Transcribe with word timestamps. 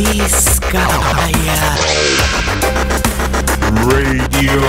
Vizcaya 0.00 1.76
Radio 3.84 4.62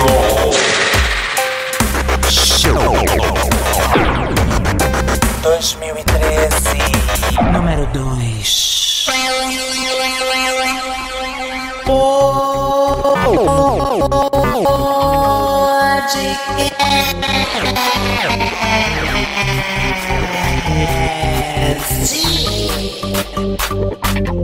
Show 2.28 2.92
2013 5.42 6.76
Número 7.50 7.86
2 7.94 8.12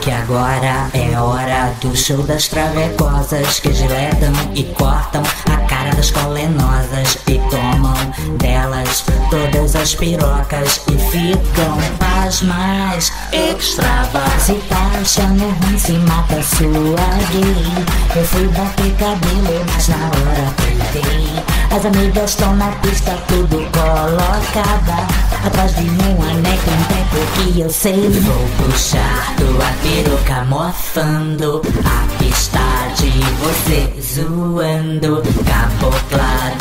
Que 0.00 0.10
agora 0.10 0.90
é 0.92 1.18
hora 1.18 1.74
do 1.80 1.96
show 1.96 2.22
das 2.22 2.48
travecosas 2.48 3.60
Que 3.60 3.72
giletam 3.72 4.32
e 4.54 4.64
cortam 4.64 5.22
a 5.50 5.56
cara 5.66 5.90
das 5.90 6.10
colenosas 6.10 7.18
E 7.26 7.38
tomam 7.50 8.38
delas 8.38 9.04
todas 9.30 9.76
as 9.76 9.94
pirocas 9.94 10.80
E 10.88 10.98
ficam 11.10 11.78
as 12.24 12.42
mais 12.42 13.12
extravas 13.32 14.42
Se 14.42 14.54
tá 14.68 14.90
achando 15.00 15.44
ruim 15.44 15.78
se 15.78 15.92
mata 15.92 16.42
sua 16.42 17.06
gay. 17.30 17.84
Eu 18.16 18.24
fui 18.24 18.48
bater 18.48 18.92
cabelo 18.96 19.64
mas 19.72 19.88
na 19.88 19.96
hora 19.96 20.54
peidei 20.56 21.44
As 21.74 21.86
amigas 21.86 22.30
estão 22.30 22.54
na 22.56 22.70
pista 22.82 23.16
tudo 23.28 23.56
colocada 23.70 25.06
Atrás 25.44 25.74
de 25.74 25.88
um 25.88 26.22
anel 26.22 26.42
tem 26.42 26.84
tempo 26.88 27.10
que 27.34 27.60
eu 27.60 27.70
sei. 27.70 28.10
Vou 28.10 28.48
puxar 28.58 29.34
tua 29.36 29.72
peruca 29.82 30.44
mofando 30.44 31.62
A 31.84 32.18
pista 32.18 32.60
de 32.96 33.10
você 33.40 33.90
zoando. 34.02 35.22
Cabocla 35.46 36.56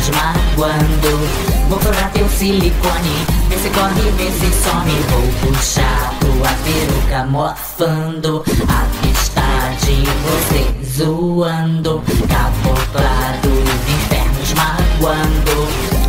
infernos 0.00 0.10
magoando 0.10 1.60
Vou 1.68 1.78
furar 1.78 2.10
teu 2.12 2.28
silicone. 2.28 3.26
Vê 3.48 3.56
se 3.56 3.70
corre, 3.70 4.10
vê 4.16 4.30
se 4.30 4.50
some. 4.62 4.92
Vou 5.08 5.52
puxar 5.52 6.14
tua 6.18 6.50
peruca 6.64 7.26
mofando 7.26 8.44
A 8.68 8.86
pista 9.02 9.42
de 9.84 10.04
você 10.24 11.04
zoando. 11.04 12.02
Magoando 12.28 13.49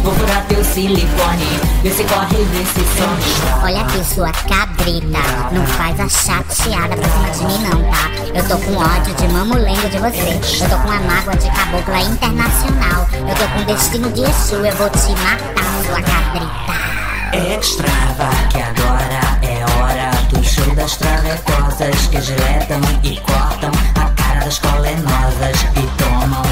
Vou 0.03 0.13
furar 0.13 0.43
teu 0.47 0.63
silicone 0.63 1.59
Vê 1.83 1.91
se 1.91 2.03
corre, 2.05 2.37
vê 2.37 2.65
se 2.65 2.81
some 2.97 3.63
Olha 3.63 3.81
aqui, 3.81 4.03
sua 4.03 4.31
cabrita. 4.31 5.19
Não 5.51 5.65
faz 5.67 5.99
a 5.99 6.09
chateada 6.09 6.95
pra 6.95 7.09
cima 7.09 7.29
de 7.31 7.45
mim, 7.45 7.69
não, 7.69 7.83
tá? 7.91 8.11
Eu 8.33 8.47
tô 8.47 8.57
com 8.57 8.77
ódio 8.77 9.13
de 9.15 9.27
mamulengo 9.27 9.89
de 9.89 9.97
você. 9.99 10.63
Eu 10.63 10.69
tô 10.69 10.77
com 10.77 10.87
uma 10.87 10.99
mágoa 11.01 11.35
de 11.35 11.49
cabocla 11.51 12.01
internacional. 12.01 13.07
Eu 13.13 13.35
tô 13.35 13.47
com 13.53 13.63
destino 13.65 14.11
de 14.11 14.23
Exu. 14.23 14.55
Eu 14.55 14.75
vou 14.77 14.89
te 14.89 15.11
matar, 15.21 15.83
sua 15.85 16.01
cabrita. 16.01 17.57
Extrava 17.59 18.29
que 18.49 18.61
agora 18.61 19.39
é 19.43 19.63
hora 19.79 20.11
do 20.29 20.43
show 20.43 20.75
das 20.75 20.97
travecosas 20.97 22.07
que 22.07 22.21
giletam 22.21 22.81
e 23.03 23.19
cortam 23.21 23.71
a 23.95 24.09
cara 24.21 24.39
das 24.45 24.59
colenosas 24.59 25.61
e 25.75 26.03
tomam 26.03 26.43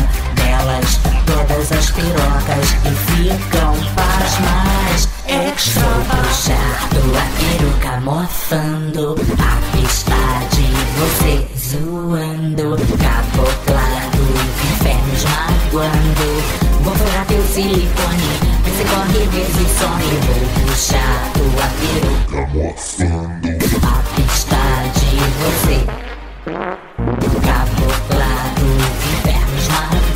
todas 1.25 1.71
as 1.71 1.91
pirocas 1.91 2.75
e 2.85 2.91
ficam 3.11 3.73
pasmas. 3.95 5.09
Extra 5.27 5.83
Vou 5.83 6.17
puxar 6.17 6.89
tua 6.89 7.23
peruca 7.37 7.99
mofando 8.01 9.15
a 9.39 9.77
pista 9.77 10.15
de 10.51 10.67
você 10.99 11.47
zoando 11.57 12.77
cabocla 12.97 13.87
dos 14.11 14.41
infernos 14.71 15.23
magoando. 15.25 16.29
Vou 16.83 16.95
furar 16.95 17.25
teu 17.27 17.43
silicone, 17.43 18.31
se 18.75 18.83
corre, 18.85 19.23
se 19.45 19.65
some. 19.77 20.09
Vou 20.25 20.43
puxar 20.67 21.19
tua 21.33 21.67
peruca 21.79 22.39
a 23.83 23.97
pista 24.15 24.61
de 24.99 25.11
você 25.43 26.78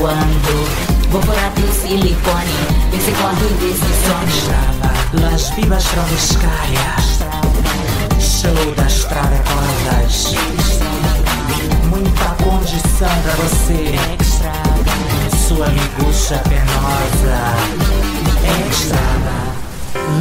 magoando. 0.04 1.10
Vou 1.10 1.22
furar 1.22 1.52
teu 1.54 1.72
silicone, 1.72 2.52
vê 2.92 3.00
se 3.00 3.12
corre, 3.12 3.48
vê 3.60 3.74
se 3.74 3.94
some. 4.04 5.22
Las 5.22 5.50
vivas 5.52 5.84
travescárias, 5.86 7.20
show 8.20 8.76
das 8.76 9.06
travecosas. 9.06 10.36
Muita 11.90 12.44
condição 12.44 13.10
pra 13.24 13.34
você, 13.36 13.96
sua 15.48 15.68
miguxa 15.70 16.42
penosa. 16.50 17.54
Extra. 18.68 19.04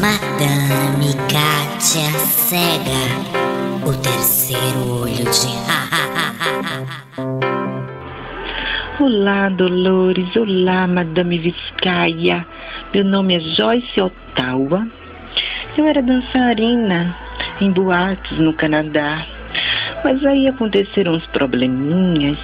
Madame 0.00 1.14
Kátia 1.28 2.10
Cega. 2.49 3.03
O 3.84 3.93
terceiro 3.94 5.03
olho 5.03 5.25
de. 5.25 5.91
Olá, 9.02 9.48
Dolores. 9.48 10.36
Olá, 10.36 10.86
Madame 10.86 11.36
Vizcaia. 11.36 12.46
Meu 12.94 13.02
nome 13.02 13.34
é 13.34 13.40
Joyce 13.40 14.00
Ottawa. 14.00 14.86
Eu 15.76 15.88
era 15.88 16.00
dançarina 16.00 17.12
em 17.60 17.72
boates 17.72 18.38
no 18.38 18.52
Canadá. 18.52 19.26
Mas 20.04 20.24
aí 20.24 20.46
aconteceram 20.46 21.14
uns 21.14 21.26
probleminhas. 21.26 22.38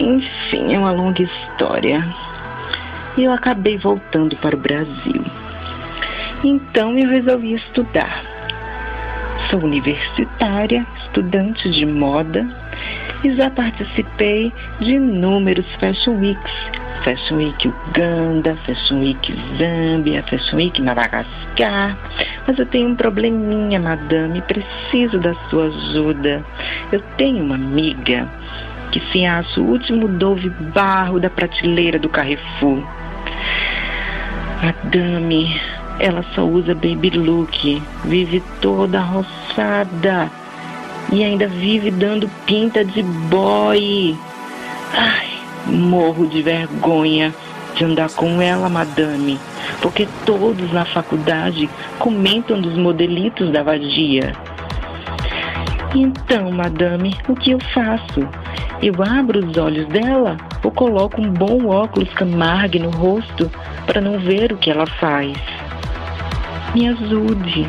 Enfim, 0.00 0.72
é 0.72 0.78
uma 0.78 0.90
longa 0.90 1.22
história. 1.22 2.02
E 3.18 3.24
eu 3.24 3.32
acabei 3.32 3.76
voltando 3.76 4.34
para 4.36 4.56
o 4.56 4.58
Brasil. 4.58 5.22
Então 6.42 6.98
eu 6.98 7.10
resolvi 7.10 7.52
estudar. 7.52 8.24
Sou 9.50 9.60
universitária, 9.60 10.86
estudante 11.04 11.70
de 11.70 11.84
moda 11.84 12.67
e 13.24 13.34
já 13.34 13.50
participei 13.50 14.52
de 14.80 14.92
inúmeros 14.92 15.66
Fashion 15.80 16.18
Weeks. 16.18 16.52
Fashion 17.04 17.36
Week 17.36 17.68
Uganda, 17.68 18.56
Fashion 18.66 19.00
Week 19.00 19.34
Zâmbia, 19.56 20.22
Fashion 20.24 20.56
Week 20.56 20.82
Madagascar. 20.82 21.96
Mas 22.46 22.58
eu 22.58 22.66
tenho 22.66 22.90
um 22.90 22.96
probleminha, 22.96 23.78
madame, 23.80 24.42
preciso 24.42 25.18
da 25.18 25.34
sua 25.48 25.66
ajuda. 25.66 26.44
Eu 26.92 27.00
tenho 27.16 27.44
uma 27.44 27.54
amiga 27.54 28.28
que 28.90 29.00
se 29.12 29.24
acha 29.24 29.60
o 29.60 29.70
último 29.70 30.08
Dove 30.08 30.50
Barro 30.74 31.20
da 31.20 31.30
prateleira 31.30 31.98
do 31.98 32.08
Carrefour. 32.08 32.82
Madame, 34.62 35.60
ela 36.00 36.24
só 36.34 36.44
usa 36.44 36.74
baby 36.74 37.10
look, 37.10 37.82
vive 38.04 38.42
toda 38.60 39.00
roçada 39.00 40.30
e 41.12 41.24
ainda 41.24 41.46
vive 41.46 41.90
dando 41.90 42.28
pinta 42.46 42.84
de 42.84 43.02
boy. 43.02 44.16
Ai, 44.92 45.28
morro 45.66 46.26
de 46.26 46.42
vergonha 46.42 47.34
de 47.74 47.84
andar 47.84 48.10
com 48.10 48.42
ela, 48.42 48.68
madame, 48.68 49.38
porque 49.80 50.08
todos 50.26 50.72
na 50.72 50.84
faculdade 50.84 51.68
comentam 51.98 52.60
dos 52.60 52.76
modelitos 52.76 53.50
da 53.52 53.62
vadia. 53.62 54.32
Então, 55.94 56.50
madame, 56.50 57.16
o 57.28 57.34
que 57.34 57.52
eu 57.52 57.58
faço? 57.72 58.28
Eu 58.82 58.94
abro 59.02 59.44
os 59.44 59.56
olhos 59.56 59.86
dela 59.88 60.36
ou 60.62 60.70
coloco 60.70 61.20
um 61.20 61.30
bom 61.30 61.66
óculos 61.66 62.12
Camargue 62.14 62.78
no 62.78 62.90
rosto 62.90 63.50
para 63.86 64.00
não 64.00 64.18
ver 64.18 64.52
o 64.52 64.56
que 64.56 64.70
ela 64.70 64.86
faz? 64.86 65.36
Me 66.74 66.88
ajude. 66.88 67.66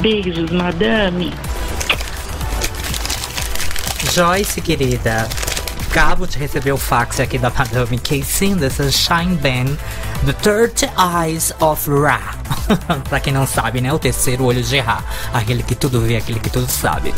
Beijos, 0.00 0.50
madame. 0.50 1.30
Joyce, 4.12 4.60
querida, 4.60 5.26
acabo 5.88 6.26
de 6.26 6.36
receber 6.36 6.70
o 6.70 6.76
fax 6.76 7.18
aqui 7.18 7.38
da 7.38 7.48
Madame 7.48 7.98
Casey 7.98 8.54
dessa 8.54 8.90
Shine 8.92 9.36
Band 9.36 9.74
The 10.26 10.34
Third 10.34 10.90
Eyes 10.98 11.50
of 11.60 11.90
Ra. 11.90 12.20
pra 13.08 13.18
quem 13.20 13.32
não 13.32 13.46
sabe, 13.46 13.80
né? 13.80 13.90
O 13.90 13.98
terceiro 13.98 14.44
olho 14.44 14.62
de 14.62 14.78
Ra. 14.80 15.02
Aquele 15.32 15.62
que 15.62 15.74
tudo 15.74 16.02
vê, 16.02 16.18
aquele 16.18 16.40
que 16.40 16.50
tudo 16.50 16.70
sabe. 16.70 17.14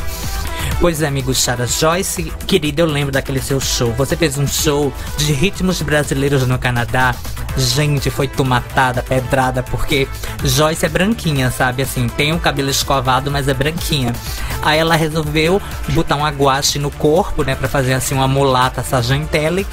Pois 0.80 1.00
é, 1.00 1.06
amigo 1.06 1.34
Chara 1.34 1.66
Joyce, 1.66 2.32
querida, 2.46 2.82
eu 2.82 2.86
lembro 2.86 3.12
daquele 3.12 3.40
seu 3.40 3.58
show. 3.60 3.92
Você 3.92 4.16
fez 4.16 4.36
um 4.36 4.46
show 4.46 4.92
de 5.16 5.32
ritmos 5.32 5.80
brasileiros 5.80 6.46
no 6.46 6.58
Canadá 6.58 7.14
Gente, 7.56 8.10
foi 8.10 8.26
tomatada, 8.26 9.00
pedrada, 9.02 9.62
porque 9.62 10.08
Joyce 10.42 10.84
é 10.84 10.88
branquinha, 10.88 11.52
sabe? 11.52 11.82
Assim, 11.82 12.08
tem 12.08 12.32
o 12.32 12.38
cabelo 12.40 12.68
escovado, 12.68 13.30
mas 13.30 13.46
é 13.46 13.54
branquinha. 13.54 14.12
Aí 14.60 14.78
ela 14.78 14.96
resolveu 14.96 15.62
botar 15.90 16.16
um 16.16 16.24
aguache 16.24 16.80
no 16.80 16.90
corpo, 16.90 17.44
né? 17.44 17.54
Pra 17.54 17.68
fazer 17.68 17.94
assim 17.94 18.14
uma 18.14 18.26
mulata 18.26 18.82
sargentele 18.82 19.64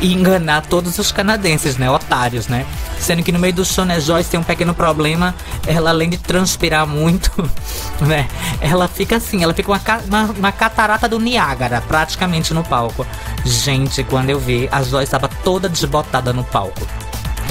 e 0.00 0.12
enganar 0.12 0.62
todos 0.62 0.98
os 0.98 1.12
canadenses, 1.12 1.76
né? 1.76 1.88
Otários, 1.88 2.48
né? 2.48 2.66
Sendo 2.98 3.22
que 3.22 3.30
no 3.30 3.38
meio 3.38 3.54
do 3.54 3.64
show, 3.64 3.84
né, 3.84 4.00
Joyce 4.00 4.28
tem 4.28 4.40
um 4.40 4.44
pequeno 4.44 4.74
problema. 4.74 5.34
Ela, 5.66 5.90
além 5.90 6.10
de 6.10 6.18
transpirar 6.18 6.86
muito, 6.86 7.30
né? 8.02 8.28
Ela 8.60 8.88
fica 8.88 9.16
assim, 9.16 9.42
ela 9.42 9.54
fica 9.54 9.70
uma, 9.70 9.80
uma, 10.08 10.24
uma 10.40 10.50
catarata 10.50 11.08
do 11.08 11.20
Niágara, 11.20 11.80
praticamente 11.80 12.52
no 12.52 12.64
palco. 12.64 13.06
Gente, 13.44 14.02
quando 14.02 14.30
eu 14.30 14.40
vi, 14.40 14.68
a 14.72 14.82
Joyce 14.82 15.04
estava 15.04 15.28
toda 15.28 15.68
desbotada 15.68 16.32
no 16.32 16.42
palco. 16.42 16.86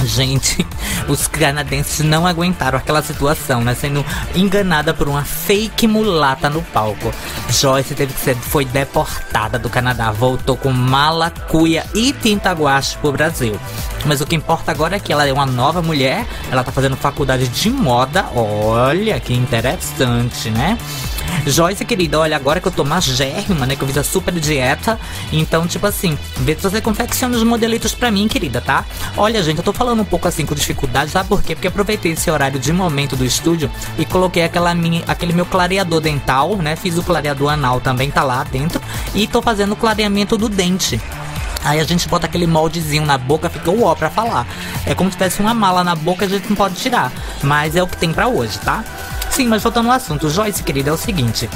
Gente, 0.04 0.66
os 1.08 1.26
canadenses 1.26 2.04
não 2.04 2.26
aguentaram 2.26 2.78
aquela 2.78 3.02
situação, 3.02 3.62
né? 3.62 3.74
Sendo 3.74 4.04
enganada 4.34 4.94
por 4.94 5.08
uma 5.08 5.24
fake 5.24 5.86
mulata 5.86 6.48
no 6.48 6.62
palco. 6.62 7.12
Joyce 7.48 7.94
teve 7.94 8.12
que 8.12 8.20
ser, 8.20 8.36
foi 8.36 8.64
deportada 8.64 9.58
do 9.58 9.68
Canadá, 9.68 10.10
voltou 10.10 10.56
com 10.56 10.70
mala, 10.70 11.30
cuia 11.30 11.84
e 11.94 12.12
tinta 12.12 12.52
guache 12.52 12.96
pro 12.98 13.12
Brasil. 13.12 13.58
Mas 14.06 14.20
o 14.20 14.26
que 14.26 14.34
importa 14.34 14.70
agora 14.70 14.96
é 14.96 15.00
que 15.00 15.12
ela 15.12 15.26
é 15.26 15.32
uma 15.32 15.46
nova 15.46 15.82
mulher, 15.82 16.26
ela 16.50 16.64
tá 16.64 16.72
fazendo 16.72 16.96
faculdade 16.96 17.48
de 17.48 17.70
moda. 17.70 18.24
Olha 18.34 19.20
que 19.20 19.34
interessante, 19.34 20.50
né? 20.50 20.78
Joyce, 21.46 21.84
querida, 21.84 22.18
olha, 22.18 22.36
agora 22.36 22.60
que 22.60 22.68
eu 22.68 22.72
tô 22.72 22.84
magérrima, 22.84 23.66
né? 23.66 23.74
Que 23.74 23.82
eu 23.82 23.88
fiz 23.88 23.98
a 23.98 24.04
super 24.04 24.32
dieta. 24.34 24.98
Então, 25.32 25.66
tipo 25.66 25.86
assim, 25.86 26.18
vê 26.38 26.54
se 26.54 26.62
você 26.62 26.80
confecciona 26.80 27.36
os 27.36 27.42
modelitos 27.42 27.94
pra 27.94 28.10
mim, 28.10 28.28
querida, 28.28 28.60
tá? 28.60 28.84
Olha, 29.16 29.42
gente, 29.42 29.58
eu 29.58 29.64
tô 29.64 29.72
falando 29.72 30.00
um 30.00 30.04
pouco 30.04 30.28
assim 30.28 30.44
com 30.44 30.54
dificuldade, 30.54 31.10
sabe 31.10 31.28
por 31.28 31.42
quê? 31.42 31.54
Porque 31.54 31.68
aproveitei 31.68 32.12
esse 32.12 32.30
horário 32.30 32.58
de 32.58 32.72
momento 32.72 33.16
do 33.16 33.24
estúdio 33.24 33.70
e 33.98 34.04
coloquei 34.04 34.44
aquela 34.44 34.74
minha, 34.74 35.02
aquele 35.06 35.32
meu 35.32 35.46
clareador 35.46 36.00
dental, 36.00 36.56
né? 36.56 36.76
Fiz 36.76 36.98
o 36.98 37.02
clareador 37.02 37.52
anal 37.52 37.80
também, 37.80 38.10
tá 38.10 38.22
lá 38.22 38.44
dentro. 38.44 38.80
E 39.14 39.26
tô 39.26 39.40
fazendo 39.40 39.72
o 39.72 39.76
clareamento 39.76 40.36
do 40.36 40.48
dente. 40.48 41.00
Aí 41.62 41.78
a 41.78 41.84
gente 41.84 42.08
bota 42.08 42.26
aquele 42.26 42.46
moldezinho 42.46 43.04
na 43.04 43.18
boca, 43.18 43.50
fica 43.50 43.70
o 43.70 43.84
ó 43.84 43.94
pra 43.94 44.08
falar. 44.08 44.46
É 44.86 44.94
como 44.94 45.10
se 45.10 45.16
tivesse 45.16 45.40
uma 45.40 45.52
mala 45.52 45.84
na 45.84 45.94
boca, 45.94 46.24
a 46.24 46.28
gente 46.28 46.48
não 46.48 46.56
pode 46.56 46.76
tirar. 46.76 47.12
Mas 47.42 47.76
é 47.76 47.82
o 47.82 47.86
que 47.86 47.96
tem 47.96 48.12
para 48.12 48.28
hoje, 48.28 48.58
tá? 48.60 48.82
Sim, 49.40 49.48
mas 49.48 49.62
voltando 49.62 49.86
ao 49.86 49.94
assunto, 49.94 50.28
Joyce, 50.28 50.62
querida, 50.62 50.90
é 50.90 50.92
o 50.92 50.98
seguinte. 50.98 51.48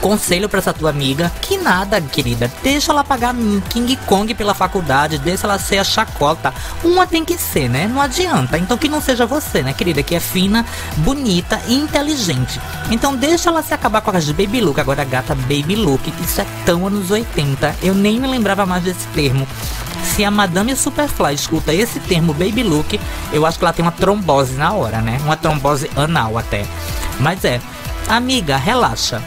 Conselho 0.00 0.48
para 0.48 0.60
essa 0.60 0.72
tua 0.72 0.90
amiga 0.90 1.32
que 1.40 1.58
nada, 1.58 2.00
querida. 2.00 2.48
Deixa 2.62 2.92
ela 2.92 3.02
pagar 3.02 3.34
King 3.70 3.96
Kong 4.06 4.32
pela 4.34 4.54
faculdade, 4.54 5.18
deixa 5.18 5.44
ela 5.44 5.58
ser 5.58 5.78
a 5.78 5.84
chacota. 5.84 6.54
Uma 6.84 7.08
tem 7.08 7.24
que 7.24 7.36
ser, 7.36 7.68
né? 7.68 7.88
Não 7.88 8.00
adianta. 8.00 8.56
Então 8.56 8.78
que 8.78 8.88
não 8.88 9.00
seja 9.00 9.26
você, 9.26 9.64
né, 9.64 9.72
querida, 9.72 10.00
que 10.00 10.14
é 10.14 10.20
fina, 10.20 10.64
bonita 10.98 11.60
e 11.66 11.74
inteligente. 11.74 12.60
Então 12.88 13.16
deixa 13.16 13.48
ela 13.48 13.64
se 13.64 13.74
acabar 13.74 14.00
com 14.00 14.12
a 14.12 14.20
de 14.20 14.32
baby 14.32 14.60
look. 14.60 14.78
Agora 14.78 15.02
gata 15.02 15.34
baby 15.34 15.74
look, 15.74 16.14
isso 16.22 16.40
é 16.40 16.46
tão 16.64 16.86
anos 16.86 17.10
80. 17.10 17.78
Eu 17.82 17.96
nem 17.96 18.20
me 18.20 18.28
lembrava 18.28 18.64
mais 18.64 18.84
desse 18.84 19.08
termo. 19.08 19.44
Se 20.04 20.24
a 20.24 20.30
Madame 20.30 20.76
Superfly 20.76 21.34
escuta 21.34 21.74
esse 21.74 21.98
termo 21.98 22.32
baby 22.32 22.62
look, 22.62 23.00
eu 23.32 23.44
acho 23.44 23.58
que 23.58 23.64
ela 23.64 23.72
tem 23.72 23.84
uma 23.84 23.90
trombose 23.90 24.54
na 24.54 24.72
hora, 24.72 25.00
né? 25.00 25.18
Uma 25.24 25.36
trombose 25.36 25.90
anal 25.96 26.38
até. 26.38 26.64
Mas 27.18 27.44
é, 27.44 27.60
amiga, 28.08 28.56
relaxa. 28.56 29.22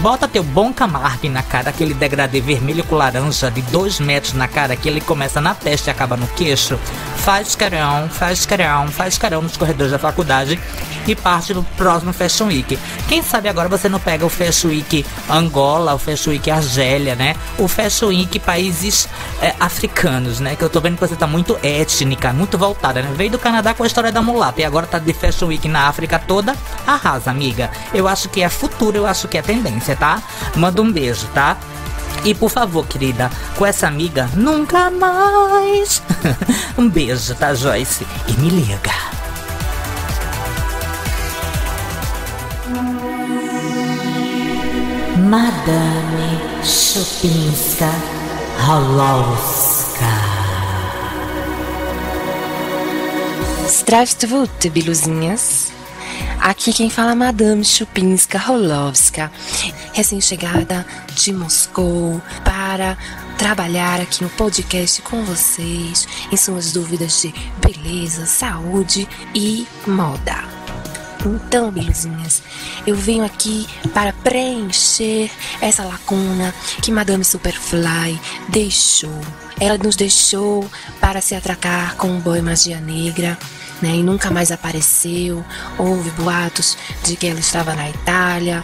Bota 0.00 0.28
teu 0.28 0.42
bom 0.42 0.72
Camargue 0.72 1.28
na 1.28 1.42
cara, 1.42 1.70
aquele 1.70 1.94
degradê 1.94 2.40
vermelho 2.40 2.84
com 2.84 2.94
laranja 2.94 3.50
de 3.50 3.62
2 3.62 4.00
metros 4.00 4.32
na 4.32 4.46
cara, 4.46 4.76
que 4.76 4.88
ele 4.88 5.00
começa 5.00 5.40
na 5.40 5.54
testa 5.54 5.90
e 5.90 5.92
acaba 5.92 6.16
no 6.16 6.26
queixo. 6.28 6.78
Faz 7.16 7.54
carão, 7.54 8.08
faz 8.08 8.46
carão, 8.46 8.88
faz 8.88 9.18
carão 9.18 9.42
nos 9.42 9.56
corredores 9.56 9.92
da 9.92 9.98
faculdade 9.98 10.58
e 11.06 11.14
parte 11.14 11.52
no 11.52 11.62
próximo 11.62 12.12
Fashion 12.12 12.46
Week. 12.46 12.78
Quem 13.08 13.22
sabe 13.22 13.48
agora 13.48 13.68
você 13.68 13.88
não 13.88 13.98
pega 13.98 14.24
o 14.24 14.28
Fashion 14.28 14.68
Week 14.68 15.04
Angola, 15.28 15.94
o 15.94 15.98
Fashion 15.98 16.30
Week 16.30 16.50
Argélia, 16.50 17.14
né? 17.14 17.34
O 17.58 17.66
Fashion 17.66 18.08
Week 18.08 18.38
países 18.40 19.08
é, 19.40 19.54
africanos, 19.58 20.40
né? 20.40 20.56
Que 20.56 20.62
eu 20.64 20.70
tô 20.70 20.80
vendo 20.80 20.94
que 20.94 21.06
você 21.06 21.16
tá 21.16 21.26
muito 21.26 21.58
étnica, 21.62 22.32
muito 22.32 22.56
voltada, 22.56 23.02
né? 23.02 23.12
Veio 23.16 23.30
do 23.30 23.38
Canadá 23.38 23.74
com 23.74 23.82
a 23.82 23.86
história 23.86 24.12
da 24.12 24.22
mulata 24.22 24.60
e 24.60 24.64
agora 24.64 24.86
tá 24.86 24.98
de 24.98 25.12
Fashion 25.12 25.46
Week 25.46 25.68
na 25.68 25.88
África 25.88 26.18
toda. 26.18 26.56
Arrasa, 26.86 27.30
amiga. 27.30 27.70
Eu 27.92 28.08
acho 28.08 28.28
que 28.28 28.42
é 28.42 28.48
futuro, 28.48 28.96
eu 28.96 29.06
acho 29.06 29.28
que 29.28 29.38
é 29.38 29.42
tendência 29.42 29.71
tá? 29.95 30.21
Manda 30.55 30.81
um 30.81 30.91
beijo, 30.91 31.27
tá? 31.33 31.57
E 32.23 32.33
por 32.33 32.49
favor, 32.49 32.85
querida, 32.87 33.31
com 33.55 33.65
essa 33.65 33.87
amiga, 33.87 34.29
nunca 34.33 34.89
mais. 34.89 36.01
um 36.77 36.89
beijo, 36.89 37.35
tá, 37.35 37.53
Joyce? 37.53 38.05
E 38.27 38.33
me 38.33 38.49
liga. 38.49 38.91
Madame 45.29 46.39
Chupinska 46.63 47.89
Holowska. 48.65 49.87
Здравствуйте, 53.67 54.69
белуzinhas. 54.69 55.71
Aqui 56.40 56.72
quem 56.72 56.90
fala 56.90 57.12
é 57.12 57.14
Madame 57.14 57.64
Chupinska 57.64 58.50
Holovska, 58.50 59.30
recém-chegada 59.92 60.84
de 61.14 61.32
Moscou, 61.32 62.20
para 62.44 62.98
trabalhar 63.38 64.00
aqui 64.00 64.22
no 64.22 64.30
podcast 64.30 65.02
com 65.02 65.24
vocês 65.24 66.08
em 66.30 66.36
suas 66.36 66.72
dúvidas 66.72 67.22
de 67.22 67.32
beleza, 67.60 68.26
saúde 68.26 69.08
e 69.34 69.66
moda. 69.86 70.52
Então, 71.24 71.70
belezinhas, 71.70 72.42
eu 72.86 72.96
venho 72.96 73.24
aqui 73.24 73.66
para 73.94 74.12
preencher 74.12 75.30
essa 75.60 75.84
lacuna 75.84 76.52
que 76.82 76.90
Madame 76.90 77.24
Superfly 77.24 78.20
deixou. 78.48 79.20
Ela 79.60 79.78
nos 79.78 79.94
deixou 79.94 80.68
para 81.00 81.20
se 81.20 81.36
atracar 81.36 81.94
com 81.96 82.16
o 82.16 82.20
boy 82.20 82.42
magia 82.42 82.80
negra 82.80 83.38
né, 83.82 83.96
e 83.96 84.02
nunca 84.02 84.30
mais 84.30 84.50
apareceu. 84.50 85.44
Houve 85.76 86.10
boatos 86.10 86.78
de 87.04 87.16
que 87.16 87.26
ela 87.26 87.40
estava 87.40 87.74
na 87.74 87.90
Itália, 87.90 88.62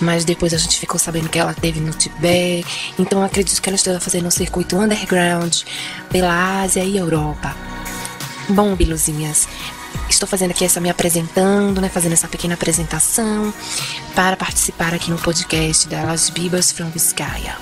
mas 0.00 0.24
depois 0.24 0.52
a 0.52 0.58
gente 0.58 0.78
ficou 0.78 0.98
sabendo 0.98 1.28
que 1.28 1.38
ela 1.38 1.52
esteve 1.52 1.80
no 1.80 1.92
Tibete. 1.92 2.92
Então 2.98 3.22
acredito 3.22 3.62
que 3.62 3.68
ela 3.68 3.76
esteja 3.76 4.00
fazendo 4.00 4.26
um 4.26 4.30
circuito 4.30 4.76
underground 4.76 5.62
pela 6.10 6.62
Ásia 6.62 6.82
e 6.82 6.96
Europa. 6.96 7.54
Bom, 8.48 8.76
biluzinhas, 8.76 9.48
estou 10.08 10.28
fazendo 10.28 10.50
aqui 10.50 10.64
essa 10.64 10.80
me 10.80 10.90
apresentando, 10.90 11.80
né, 11.80 11.88
fazendo 11.88 12.12
essa 12.12 12.28
pequena 12.28 12.54
apresentação 12.54 13.52
para 14.14 14.36
participar 14.36 14.94
aqui 14.94 15.10
no 15.10 15.18
podcast 15.18 15.88
da 15.88 16.02
Las 16.04 16.30
Bibas 16.30 16.72
from 16.72 16.90
Vizcaya. 16.90 17.56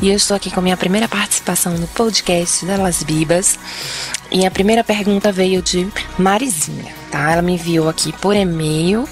E 0.00 0.08
eu 0.08 0.16
estou 0.16 0.36
aqui 0.36 0.50
com 0.50 0.60
a 0.60 0.62
minha 0.62 0.76
primeira 0.76 1.08
participação 1.08 1.76
no 1.76 1.86
podcast 1.88 2.64
da 2.64 2.76
Las 2.76 3.02
Bibas. 3.02 3.58
E 4.30 4.46
a 4.46 4.50
primeira 4.50 4.82
pergunta 4.82 5.30
veio 5.30 5.60
de 5.60 5.86
Marizinha, 6.18 6.94
tá? 7.10 7.32
Ela 7.32 7.42
me 7.42 7.54
enviou 7.54 7.88
aqui 7.88 8.12
por 8.12 8.34
e-mail. 8.34 9.08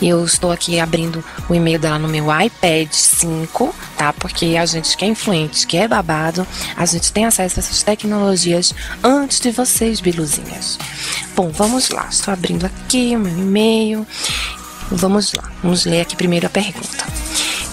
Eu 0.00 0.24
estou 0.24 0.52
aqui 0.52 0.78
abrindo 0.78 1.24
o 1.48 1.54
e-mail 1.54 1.78
dela 1.78 1.98
no 1.98 2.08
meu 2.08 2.26
iPad 2.26 2.90
5, 2.90 3.74
tá? 3.96 4.12
Porque 4.12 4.56
a 4.56 4.66
gente 4.66 4.96
que 4.96 5.04
é 5.04 5.08
influente, 5.08 5.66
que 5.66 5.76
é 5.76 5.88
babado, 5.88 6.46
a 6.76 6.84
gente 6.84 7.12
tem 7.12 7.24
acesso 7.24 7.58
a 7.58 7.60
essas 7.60 7.82
tecnologias 7.82 8.74
antes 9.02 9.40
de 9.40 9.50
vocês, 9.50 10.00
biluzinhas. 10.00 10.78
Bom, 11.34 11.50
vamos 11.50 11.90
lá. 11.90 12.06
Estou 12.10 12.32
abrindo 12.32 12.66
aqui 12.66 13.14
o 13.16 13.18
meu 13.18 13.32
e-mail. 13.32 14.06
Vamos 14.90 15.32
lá. 15.32 15.44
Vamos 15.62 15.84
ler 15.84 16.02
aqui 16.02 16.16
primeiro 16.16 16.46
a 16.46 16.50
pergunta. 16.50 17.06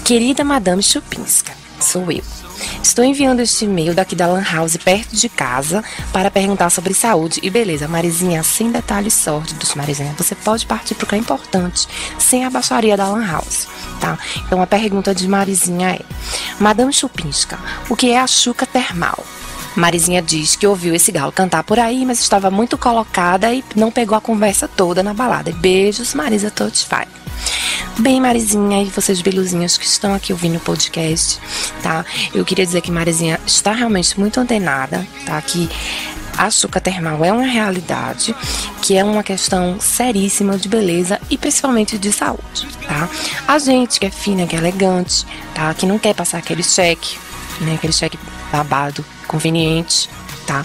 Querida 0.04 0.44
Madame 0.44 0.82
Chupinska, 0.82 1.52
sou 1.80 2.10
eu. 2.10 2.43
Estou 2.84 3.02
enviando 3.02 3.40
este 3.40 3.64
e-mail 3.64 3.94
daqui 3.94 4.14
da 4.14 4.26
Lan 4.26 4.44
House 4.44 4.76
perto 4.76 5.16
de 5.16 5.26
casa 5.26 5.82
para 6.12 6.30
perguntar 6.30 6.68
sobre 6.68 6.92
saúde 6.92 7.40
e 7.42 7.48
beleza. 7.48 7.88
Marizinha, 7.88 8.42
sem 8.42 8.70
detalhes 8.70 9.14
sórdidos, 9.14 9.74
Marizinha. 9.74 10.14
Você 10.18 10.34
pode 10.34 10.66
partir 10.66 10.94
para 10.94 11.04
o 11.04 11.08
que 11.08 11.14
é 11.14 11.18
importante, 11.18 11.88
sem 12.18 12.44
a 12.44 12.50
baixaria 12.50 12.94
da 12.94 13.08
Lan 13.08 13.26
House, 13.26 13.66
tá? 13.98 14.18
Então 14.46 14.60
a 14.60 14.66
pergunta 14.66 15.14
de 15.14 15.26
Marizinha 15.26 15.92
é: 15.92 16.00
Madame 16.60 16.92
Chupinska, 16.92 17.58
o 17.88 17.96
que 17.96 18.10
é 18.10 18.20
a 18.20 18.26
chuca 18.26 18.66
termal? 18.66 19.24
Marizinha 19.74 20.20
diz 20.20 20.54
que 20.54 20.66
ouviu 20.66 20.94
esse 20.94 21.10
galo 21.10 21.32
cantar 21.32 21.64
por 21.64 21.80
aí, 21.80 22.04
mas 22.04 22.20
estava 22.20 22.50
muito 22.50 22.76
colocada 22.76 23.50
e 23.52 23.64
não 23.74 23.90
pegou 23.90 24.16
a 24.16 24.20
conversa 24.20 24.68
toda 24.68 25.02
na 25.02 25.14
balada. 25.14 25.50
Beijos, 25.52 26.12
Marisa 26.12 26.50
Touchfire. 26.50 27.08
Bem, 27.98 28.20
Marizinha 28.20 28.82
e 28.82 28.86
vocês 28.86 29.22
beluzinhos 29.22 29.78
que 29.78 29.86
estão 29.86 30.14
aqui 30.14 30.32
ouvindo 30.32 30.56
o 30.56 30.60
podcast, 30.60 31.38
tá? 31.80 32.04
Eu 32.34 32.44
queria 32.44 32.66
dizer 32.66 32.80
que 32.80 32.90
Marizinha 32.90 33.38
está 33.46 33.72
realmente 33.72 34.18
muito 34.18 34.40
antenada, 34.40 35.06
tá? 35.24 35.40
Que 35.40 35.70
a 36.36 36.46
açúcar 36.46 36.80
termal 36.80 37.24
é 37.24 37.32
uma 37.32 37.44
realidade, 37.46 38.34
que 38.82 38.96
é 38.96 39.04
uma 39.04 39.22
questão 39.22 39.78
seríssima 39.78 40.58
de 40.58 40.68
beleza 40.68 41.20
e 41.30 41.38
principalmente 41.38 41.96
de 41.96 42.12
saúde, 42.12 42.66
tá? 42.84 43.08
A 43.46 43.58
gente 43.60 44.00
que 44.00 44.06
é 44.06 44.10
fina, 44.10 44.44
que 44.44 44.56
é 44.56 44.58
elegante, 44.58 45.24
tá? 45.54 45.72
Que 45.72 45.86
não 45.86 45.98
quer 45.98 46.16
passar 46.16 46.38
aquele 46.38 46.64
cheque, 46.64 47.16
né? 47.60 47.74
Aquele 47.76 47.92
cheque 47.92 48.18
babado, 48.50 49.04
conveniente, 49.28 50.10
tá? 50.48 50.64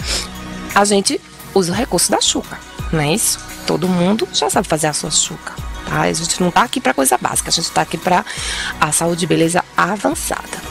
A 0.74 0.84
gente 0.84 1.20
usa 1.54 1.70
o 1.70 1.76
recurso 1.76 2.10
da 2.10 2.20
chuca, 2.20 2.58
não 2.92 3.00
é 3.00 3.14
isso? 3.14 3.38
Todo 3.68 3.86
mundo 3.88 4.28
já 4.32 4.50
sabe 4.50 4.66
fazer 4.66 4.88
a 4.88 4.92
sua 4.92 5.12
chuca. 5.12 5.69
Tá? 5.90 6.02
A 6.02 6.12
gente 6.12 6.40
não 6.40 6.52
tá 6.52 6.62
aqui 6.62 6.80
para 6.80 6.94
coisa 6.94 7.18
básica, 7.18 7.50
a 7.50 7.52
gente 7.52 7.68
tá 7.72 7.82
aqui 7.82 7.98
para 7.98 8.24
a 8.80 8.92
saúde 8.92 9.24
e 9.24 9.28
beleza 9.28 9.64
avançada. 9.76 10.62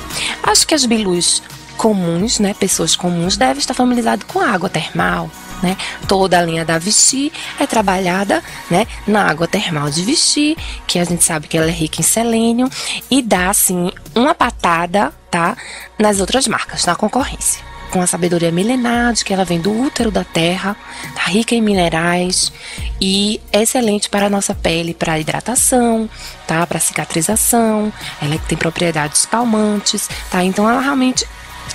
Acho 0.42 0.66
que 0.66 0.74
as 0.74 0.86
bilus 0.86 1.44
comuns, 1.76 2.40
né, 2.40 2.54
pessoas 2.54 2.96
comuns, 2.96 3.36
devem 3.36 3.58
estar 3.58 3.74
familiarizadas 3.74 4.26
com 4.26 4.40
água 4.40 4.70
termal, 4.70 5.30
né? 5.62 5.76
Toda 6.08 6.40
a 6.40 6.42
linha 6.42 6.64
da 6.64 6.78
Vichy 6.78 7.34
é 7.60 7.68
trabalhada 7.68 8.42
né, 8.72 8.88
na 9.06 9.30
água 9.30 9.46
termal 9.46 9.90
de 9.90 10.04
Vichy, 10.04 10.58
que 10.88 10.98
a 10.98 11.04
gente 11.04 11.24
sabe 11.24 11.50
que 11.50 11.58
ela 11.58 11.68
é 11.68 11.72
rica 11.72 12.00
em 12.00 12.04
selênio, 12.04 12.70
e 13.12 13.22
dá 13.22 13.50
assim 13.50 13.92
uma 14.16 14.34
patada 14.34 15.14
tá, 15.30 15.58
nas 15.98 16.22
outras 16.22 16.48
marcas, 16.48 16.86
na 16.86 16.96
concorrência. 16.96 17.69
Com 17.91 18.01
a 18.01 18.08
sabedoria 18.08 18.51
milenar 18.51 19.13
de 19.13 19.25
que 19.25 19.34
ela 19.34 19.43
vem 19.43 19.60
do 19.60 19.72
útero 19.72 20.12
da 20.12 20.24
terra, 20.24 20.75
tá 21.15 21.24
rica 21.24 21.55
em 21.55 21.62
minerais 21.62 22.51
e 23.01 23.41
excelente 23.51 24.10
para 24.10 24.27
a 24.27 24.29
nossa 24.29 24.53
pele, 24.53 24.93
para 24.93 25.19
hidratação, 25.19 26.08
tá? 26.46 26.65
Para 26.67 26.79
cicatrização, 26.79 27.91
ela 28.22 28.38
tem 28.48 28.58
propriedades 28.58 29.25
calmantes, 29.25 30.08
tá? 30.29 30.43
Então 30.43 30.69
ela 30.69 30.81
realmente 30.81 31.25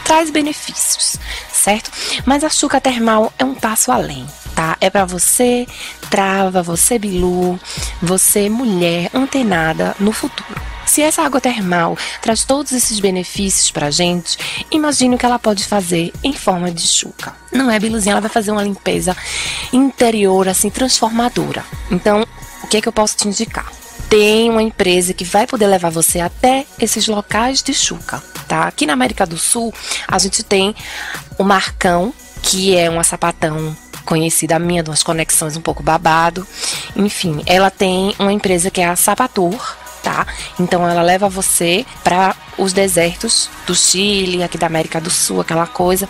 traz 0.05 0.31
benefícios, 0.31 1.17
certo? 1.53 1.91
Mas 2.25 2.45
a 2.45 2.47
açúcar 2.47 2.81
termal 2.81 3.33
é 3.39 3.45
um 3.45 3.55
passo 3.55 3.91
além, 3.91 4.25
tá? 4.55 4.77
É 4.81 4.89
para 4.91 5.05
você 5.05 5.67
trava, 6.11 6.63
você 6.63 6.97
bilu, 6.97 7.59
você 8.01 8.49
mulher 8.49 9.11
antenada 9.13 9.97
no 9.99 10.13
futuro. 10.13 10.74
Se 10.95 11.03
essa 11.03 11.23
água 11.23 11.41
termal 11.41 11.99
traz 12.23 12.45
todos 12.45 12.71
esses 12.71 13.01
benefícios 13.01 13.69
pra 13.69 13.91
gente, 13.91 14.39
imagine 14.71 15.17
o 15.17 15.19
que 15.19 15.27
ela 15.27 15.41
pode 15.41 15.65
fazer 15.65 16.13
em 16.23 16.33
forma 16.33 16.71
de 16.71 16.87
chuca. 16.87 17.35
Não 17.51 17.69
é, 17.69 17.81
Biluzinha? 17.81 18.13
Ela 18.13 18.21
vai 18.21 18.31
fazer 18.31 18.53
uma 18.53 18.63
limpeza 18.63 19.17
interior, 19.73 20.47
assim, 20.47 20.71
transformadora. 20.71 21.65
Então, 21.91 22.25
o 22.63 22.69
que 22.69 22.77
é 22.77 22.81
que 22.81 22.87
eu 22.87 22.93
posso 22.93 23.17
te 23.17 23.27
indicar? 23.27 23.67
Tem 24.09 24.49
uma 24.49 24.63
empresa 24.63 25.13
que 25.13 25.25
vai 25.25 25.49
poder 25.49 25.67
levar 25.67 25.91
você 25.91 26.21
até 26.21 26.65
esses 26.79 27.09
locais 27.09 27.61
de 27.61 27.75
chuca 27.75 28.23
tá? 28.47 28.69
Aqui 28.69 28.87
na 28.87 28.93
América 28.93 29.27
do 29.27 29.37
Sul, 29.37 29.75
a 30.07 30.17
gente 30.21 30.45
tem 30.45 30.77
o 31.37 31.43
Marcão, 31.43 32.15
que 32.41 32.77
é 32.77 32.89
uma 32.89 33.03
sapatão 33.03 33.77
conhecida 34.05 34.61
minha, 34.61 34.81
de 34.81 34.91
umas 34.91 35.03
conexões 35.03 35.57
um 35.57 35.61
pouco 35.61 35.83
babado. 35.83 36.47
Enfim, 36.95 37.43
ela 37.47 37.69
tem 37.69 38.15
uma 38.17 38.33
empresa 38.33 38.71
que 38.71 38.81
é 38.81 38.87
a 38.87 38.95
Sapatur, 38.95 39.59
tá? 40.05 40.27
Então 40.61 40.87
ela 40.87 41.03
leva 41.03 41.29
você 41.29 41.85
para 42.05 42.37
os 42.57 42.73
desertos 42.73 43.49
do 43.67 43.75
Chile, 43.75 44.43
aqui 44.45 44.57
da 44.57 44.67
América 44.67 45.01
do 45.01 45.11
Sul, 45.11 45.41
aquela 45.41 45.67
coisa, 45.67 46.09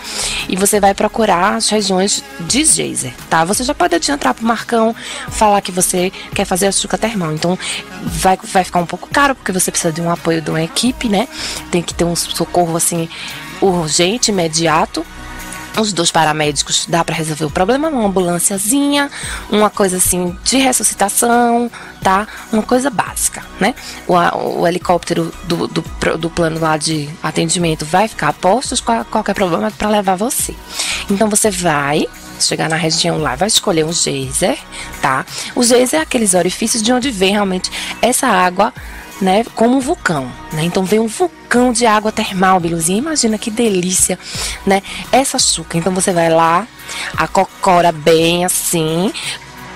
e 0.49 0.57
você 0.57 0.79
vai 0.79 0.93
procurar 0.93 1.55
as 1.55 1.71
regiões 1.71 2.23
de 2.41 2.65
geyser, 2.65 3.15
tá? 3.31 3.45
Você 3.45 3.63
já 3.63 3.75
pode 3.75 3.95
adiantar 3.95 4.35
pro 4.35 4.45
Marcão, 4.45 4.95
falar 5.31 5.63
que 5.63 5.73
você 5.73 6.13
quer 6.35 6.45
fazer 6.45 6.67
a 6.67 6.73
chuca 6.73 6.99
termal. 6.99 7.33
Então 7.33 7.57
vai, 8.03 8.37
vai 8.43 8.65
ficar 8.65 8.81
um 8.81 8.87
pouco 8.87 9.09
caro, 9.09 9.35
porque 9.35 9.53
você 9.53 9.71
precisa 9.71 9.93
de 9.93 10.03
um 10.03 10.11
apoio 10.11 10.43
de 10.43 10.51
uma 10.51 10.63
equipe, 10.63 11.09
né? 11.09 11.29
Tem 11.71 11.81
que 11.81 11.95
ter 11.95 12.05
um 12.05 12.17
socorro 12.17 12.77
assim 12.77 13.09
urgente, 13.63 14.31
imediato 14.31 15.07
os 15.81 15.93
dois 15.93 16.11
paramédicos 16.11 16.87
dá 16.89 17.05
para 17.05 17.15
resolver 17.15 17.45
o 17.45 17.51
problema, 17.51 17.89
uma 17.89 18.07
ambulânciazinha, 18.07 19.11
uma 19.51 19.71
coisa 19.71 19.97
assim 19.97 20.37
de 20.45 20.59
ressuscitação, 20.59 21.71
tá? 22.03 22.27
Uma 22.53 22.63
coisa 22.63 22.91
básica, 22.91 23.43
né? 23.61 23.75
O, 24.07 24.15
o 24.61 24.67
helicóptero 24.67 25.33
do, 25.45 25.67
do, 25.67 25.85
do, 26.19 26.31
plano 26.31 26.61
lá 26.61 26.77
de 26.77 27.09
atendimento 27.23 27.85
vai 27.85 28.09
ficar 28.09 28.29
a 28.29 28.33
postos 28.33 28.81
qualquer 28.81 29.35
problema 29.35 29.71
para 29.71 29.89
levar 29.89 30.17
você. 30.17 30.55
Então 31.11 31.29
você 31.29 31.51
vai 31.51 32.07
chegar 32.39 32.69
na 32.69 32.77
região 32.77 33.19
lá, 33.19 33.35
vai 33.37 33.49
escolher 33.49 33.85
um 33.85 33.93
geyser, 33.93 34.59
tá? 35.01 35.25
O 35.55 35.63
geyser 35.63 36.01
é 36.01 36.03
aqueles 36.03 36.35
orifícios 36.35 36.83
de 36.83 36.93
onde 36.93 37.11
vem 37.11 37.33
realmente 37.33 37.71
essa 38.03 38.27
água 38.27 38.73
né, 39.21 39.45
como 39.55 39.77
um 39.77 39.81
vulcão, 39.81 40.31
né? 40.53 40.65
Então 40.65 40.85
vem 40.85 40.99
um 41.01 41.07
vulcão 41.07 41.44
de 41.73 41.87
água 41.87 42.11
termal, 42.11 42.59
Biluzinha. 42.59 42.99
Imagina 42.99 43.39
que 43.39 43.51
delícia, 43.51 44.19
né? 44.67 44.83
Essa 45.13 45.37
açúcar. 45.37 45.79
Então 45.79 45.95
você 45.95 46.13
vai 46.13 46.29
lá, 46.29 46.67
acocora 47.17 47.93
bem 47.93 48.45
assim, 48.45 49.13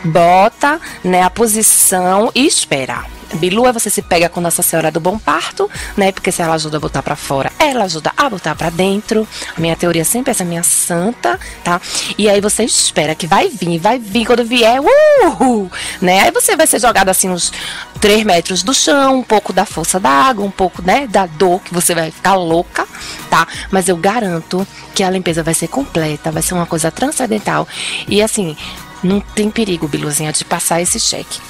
bota, 0.05 0.81
né, 1.05 1.23
a 1.23 1.31
posição 1.31 2.31
e 2.35 2.47
espera. 2.47 3.18
Bilu 3.35 3.67
é 3.67 3.73
você 3.73 3.91
se 3.91 4.03
pega 4.03 4.29
com 4.29 4.41
Nossa 4.41 4.63
Senhora 4.63 4.91
do 4.91 5.01
Bom 5.01 5.19
Parto, 5.19 5.71
né? 5.97 6.13
Porque 6.13 6.33
se 6.33 6.43
ela 6.43 6.55
ajuda 6.55 6.79
a 6.79 6.81
botar 6.81 7.03
para 7.03 7.17
fora, 7.17 7.53
ela 7.59 7.85
ajuda 7.85 8.13
a 8.17 8.29
botar 8.29 8.55
para 8.55 8.71
dentro. 8.71 9.27
A 9.57 9.61
minha 9.61 9.77
teoria 9.77 10.05
sempre 10.05 10.31
é 10.31 10.33
essa 10.33 10.45
minha 10.45 10.63
santa, 10.63 11.39
tá? 11.63 11.81
E 12.17 12.29
aí 12.29 12.41
você 12.41 12.65
espera 12.65 13.15
que 13.15 13.27
vai 13.27 13.49
vir, 13.49 13.79
vai 13.79 13.99
vir 13.99 14.27
quando 14.27 14.45
vier, 14.45 14.81
uh, 14.81 15.71
né? 16.01 16.23
Aí 16.23 16.31
você 16.31 16.57
vai 16.57 16.67
ser 16.67 16.81
jogado 16.81 17.09
assim 17.09 17.29
uns 17.29 17.53
3 18.01 18.25
metros 18.25 18.63
do 18.63 18.73
chão, 18.73 19.19
um 19.19 19.23
pouco 19.23 19.53
da 19.53 19.65
força 19.65 20.01
da 20.01 20.11
água, 20.11 20.45
um 20.45 20.51
pouco, 20.51 20.83
né, 20.83 21.07
da 21.07 21.27
dor 21.27 21.61
que 21.61 21.75
você 21.75 21.95
vai 21.95 22.11
ficar 22.11 22.35
louca, 22.35 22.87
tá? 23.29 23.47
Mas 23.71 23.89
eu 23.89 23.97
garanto 23.97 24.67
que 24.95 25.03
a 25.03 25.11
limpeza 25.11 25.43
vai 25.43 25.55
ser 25.55 25.69
completa, 25.69 26.31
vai 26.31 26.43
ser 26.43 26.55
uma 26.55 26.67
coisa 26.67 26.91
transcendental. 26.91 27.67
E 28.07 28.23
assim, 28.23 28.57
não 29.03 29.21
tem 29.21 29.51
perigo, 29.51 29.89
Biluzinha, 29.89 30.33
de 30.33 30.45
passar 30.45 30.81
esse 30.81 30.99
cheque 30.99 31.41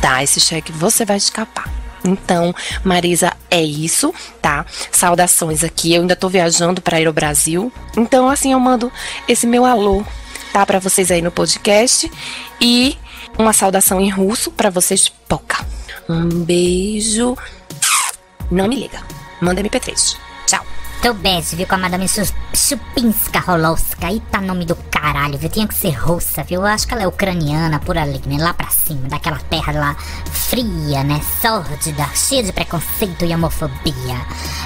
tá? 0.00 0.22
Esse 0.22 0.40
cheque 0.40 0.72
você 0.72 1.04
vai 1.04 1.16
escapar. 1.16 1.68
Então, 2.04 2.54
Marisa, 2.84 3.32
é 3.50 3.62
isso, 3.62 4.14
tá? 4.40 4.64
Saudações 4.90 5.64
aqui. 5.64 5.94
Eu 5.94 6.02
ainda 6.02 6.16
tô 6.16 6.28
viajando 6.28 6.80
para 6.80 7.00
ir 7.00 7.06
ao 7.06 7.12
Brasil. 7.12 7.72
Então, 7.96 8.28
assim, 8.28 8.52
eu 8.52 8.60
mando 8.60 8.90
esse 9.26 9.46
meu 9.46 9.64
alô, 9.64 10.04
tá? 10.52 10.64
Para 10.64 10.78
vocês 10.78 11.10
aí 11.10 11.20
no 11.20 11.30
podcast. 11.30 12.10
E 12.60 12.96
uma 13.38 13.52
saudação 13.52 14.00
em 14.00 14.10
russo 14.10 14.50
para 14.50 14.70
vocês, 14.70 15.08
Poca. 15.08 15.64
Um 16.08 16.28
beijo. 16.44 17.36
Não 18.50 18.66
me 18.66 18.76
liga. 18.76 19.02
Manda 19.40 19.62
MP3. 19.62 20.27
Teu 21.00 21.14
beijo, 21.14 21.56
viu, 21.56 21.64
com 21.64 21.76
a 21.76 21.78
Madame 21.78 22.06
Chupinska 22.08 23.38
Rolowska. 23.38 24.10
Eita, 24.10 24.40
nome 24.40 24.64
do 24.64 24.74
caralho, 24.74 25.38
viu? 25.38 25.48
Tinha 25.48 25.68
que 25.68 25.74
ser 25.74 25.92
russa, 25.92 26.42
viu? 26.42 26.62
Eu 26.62 26.66
acho 26.66 26.88
que 26.88 26.92
ela 26.92 27.04
é 27.04 27.06
ucraniana, 27.06 27.78
por 27.78 27.96
ali, 27.96 28.20
né? 28.26 28.36
Lá 28.42 28.52
pra 28.52 28.68
cima, 28.68 29.08
daquela 29.08 29.38
terra 29.48 29.72
lá 29.72 29.96
fria, 30.48 31.04
né? 31.04 31.20
Sórdida, 31.40 32.04
cheia 32.14 32.42
de 32.42 32.52
preconceito 32.52 33.24
e 33.24 33.32
homofobia. 33.32 34.20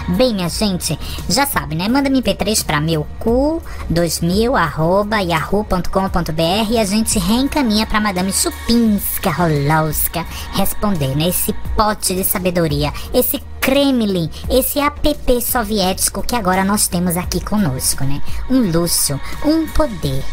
Bem, 0.09 0.35
minha 0.35 0.49
gente, 0.49 0.99
já 1.29 1.45
sabe, 1.45 1.75
né? 1.75 1.87
Manda 1.87 2.09
MP3 2.09 2.65
pra 2.65 2.81
meu 2.81 3.07
cu 3.19 3.63
2000 3.91 4.57
arroba 4.57 5.21
yahoo.com.br 5.21 6.71
e 6.71 6.79
a 6.79 6.85
gente 6.87 7.19
reencaminha 7.19 7.87
pra 7.87 8.01
Madame 8.01 8.33
Chupinska 8.33 9.31
Rolowska 9.31 10.25
responder, 10.55 11.15
né? 11.15 11.29
Esse 11.29 11.53
pote 11.77 12.15
de 12.15 12.25
sabedoria, 12.25 12.91
esse 13.13 13.39
Kremlin, 13.63 14.29
esse 14.51 14.81
app 14.81 15.17
soviético 15.41 16.21
que 16.21 16.35
agora 16.35 16.65
nós 16.65 16.89
temos 16.89 17.17
aqui 17.17 17.41
conosco, 17.41 18.03
né? 18.03 18.21
Um 18.51 18.73
luxo, 18.73 19.19
um 19.45 19.69
poder, 19.69 20.25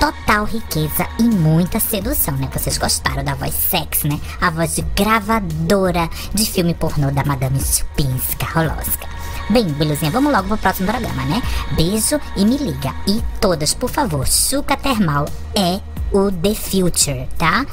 total 0.00 0.44
riqueza 0.44 1.06
e 1.16 1.22
muita 1.22 1.78
sedução, 1.78 2.36
né? 2.36 2.50
Vocês 2.52 2.76
gostaram 2.78 3.22
da 3.22 3.36
voz 3.36 3.54
sexy, 3.54 4.08
né? 4.08 4.20
A 4.40 4.50
voz 4.50 4.74
de 4.74 4.82
gravadora 4.96 6.10
de 6.34 6.44
filme 6.44 6.74
pornô 6.74 7.12
da 7.12 7.24
Madame 7.24 7.60
Chupinska 7.60 8.46
Rolowska. 8.46 9.06
Bem, 9.48 9.66
belezinha, 9.66 10.10
vamos 10.10 10.32
logo 10.32 10.48
pro 10.48 10.58
próximo 10.58 10.88
programa, 10.88 11.24
né? 11.26 11.40
Beijo 11.76 12.20
e 12.36 12.44
me 12.44 12.56
liga. 12.56 12.92
E 13.06 13.22
todas, 13.40 13.72
por 13.72 13.90
favor, 13.90 14.26
Chuca 14.26 14.76
Termal 14.76 15.26
é 15.54 15.80
o 16.10 16.32
The 16.32 16.54
Future, 16.54 17.28
tá? 17.38 17.64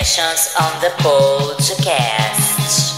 Confessions 0.00 0.54
on 0.58 0.80
the 0.80 0.88
Podcast. 1.02 2.94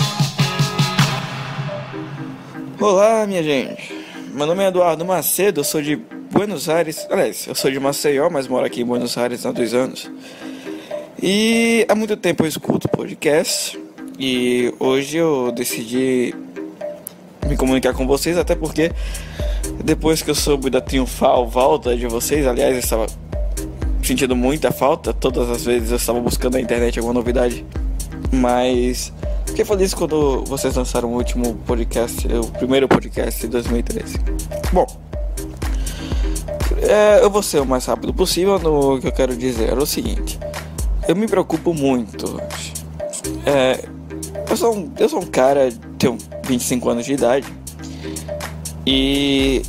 Olá, 2.81 3.27
minha 3.27 3.43
gente. 3.43 3.93
Meu 4.33 4.47
nome 4.47 4.63
é 4.63 4.69
Eduardo 4.69 5.05
Macedo, 5.05 5.59
eu 5.59 5.65
sou 5.65 5.83
de 5.83 5.97
Buenos 5.97 6.69
Aires. 6.69 7.05
Aliás, 7.11 7.49
eu 7.49 7.57
sou 7.57 7.73
de 7.73 7.81
Maceió, 7.81 8.31
mas 8.31 8.47
moro 8.47 8.65
aqui 8.65 8.83
em 8.83 8.85
Buenos 8.85 9.19
Aires 9.19 9.45
há 9.45 9.51
dois 9.51 9.75
anos. 9.75 10.09
E 11.21 11.85
há 11.89 11.95
muito 11.97 12.17
tempo 12.17 12.45
eu 12.45 12.49
escuto 12.49 12.89
podcast. 12.89 13.77
E 14.17 14.73
hoje 14.79 15.17
eu 15.17 15.51
decidi 15.51 16.33
me 17.49 17.57
comunicar 17.57 17.95
com 17.95 18.07
vocês, 18.07 18.39
até 18.39 18.55
porque 18.55 18.93
depois 19.83 20.23
que 20.23 20.31
eu 20.31 20.37
soube 20.37 20.71
da 20.71 20.81
triunfal 20.81 21.49
volta 21.49 21.97
de 21.97 22.07
vocês, 22.07 22.47
aliás, 22.47 22.79
estava 22.79 23.09
sentindo 24.03 24.35
muita 24.35 24.71
falta. 24.73 25.13
Todas 25.13 25.49
as 25.51 25.65
vezes 25.65 25.91
eu 25.91 25.97
estava 25.97 26.21
buscando 26.21 26.55
na 26.55 26.61
internet 26.61 26.99
alguma 26.99 27.15
novidade. 27.15 27.65
Mas 28.33 29.13
fiquei 29.47 29.65
feliz 29.65 29.95
quando 29.95 30.45
vocês 30.45 30.75
lançaram 30.75 31.13
o 31.13 31.17
último 31.17 31.55
podcast, 31.67 32.27
o 32.27 32.47
primeiro 32.47 32.89
podcast 32.89 33.41
de 33.41 33.49
2013. 33.49 34.19
Bom, 34.73 34.87
é, 36.83 37.23
eu 37.23 37.31
vou 37.31 37.43
ser 37.43 37.61
o 37.61 37.67
mais 37.67 37.85
rápido 37.85 38.13
possível 38.13 38.59
no 38.59 39.01
que 39.01 39.07
eu 39.07 39.13
quero 39.13 39.37
dizer. 39.37 39.71
É 39.71 39.75
o 39.75 39.87
seguinte: 39.87 40.39
eu 41.07 41.15
me 41.15 41.27
preocupo 41.27 41.73
muito. 41.73 42.41
É, 43.47 43.85
eu, 44.49 44.57
sou 44.57 44.75
um, 44.77 44.93
eu 44.99 45.09
sou 45.09 45.21
um 45.21 45.27
cara, 45.27 45.73
tenho 45.99 46.19
25 46.45 46.91
anos 46.91 47.05
de 47.05 47.13
idade. 47.13 47.47
E 48.87 49.63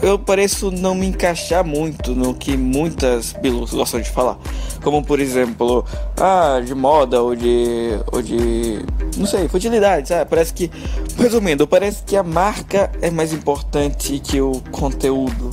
eu 0.00 0.18
pareço 0.18 0.70
não 0.70 0.94
me 0.94 1.06
encaixar 1.06 1.64
muito 1.64 2.14
no 2.14 2.32
que 2.34 2.56
muitas 2.56 3.32
bilus 3.32 3.72
gostam 3.72 4.00
de 4.00 4.08
falar. 4.08 4.38
Como 4.82 5.02
por 5.04 5.18
exemplo, 5.20 5.84
ah, 6.16 6.60
de 6.64 6.74
moda 6.74 7.20
ou 7.20 7.34
de. 7.34 7.90
ou 8.12 8.22
de. 8.22 8.84
não 9.16 9.26
sei, 9.26 9.48
futilidade, 9.48 10.08
sabe? 10.08 10.30
Parece 10.30 10.54
que. 10.54 10.70
Resumindo, 11.16 11.66
parece 11.66 12.02
que 12.04 12.16
a 12.16 12.22
marca 12.22 12.90
é 13.02 13.10
mais 13.10 13.32
importante 13.32 14.18
que 14.20 14.40
o 14.40 14.62
conteúdo. 14.70 15.50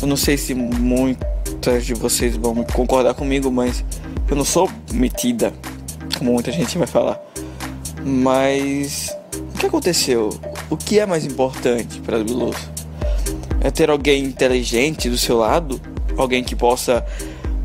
Eu 0.00 0.08
não 0.08 0.16
sei 0.16 0.36
se 0.36 0.54
muitas 0.54 1.86
de 1.86 1.94
vocês 1.94 2.36
vão 2.36 2.64
concordar 2.64 3.14
comigo, 3.14 3.50
mas 3.50 3.84
eu 4.28 4.36
não 4.36 4.44
sou 4.44 4.68
metida, 4.92 5.54
como 6.18 6.32
muita 6.32 6.50
gente 6.50 6.76
vai 6.76 6.86
falar. 6.86 7.20
Mas 8.04 9.16
o 9.54 9.58
que 9.58 9.66
aconteceu? 9.66 10.30
O 10.68 10.76
que 10.76 10.98
é 10.98 11.06
mais 11.06 11.24
importante 11.24 12.00
para 12.00 12.18
as 12.18 12.22
bilus? 12.22 12.75
É 13.66 13.70
ter 13.72 13.90
alguém 13.90 14.22
inteligente 14.22 15.10
do 15.10 15.18
seu 15.18 15.38
lado, 15.38 15.80
alguém 16.16 16.44
que 16.44 16.54
possa 16.54 17.04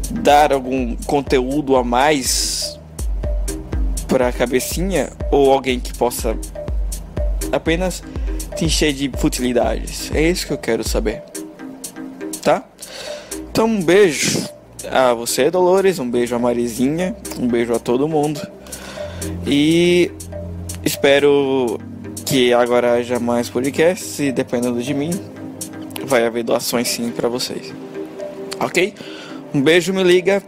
dar 0.09 0.51
algum 0.51 0.95
conteúdo 1.05 1.75
a 1.75 1.83
mais 1.83 2.79
para 4.07 4.29
a 4.29 4.31
cabecinha 4.31 5.11
ou 5.29 5.51
alguém 5.51 5.79
que 5.79 5.95
possa 5.95 6.35
apenas 7.51 8.01
te 8.55 8.65
encher 8.65 8.93
de 8.93 9.11
futilidades. 9.15 10.09
É 10.11 10.27
isso 10.27 10.47
que 10.47 10.53
eu 10.53 10.57
quero 10.57 10.83
saber. 10.83 11.21
Tá? 12.41 12.63
Então 13.51 13.67
um 13.67 13.83
beijo 13.83 14.49
a 14.89 15.13
você, 15.13 15.51
Dolores, 15.51 15.99
um 15.99 16.09
beijo 16.09 16.35
a 16.35 16.39
Marizinha, 16.39 17.15
um 17.39 17.47
beijo 17.47 17.75
a 17.75 17.79
todo 17.79 18.07
mundo. 18.07 18.41
E 19.45 20.11
espero 20.83 21.79
que 22.25 22.51
agora 22.55 22.93
haja 22.93 23.19
mais 23.19 23.51
podcasts 23.51 24.19
e 24.19 24.31
dependendo 24.31 24.81
de 24.81 24.95
mim, 24.95 25.11
vai 26.11 26.25
haver 26.25 26.43
doações 26.43 26.89
sim 26.89 27.09
para 27.09 27.29
vocês. 27.29 27.73
Ok? 28.59 28.93
Um 29.53 29.61
beijo, 29.61 29.93
me 29.93 30.03
liga. 30.03 30.43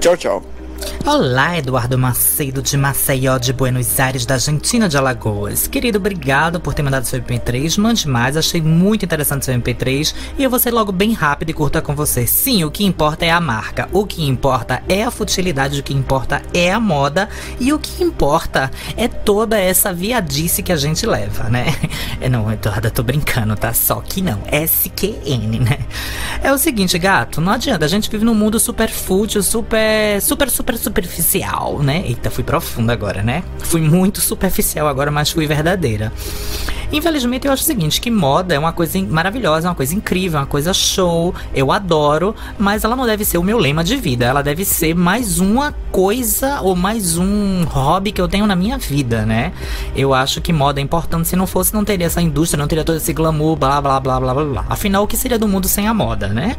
Tchau, 0.00 0.16
tchau. 0.16 0.59
Olá, 1.06 1.56
Eduardo 1.56 1.96
Macedo 1.98 2.60
de 2.60 2.76
Maceió 2.76 3.38
de 3.38 3.54
Buenos 3.54 3.98
Aires, 3.98 4.26
da 4.26 4.34
Argentina 4.34 4.86
de 4.86 4.98
Alagoas. 4.98 5.66
Querido, 5.66 5.96
obrigado 5.96 6.60
por 6.60 6.74
ter 6.74 6.82
mandado 6.82 7.06
seu 7.06 7.20
MP3. 7.20 7.78
Mande 7.80 8.06
mais, 8.06 8.36
achei 8.36 8.60
muito 8.60 9.06
interessante 9.06 9.46
seu 9.46 9.54
MP3 9.54 10.14
e 10.38 10.44
eu 10.44 10.50
vou 10.50 10.58
ser 10.58 10.70
logo 10.70 10.92
bem 10.92 11.14
rápido 11.14 11.50
e 11.50 11.54
curta 11.54 11.80
com 11.80 11.96
você. 11.96 12.26
Sim, 12.26 12.64
o 12.64 12.70
que 12.70 12.84
importa 12.84 13.24
é 13.24 13.30
a 13.30 13.40
marca, 13.40 13.88
o 13.92 14.04
que 14.04 14.22
importa 14.22 14.82
é 14.88 15.02
a 15.02 15.10
futilidade, 15.10 15.80
o 15.80 15.82
que 15.82 15.94
importa 15.94 16.42
é 16.52 16.70
a 16.70 16.78
moda 16.78 17.30
e 17.58 17.72
o 17.72 17.78
que 17.78 18.04
importa 18.04 18.70
é 18.94 19.08
toda 19.08 19.58
essa 19.58 19.94
viadice 19.94 20.62
que 20.62 20.70
a 20.70 20.76
gente 20.76 21.06
leva, 21.06 21.48
né? 21.48 21.64
É, 22.22 22.28
não, 22.28 22.52
Eduardo, 22.52 22.90
tô 22.90 23.02
brincando, 23.02 23.56
tá? 23.56 23.72
Só 23.72 23.98
que 24.02 24.20
não, 24.20 24.42
SQN, 24.52 25.58
né? 25.60 25.78
É 26.42 26.52
o 26.52 26.58
seguinte, 26.58 26.98
gato, 26.98 27.40
não 27.40 27.52
adianta, 27.52 27.86
a 27.86 27.88
gente 27.88 28.10
vive 28.10 28.26
num 28.26 28.34
mundo 28.34 28.60
super 28.60 28.90
fútil, 28.90 29.42
super, 29.42 30.20
super, 30.20 30.50
super, 30.50 30.76
super 30.76 30.89
superficial, 30.90 31.78
né? 31.82 32.02
Eita, 32.04 32.30
fui 32.30 32.42
profunda 32.42 32.92
agora, 32.92 33.22
né? 33.22 33.44
Fui 33.60 33.80
muito 33.80 34.20
superficial 34.20 34.88
agora, 34.88 35.10
mas 35.10 35.30
fui 35.30 35.46
verdadeira. 35.46 36.12
Infelizmente, 36.92 37.46
eu 37.46 37.52
acho 37.52 37.62
o 37.62 37.66
seguinte: 37.66 38.00
que 38.00 38.10
moda 38.10 38.54
é 38.54 38.58
uma 38.58 38.72
coisa 38.72 39.00
maravilhosa, 39.02 39.68
uma 39.68 39.74
coisa 39.74 39.94
incrível, 39.94 40.40
uma 40.40 40.46
coisa 40.46 40.72
show. 40.74 41.34
Eu 41.54 41.70
adoro, 41.70 42.34
mas 42.58 42.84
ela 42.84 42.96
não 42.96 43.06
deve 43.06 43.24
ser 43.24 43.38
o 43.38 43.42
meu 43.42 43.58
lema 43.58 43.84
de 43.84 43.96
vida. 43.96 44.24
Ela 44.24 44.42
deve 44.42 44.64
ser 44.64 44.94
mais 44.94 45.38
uma 45.38 45.72
coisa 45.92 46.60
ou 46.60 46.74
mais 46.74 47.16
um 47.16 47.64
hobby 47.64 48.12
que 48.12 48.20
eu 48.20 48.28
tenho 48.28 48.46
na 48.46 48.56
minha 48.56 48.76
vida, 48.76 49.24
né? 49.24 49.52
Eu 49.94 50.12
acho 50.12 50.40
que 50.40 50.52
moda 50.52 50.80
é 50.80 50.82
importante. 50.82 51.28
Se 51.28 51.36
não 51.36 51.46
fosse, 51.46 51.72
não 51.72 51.84
teria 51.84 52.06
essa 52.06 52.20
indústria, 52.20 52.60
não 52.60 52.68
teria 52.68 52.84
todo 52.84 52.96
esse 52.96 53.12
glamour, 53.12 53.56
blá 53.56 53.80
blá 53.80 54.00
blá 54.00 54.18
blá 54.18 54.34
blá 54.34 54.44
blá. 54.44 54.66
Afinal, 54.68 55.04
o 55.04 55.06
que 55.06 55.16
seria 55.16 55.38
do 55.38 55.46
mundo 55.46 55.68
sem 55.68 55.86
a 55.86 55.94
moda, 55.94 56.28
né? 56.28 56.56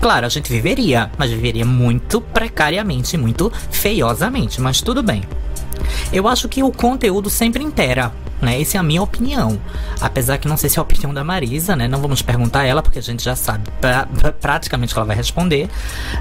Claro, 0.00 0.26
a 0.26 0.28
gente 0.28 0.50
viveria, 0.50 1.10
mas 1.18 1.30
viveria 1.30 1.64
muito 1.64 2.20
precariamente, 2.20 3.16
muito 3.16 3.52
feiosamente, 3.70 4.60
mas 4.60 4.80
tudo 4.80 5.02
bem. 5.02 5.22
Eu 6.12 6.28
acho 6.28 6.48
que 6.48 6.62
o 6.62 6.70
conteúdo 6.70 7.28
sempre 7.28 7.62
intera 7.62 8.12
né? 8.40 8.60
Essa 8.60 8.76
é 8.76 8.80
a 8.80 8.82
minha 8.82 9.02
opinião. 9.02 9.60
Apesar 10.00 10.38
que 10.38 10.48
não 10.48 10.56
sei 10.56 10.70
se 10.70 10.78
é 10.78 10.80
a 10.80 10.82
opinião 10.82 11.12
da 11.12 11.22
Marisa, 11.22 11.76
né? 11.76 11.86
Não 11.88 12.00
vamos 12.00 12.22
perguntar 12.22 12.60
a 12.60 12.64
ela, 12.64 12.82
porque 12.82 12.98
a 12.98 13.02
gente 13.02 13.22
já 13.22 13.36
sabe 13.36 13.64
pra, 13.80 14.06
pra, 14.06 14.32
praticamente 14.32 14.92
que 14.92 14.98
ela 14.98 15.06
vai 15.06 15.16
responder. 15.16 15.68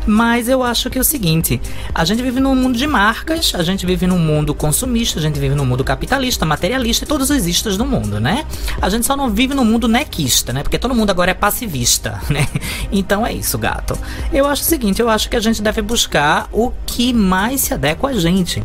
Mas 0.06 0.50
eu 0.50 0.64
acho 0.64 0.90
que 0.90 0.98
é 0.98 1.02
o 1.02 1.04
seguinte: 1.04 1.62
a 1.94 2.06
gente 2.06 2.22
vive 2.22 2.40
num 2.40 2.56
mundo 2.56 2.78
de 2.78 2.88
marcas, 2.88 3.54
a 3.56 3.64
gente 3.64 3.86
vive 3.86 4.08
num 4.08 4.20
mundo 4.20 4.54
consumista, 4.54 5.20
a 5.20 5.22
gente 5.22 5.40
vive 5.40 5.56
num 5.56 5.66
mundo 5.66 5.84
capitalista, 5.84 6.46
materialista 6.46 7.06
e 7.06 7.08
todos 7.08 7.30
os 7.30 7.48
istas 7.48 7.78
do 7.78 7.86
mundo, 7.86 8.20
né? 8.20 8.46
A 8.82 8.90
gente 8.90 9.06
só 9.06 9.16
não 9.16 9.30
vive 9.30 9.54
num 9.54 9.66
mundo 9.66 9.88
nequista, 9.88 10.54
né? 10.54 10.64
Porque 10.64 10.78
todo 10.78 10.94
mundo 10.94 11.10
agora 11.10 11.32
é 11.32 11.34
passivista, 11.34 12.22
né? 12.30 12.48
Então 12.92 13.26
é 13.26 13.34
isso, 13.34 13.58
gato. 13.58 13.98
Eu 14.32 14.48
acho 14.48 14.64
o 14.64 14.66
seguinte: 14.66 15.02
eu 15.02 15.10
acho 15.10 15.30
que 15.30 15.36
a 15.36 15.40
gente 15.40 15.62
deve 15.62 15.82
buscar 15.82 16.48
o 16.52 16.72
que 16.86 17.14
mais 17.14 17.62
se 17.62 17.74
adequa 17.74 18.10
a 18.10 18.14
gente. 18.14 18.64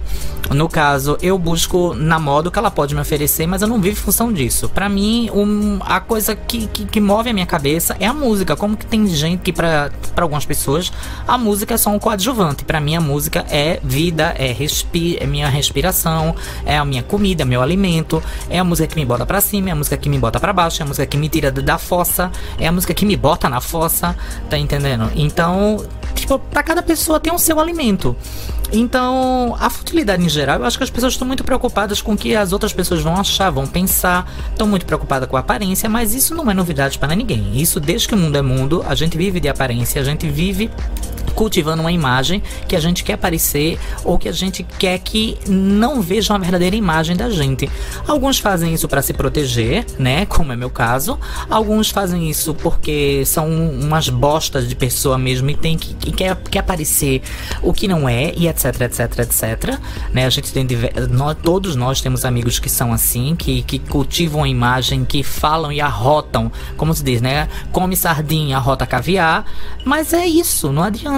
No 0.51 0.69
caso, 0.69 1.17
eu 1.23 1.39
busco 1.39 1.95
na 1.95 2.19
moda 2.19 2.49
o 2.49 2.53
que 2.53 2.59
ela 2.59 2.71
pode 2.71 2.95
me 2.95 3.01
oferecer 3.01 3.44
mas 3.47 3.63
eu 3.63 3.69
não 3.69 3.81
vivo 3.81 3.99
em 3.99 4.03
função 4.03 4.33
disso. 4.33 4.69
Para 4.69 4.89
mim, 4.89 5.31
um, 5.33 5.79
a 5.81 6.01
coisa 6.01 6.35
que, 6.35 6.67
que, 6.67 6.85
que, 6.85 7.01
move 7.01 7.31
a 7.31 7.33
minha 7.33 7.47
cabeça 7.47 7.97
é 8.01 8.07
a 8.07 8.13
música. 8.13 8.57
Como 8.57 8.77
que 8.77 8.87
tem 8.87 9.07
gente 9.07 9.41
que, 9.41 9.53
para 9.53 9.91
algumas 10.17 10.45
pessoas, 10.45 10.93
a 11.27 11.37
música 11.37 11.75
é 11.75 11.77
só 11.77 11.91
um 11.91 11.99
coadjuvante. 11.99 12.65
Para 12.65 12.81
mim, 12.81 12.97
a 12.97 13.01
música 13.01 13.45
é 13.51 13.81
vida, 13.83 14.35
é, 14.39 14.53
respi 14.53 15.17
é 15.21 15.27
minha 15.27 15.49
respiração, 15.49 16.35
é 16.65 16.77
a 16.77 16.85
minha 16.85 17.03
comida, 17.03 17.43
é 17.43 17.45
meu 17.45 17.63
alimento, 17.63 18.23
é 18.49 18.59
a 18.59 18.65
música 18.65 18.89
que 18.89 18.97
me 18.97 19.05
bota 19.05 19.27
para 19.27 19.41
cima, 19.41 19.69
é 19.69 19.73
a 19.73 19.77
música 19.77 19.97
que 19.97 20.09
me 20.09 20.19
bota 20.19 20.41
para 20.41 20.53
baixo, 20.53 20.83
é 20.83 20.85
a 20.85 20.87
música 20.87 21.07
que 21.07 21.17
me 21.17 21.29
tira 21.29 21.51
da 21.51 21.79
fossa, 21.79 22.31
é 22.59 22.67
a 22.67 22.73
música 22.73 22.95
que 22.95 23.05
me 23.05 23.17
bota 23.17 23.49
na 23.49 23.61
fossa, 23.61 24.17
tá 24.49 24.59
entendendo? 24.59 25.11
Então, 25.15 25.85
tipo, 26.15 26.39
pra 26.39 26.63
cada 26.63 26.83
pessoa 26.83 27.21
tem 27.21 27.33
o 27.33 27.39
seu 27.39 27.61
alimento. 27.61 28.17
Então, 28.75 29.57
a 29.61 29.71
futilidade 29.71 30.25
em 30.25 30.29
geral, 30.29 30.59
eu 30.59 30.65
acho 30.65 30.77
que 30.77 30.83
as 30.83 30.91
pessoas 30.91 31.13
estão 31.13 31.27
muito 31.27 31.45
preocupadas 31.45 32.03
com 32.03 32.15
o 32.15 32.17
que 32.17 32.35
as 32.35 32.53
outras 32.53 32.73
pessoas 32.73 33.01
vão 33.01 33.17
achar, 33.17 33.49
vão 33.51 33.67
pensar, 33.67 34.29
estão 34.51 34.67
muito 34.67 34.85
preocupadas 34.85 35.29
com 35.29 35.37
a 35.37 35.41
aparência, 35.41 35.89
mas 35.89 36.13
isso 36.13 36.35
não 36.35 36.51
é 36.51 36.55
novidade 36.55 36.99
para 36.99 37.15
ninguém. 37.15 37.57
Isso, 37.57 37.79
desde 37.79 38.09
que 38.09 38.15
o 38.15 38.17
mundo 38.17 38.37
é 38.37 38.43
mundo, 38.43 38.85
a 38.87 38.95
gente 38.97 39.17
vive 39.17 39.39
de 39.39 39.49
aparência, 39.49 40.01
a 40.01 40.05
gente 40.05 40.29
vive 40.29 40.71
cultivando 41.35 41.83
uma 41.83 41.93
imagem 41.93 42.43
que 42.69 42.77
a 42.77 42.81
gente 42.81 43.05
quer 43.05 43.17
parecer 43.17 43.79
ou 44.05 44.19
que 44.19 44.29
a 44.29 44.33
gente 44.33 44.63
quer 44.63 44.99
que 44.99 45.39
não 45.49 46.01
vejam 46.01 46.37
a 46.37 46.39
verdadeira 46.39 46.77
imagem 46.77 47.17
da 47.17 47.31
gente. 47.31 47.71
Alguns 48.07 48.39
fazem 48.39 48.73
isso 48.75 48.89
para 48.89 49.03
se 49.03 49.13
proteger, 49.13 49.85
né, 49.99 50.27
como 50.27 50.53
é 50.53 50.57
meu 50.57 50.71
caso. 50.71 51.19
Alguns 51.49 51.91
fazem 51.91 52.29
isso 52.29 52.55
porque 52.55 53.23
são 53.27 53.49
umas 53.49 54.09
bostas 54.09 54.69
de 54.69 54.75
pessoa 54.75 55.19
mesmo 55.19 55.51
e 55.51 55.57
tem 55.57 55.77
que, 55.77 55.95
que 55.95 56.13
quer, 56.13 56.37
quer 56.37 56.61
aparecer 56.61 57.23
o 57.63 57.73
que 57.73 57.89
não 57.89 58.09
é 58.09 58.33
e 58.37 58.49
etc, 58.49 58.81
etc, 58.83 59.19
etc. 59.21 59.79
Né? 60.13 60.27
A 60.27 60.31
gente 60.31 60.53
tem 60.53 60.67
nós, 61.11 61.37
todos 61.43 61.77
nós 61.77 62.01
temos 62.01 62.25
amigos 62.25 62.59
que 62.59 62.69
são 62.69 62.93
assim, 62.93 63.35
que, 63.37 63.63
que 63.63 63.79
cultivam 63.79 64.45
a 64.45 64.49
imagem, 64.49 65.05
que 65.05 65.23
falam 65.23 65.71
e 65.73 65.81
arrotam, 65.81 66.51
como 66.77 66.95
se 66.95 67.03
diz, 67.03 67.21
né? 67.21 67.49
Come 67.73 67.97
sardinha, 67.97 68.57
arrota 68.57 68.87
caviar, 68.87 69.45
mas 69.85 70.13
é 70.13 70.27
isso, 70.27 70.73
não 70.73 70.83
adianta. 70.83 71.14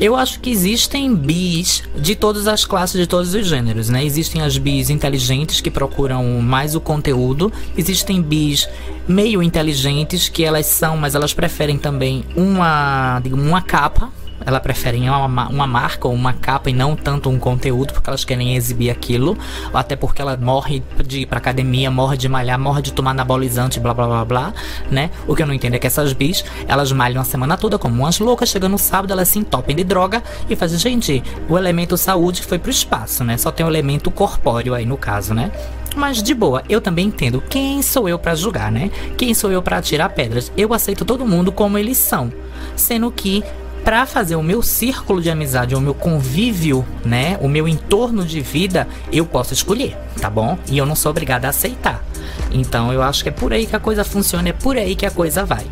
Eu 0.00 0.16
acho 0.16 0.40
que 0.40 0.50
existem 0.50 1.14
bis 1.14 1.84
de 1.96 2.16
todas 2.16 2.48
as 2.48 2.64
classes, 2.64 3.00
de 3.00 3.06
todos 3.06 3.32
os 3.32 3.46
gêneros, 3.46 3.88
né? 3.88 4.04
Existem 4.04 4.42
as 4.42 4.58
bis 4.58 4.90
inteligentes 4.90 5.60
que 5.60 5.70
procuram 5.70 6.40
mais 6.40 6.74
o 6.74 6.80
conteúdo, 6.80 7.52
existem 7.76 8.20
bis 8.20 8.68
meio 9.06 9.40
inteligentes 9.40 10.28
que 10.28 10.42
elas 10.42 10.66
são, 10.66 10.96
mas 10.96 11.14
elas 11.14 11.32
preferem 11.32 11.78
também 11.78 12.24
uma, 12.34 13.20
digamos, 13.20 13.46
uma 13.46 13.62
capa 13.62 14.10
elas 14.46 14.60
preferem 14.60 15.08
uma, 15.08 15.48
uma 15.48 15.66
marca 15.66 16.08
ou 16.08 16.14
uma 16.14 16.32
capa 16.32 16.70
e 16.70 16.72
não 16.72 16.96
tanto 16.96 17.30
um 17.30 17.38
conteúdo, 17.38 17.92
porque 17.92 18.08
elas 18.08 18.24
querem 18.24 18.56
exibir 18.56 18.90
aquilo, 18.90 19.36
até 19.72 19.96
porque 19.96 20.20
ela 20.20 20.36
morre 20.36 20.82
de 21.04 21.20
ir 21.20 21.26
pra 21.26 21.38
academia, 21.38 21.90
morre 21.90 22.16
de 22.16 22.28
malhar, 22.28 22.58
morre 22.58 22.82
de 22.82 22.92
tomar 22.92 23.12
anabolizante, 23.12 23.80
blá 23.80 23.94
blá 23.94 24.06
blá 24.06 24.24
blá, 24.24 24.54
né? 24.90 25.10
O 25.26 25.34
que 25.34 25.42
eu 25.42 25.46
não 25.46 25.54
entendo 25.54 25.74
é 25.74 25.78
que 25.78 25.86
essas 25.86 26.12
bis, 26.12 26.44
elas 26.66 26.92
malham 26.92 27.20
a 27.20 27.24
semana 27.24 27.56
toda 27.56 27.78
como 27.78 28.02
umas 28.02 28.18
loucas, 28.18 28.48
chegando 28.48 28.72
no 28.72 28.78
sábado 28.78 29.12
elas 29.12 29.28
se 29.28 29.38
entopem 29.38 29.76
de 29.76 29.84
droga 29.84 30.22
e 30.48 30.56
fazem, 30.56 30.78
gente, 30.78 31.22
o 31.48 31.56
elemento 31.56 31.96
saúde 31.96 32.42
foi 32.42 32.58
pro 32.58 32.70
espaço, 32.70 33.24
né? 33.24 33.36
Só 33.36 33.50
tem 33.50 33.64
o 33.64 33.68
elemento 33.68 34.10
corpóreo 34.10 34.74
aí 34.74 34.84
no 34.84 34.96
caso, 34.96 35.34
né? 35.34 35.50
Mas 35.96 36.22
de 36.22 36.34
boa, 36.34 36.62
eu 36.68 36.80
também 36.80 37.06
entendo 37.06 37.40
quem 37.48 37.80
sou 37.80 38.08
eu 38.08 38.18
para 38.18 38.34
julgar, 38.34 38.70
né? 38.70 38.90
Quem 39.16 39.32
sou 39.32 39.52
eu 39.52 39.62
para 39.62 39.80
tirar 39.80 40.08
pedras? 40.08 40.50
Eu 40.56 40.74
aceito 40.74 41.04
todo 41.04 41.24
mundo 41.24 41.52
como 41.52 41.78
eles 41.78 41.96
são, 41.98 42.32
sendo 42.74 43.10
que 43.12 43.44
para 43.84 44.06
fazer 44.06 44.34
o 44.34 44.42
meu 44.42 44.62
círculo 44.62 45.20
de 45.20 45.30
amizade, 45.30 45.74
o 45.74 45.80
meu 45.80 45.94
convívio, 45.94 46.84
né, 47.04 47.38
o 47.42 47.48
meu 47.48 47.68
entorno 47.68 48.24
de 48.24 48.40
vida, 48.40 48.88
eu 49.12 49.26
posso 49.26 49.52
escolher, 49.52 49.96
tá 50.20 50.30
bom? 50.30 50.58
E 50.70 50.78
eu 50.78 50.86
não 50.86 50.96
sou 50.96 51.10
obrigada 51.10 51.46
a 51.46 51.50
aceitar. 51.50 52.02
Então 52.50 52.92
eu 52.92 53.02
acho 53.02 53.22
que 53.22 53.28
é 53.28 53.32
por 53.32 53.52
aí 53.52 53.66
que 53.66 53.76
a 53.76 53.80
coisa 53.80 54.02
funciona, 54.02 54.48
é 54.48 54.52
por 54.52 54.78
aí 54.78 54.96
que 54.96 55.04
a 55.04 55.10
coisa 55.10 55.44
vai. 55.44 55.66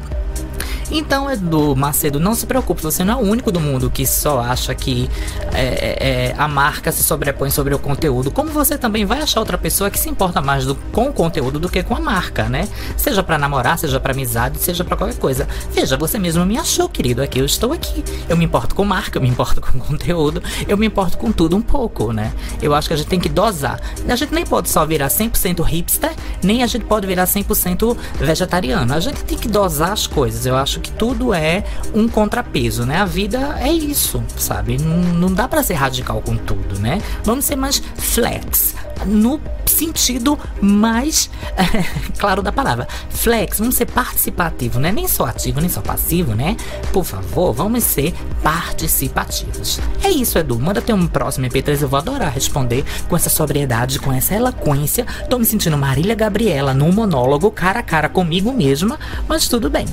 Então, 0.95 1.31
Edu 1.31 1.75
Macedo, 1.75 2.21
não 2.21 2.35
se 2.35 2.45
preocupe, 2.45 2.83
você 2.83 3.03
não 3.03 3.15
é 3.15 3.17
o 3.17 3.27
único 3.27 3.51
do 3.51 3.59
mundo 3.59 3.91
que 3.91 4.07
só 4.07 4.41
acha 4.41 4.75
que 4.75 5.09
é, 5.55 5.63
é, 5.63 6.09
é, 6.29 6.35
a 6.37 6.47
marca 6.47 6.93
se 6.93 7.03
sobrepõe 7.03 7.49
sobre 7.51 7.75
o 7.75 7.79
conteúdo. 7.79 8.31
Como 8.31 8.51
você 8.51 8.77
também 8.77 9.07
vai 9.07 9.23
achar 9.23 9.41
outra 9.41 9.57
pessoa 9.57 9.91
que 9.91 9.99
se 9.99 10.11
importa 10.11 10.43
mais 10.43 10.67
do, 10.67 10.75
com 10.93 11.09
o 11.09 11.13
conteúdo 11.13 11.59
do 11.59 11.71
que 11.71 11.83
com 11.83 11.97
a 11.97 12.01
marca, 12.01 12.47
né? 12.51 12.69
Seja 12.95 13.23
para 13.23 13.39
namorar, 13.39 13.79
seja 13.79 13.99
para 13.99 14.13
amizade, 14.13 14.59
seja 14.59 14.85
para 14.85 14.95
qualquer 14.95 15.17
coisa. 15.17 15.49
Veja, 15.73 15.97
você 15.97 16.19
mesmo 16.19 16.45
me 16.45 16.59
achou, 16.59 16.91
querido, 16.91 17.23
aqui 17.23 17.39
eu 17.39 17.47
estou 17.47 17.73
aqui. 17.73 18.05
Eu 18.29 18.37
me 18.37 18.45
importo 18.45 18.75
com 18.75 18.85
marca, 18.85 19.17
eu 19.17 19.23
me 19.23 19.29
importo 19.31 19.63
com 19.63 19.79
conteúdo, 19.81 20.43
eu 20.69 20.77
me 20.77 20.87
importo 20.87 21.17
com 21.17 21.33
tudo 21.33 21.57
um 21.57 21.63
pouco, 21.63 22.13
né? 22.13 22.35
Eu 22.61 22.75
acho 22.75 22.89
que 22.89 22.95
a 22.95 22.99
gente 22.99 23.09
tem 23.09 23.19
que 23.19 23.31
dosar. 23.31 23.81
A 24.07 24.15
gente 24.15 24.35
nem 24.35 24.45
pode 24.45 24.69
só 24.69 24.85
virar 24.85 25.09
100% 25.09 25.65
hipster, 25.65 26.13
nem 26.43 26.63
a 26.63 26.67
gente 26.67 26.85
pode 26.85 27.07
virar 27.07 27.25
100% 27.25 27.97
vegetariano. 28.19 28.93
A 28.93 29.01
gente 29.01 29.25
tem 29.25 29.39
que 29.39 29.49
dosar 29.49 29.93
as 29.93 30.07
coisas. 30.07 30.45
Eu 30.45 30.55
acho 30.55 30.82
que 30.83 30.93
tudo 30.93 31.33
é 31.33 31.65
um 31.95 32.09
contrapeso, 32.09 32.85
né? 32.85 32.99
A 32.99 33.05
vida 33.05 33.57
é 33.61 33.73
isso, 33.73 34.23
sabe? 34.37 34.79
Não, 34.79 34.99
não 35.15 35.33
dá 35.33 35.49
para 35.49 35.63
ser 35.63 35.75
radical 35.75 36.21
com 36.21 36.37
tudo, 36.37 36.79
né? 36.79 37.01
Vamos 37.25 37.45
ser 37.45 37.57
mais 37.57 37.83
flex 37.97 38.75
no 39.07 39.41
sentido 39.67 40.39
mais 40.61 41.31
claro 42.19 42.43
da 42.43 42.53
palavra. 42.53 42.87
Flex, 43.11 43.59
vamos 43.59 43.75
ser 43.75 43.87
participativo, 43.87 44.79
né? 44.79 44.93
Nem 44.93 45.09
só 45.09 45.27
ativo, 45.27 45.61
nem 45.61 45.69
só 45.69 45.81
passivo, 45.81 46.35
né? 46.35 46.57
Por 46.93 47.05
favor, 47.05 47.53
vamos 47.53 47.85
ser 47.85 48.15
participativos. 48.43 49.81
É 50.03 50.11
isso, 50.11 50.39
Edu. 50.39 50.59
Manda 50.59 50.81
ter 50.81 50.93
um 50.93 51.07
próximo 51.07 51.47
MP3, 51.47 51.83
eu 51.83 51.89
vou 51.89 51.99
adorar 51.99 52.33
responder 52.33 52.85
com 53.09 53.17
essa 53.17 53.31
sobriedade, 53.31 53.99
com 53.99 54.13
essa 54.13 54.35
eloquência. 54.35 55.07
Tô 55.29 55.39
me 55.39 55.45
sentindo 55.45 55.77
Marília 55.77 56.15
Gabriela 56.15 56.75
num 56.75 56.93
monólogo 56.93 57.51
cara 57.51 57.81
a 57.81 57.83
cara 57.83 58.09
comigo 58.09 58.53
mesma, 58.53 58.99
mas 59.29 59.49
tudo 59.49 59.71
bem. 59.71 59.87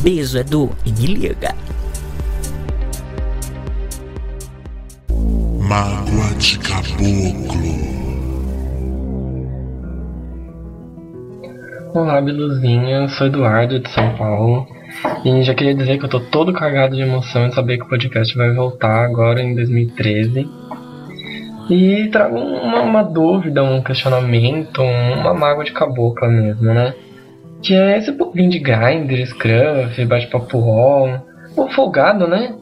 Beijo, 0.00 0.23
Edu, 0.32 0.70
e 0.86 0.92
me 0.92 1.06
liga. 1.06 1.54
Mágoa 5.60 6.34
de 6.38 6.58
caboclo. 6.60 7.74
Olá, 11.92 12.20
Biluzinha, 12.20 13.08
sou 13.08 13.26
Eduardo 13.26 13.78
de 13.78 13.90
São 13.90 14.16
Paulo 14.16 14.66
e 15.24 15.42
já 15.42 15.54
queria 15.54 15.74
dizer 15.74 15.98
que 15.98 16.04
eu 16.04 16.08
tô 16.08 16.20
todo 16.20 16.52
carregado 16.52 16.96
de 16.96 17.02
emoção 17.02 17.46
em 17.46 17.52
saber 17.52 17.78
que 17.78 17.84
o 17.84 17.88
podcast 17.88 18.36
vai 18.36 18.52
voltar 18.52 19.04
agora 19.04 19.42
em 19.42 19.54
2013. 19.54 20.48
E 21.70 22.08
trago 22.12 22.36
uma, 22.36 22.82
uma 22.82 23.02
dúvida, 23.02 23.62
um 23.62 23.82
questionamento, 23.82 24.82
uma 24.82 25.32
mágoa 25.34 25.64
de 25.64 25.72
cabocla 25.72 26.28
mesmo, 26.28 26.64
né? 26.64 26.94
Que 27.64 27.74
é 27.74 27.98
esse 27.98 28.12
pouquinho 28.12 28.50
de 28.50 28.58
grinder, 28.58 29.26
scruff, 29.26 30.04
bate-papo 30.04 30.58
roll, 30.58 31.18
um 31.56 31.68
folgado, 31.70 32.28
né? 32.28 32.54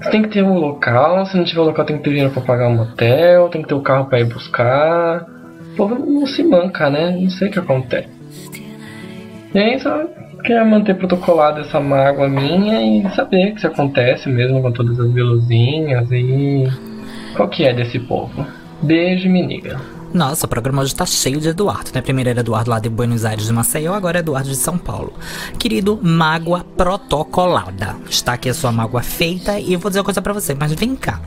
Você 0.00 0.10
tem 0.10 0.22
que 0.22 0.28
ter 0.28 0.44
um 0.44 0.58
local, 0.58 1.26
se 1.26 1.36
não 1.36 1.44
tiver 1.44 1.60
um 1.60 1.64
local 1.64 1.84
tem 1.84 1.96
que 1.96 2.04
ter 2.04 2.10
dinheiro 2.10 2.32
pra 2.32 2.42
pagar 2.42 2.68
um 2.68 2.76
motel, 2.76 3.48
tem 3.48 3.62
que 3.62 3.68
ter 3.68 3.74
o 3.74 3.78
um 3.78 3.82
carro 3.82 4.04
pra 4.06 4.20
ir 4.20 4.24
buscar. 4.24 5.26
O 5.72 5.76
povo 5.76 5.94
não 5.96 6.26
se 6.26 6.44
manca, 6.44 6.88
né? 6.88 7.10
Não 7.10 7.30
sei 7.30 7.48
o 7.48 7.50
que 7.50 7.58
acontece. 7.58 8.08
E 9.52 9.58
aí 9.58 9.80
só 9.80 10.04
queria 10.44 10.64
manter 10.64 10.94
protocolado 10.94 11.60
essa 11.60 11.80
mágoa 11.80 12.28
minha 12.28 12.80
e 12.80 13.10
saber 13.14 13.50
que 13.50 13.58
isso 13.58 13.66
acontece 13.66 14.28
mesmo 14.28 14.62
com 14.62 14.70
todas 14.70 15.00
as 15.00 15.10
veluzinhas 15.10 16.08
e 16.12 16.64
qual 17.34 17.48
que 17.48 17.64
é 17.64 17.72
desse 17.72 17.98
povo. 17.98 18.46
Beijo, 18.82 19.28
meniga. 19.28 19.95
Nossa, 20.12 20.46
o 20.46 20.48
programa 20.48 20.82
hoje 20.82 20.94
tá 20.94 21.04
cheio 21.04 21.40
de 21.40 21.48
Eduardo, 21.48 21.90
né? 21.94 22.00
Primeiro 22.00 22.30
era 22.30 22.40
Eduardo 22.40 22.70
lá 22.70 22.78
de 22.78 22.88
Buenos 22.88 23.24
Aires 23.24 23.46
de 23.46 23.52
Maceió, 23.52 23.92
agora 23.92 24.18
é 24.18 24.20
Eduardo 24.20 24.48
de 24.48 24.56
São 24.56 24.78
Paulo. 24.78 25.12
Querido, 25.58 25.98
mágoa 26.02 26.64
protocolada. 26.76 27.96
Está 28.08 28.32
aqui 28.34 28.48
a 28.48 28.54
sua 28.54 28.72
mágoa 28.72 29.02
feita 29.02 29.58
e 29.58 29.72
eu 29.72 29.78
vou 29.78 29.90
dizer 29.90 30.00
uma 30.00 30.04
coisa 30.04 30.22
para 30.22 30.32
você, 30.32 30.54
mas 30.54 30.72
vem 30.72 30.96
cá. 30.96 31.20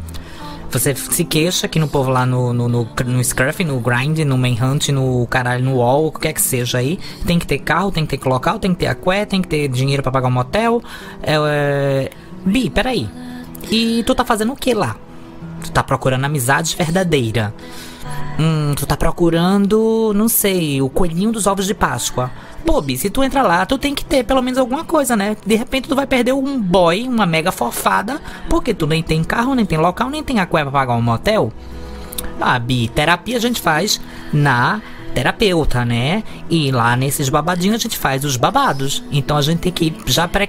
Você 0.71 0.95
se 0.95 1.25
queixa 1.25 1.65
aqui 1.65 1.79
no 1.79 1.87
povo 1.87 2.11
lá 2.11 2.27
no, 2.27 2.53
no, 2.53 2.67
no, 2.67 2.87
no 3.05 3.23
Scruff, 3.23 3.63
no 3.63 3.79
Grind, 3.79 4.19
no 4.19 4.37
Manhunt, 4.37 4.89
no 4.89 5.25
caralho, 5.27 5.65
no 5.65 5.77
Wall, 5.77 6.07
o 6.07 6.11
que 6.11 6.19
quer 6.21 6.33
que 6.33 6.41
seja 6.41 6.77
aí. 6.77 6.99
Tem 7.25 7.39
que 7.39 7.47
ter 7.47 7.57
carro, 7.57 7.91
tem 7.91 8.05
que 8.05 8.15
ter 8.15 8.29
local, 8.29 8.59
tem 8.59 8.73
que 8.73 8.79
ter 8.81 8.87
aqué, 8.87 9.25
tem 9.25 9.41
que 9.41 9.47
ter 9.47 9.67
dinheiro 9.67 10.03
para 10.03 10.11
pagar 10.11 10.27
um 10.27 10.31
motel. 10.31 10.81
É, 11.23 11.33
é... 11.35 12.09
Bi, 12.45 12.69
peraí. 12.69 13.09
E 13.71 14.03
tu 14.05 14.13
tá 14.13 14.23
fazendo 14.23 14.53
o 14.53 14.55
que 14.55 14.73
lá? 14.75 14.95
Tu 15.63 15.71
tá 15.71 15.83
procurando 15.83 16.25
amizade 16.25 16.75
verdadeira. 16.77 17.53
Hum, 18.39 18.73
tu 18.75 18.85
tá 18.85 18.95
procurando, 18.95 20.13
não 20.15 20.29
sei, 20.29 20.81
o 20.81 20.89
coelhinho 20.89 21.31
dos 21.31 21.45
ovos 21.45 21.65
de 21.65 21.73
Páscoa. 21.73 22.31
Bi, 22.83 22.97
se 22.97 23.09
tu 23.09 23.23
entra 23.23 23.41
lá, 23.41 23.65
tu 23.65 23.77
tem 23.77 23.95
que 23.95 24.05
ter 24.05 24.23
pelo 24.23 24.41
menos 24.41 24.57
alguma 24.57 24.83
coisa, 24.83 25.15
né? 25.15 25.35
De 25.45 25.55
repente 25.55 25.89
tu 25.89 25.95
vai 25.95 26.05
perder 26.05 26.33
um 26.33 26.61
boy, 26.61 27.07
uma 27.07 27.25
mega 27.25 27.51
forfada, 27.51 28.21
porque 28.47 28.73
tu 28.73 28.85
nem 28.85 29.01
tem 29.01 29.23
carro, 29.23 29.55
nem 29.55 29.65
tem 29.65 29.77
local, 29.77 30.09
nem 30.09 30.23
tem 30.23 30.39
a 30.39 30.45
cueva 30.45 30.69
pra 30.69 30.81
pagar 30.81 30.93
um 30.93 31.01
motel. 31.01 31.51
Ah, 32.39 32.59
Bi, 32.59 32.87
terapia 32.87 33.37
a 33.37 33.39
gente 33.39 33.59
faz 33.59 33.99
na 34.31 34.81
terapeuta, 35.13 35.83
né? 35.83 36.23
E 36.49 36.71
lá 36.71 36.95
nesses 36.95 37.27
babadinhos 37.27 37.75
a 37.75 37.79
gente 37.79 37.97
faz 37.97 38.23
os 38.23 38.37
babados. 38.37 39.03
Então 39.11 39.35
a 39.35 39.41
gente 39.41 39.59
tem 39.59 39.71
que 39.71 39.85
ir 39.85 39.95
já 40.05 40.27
pré 40.27 40.47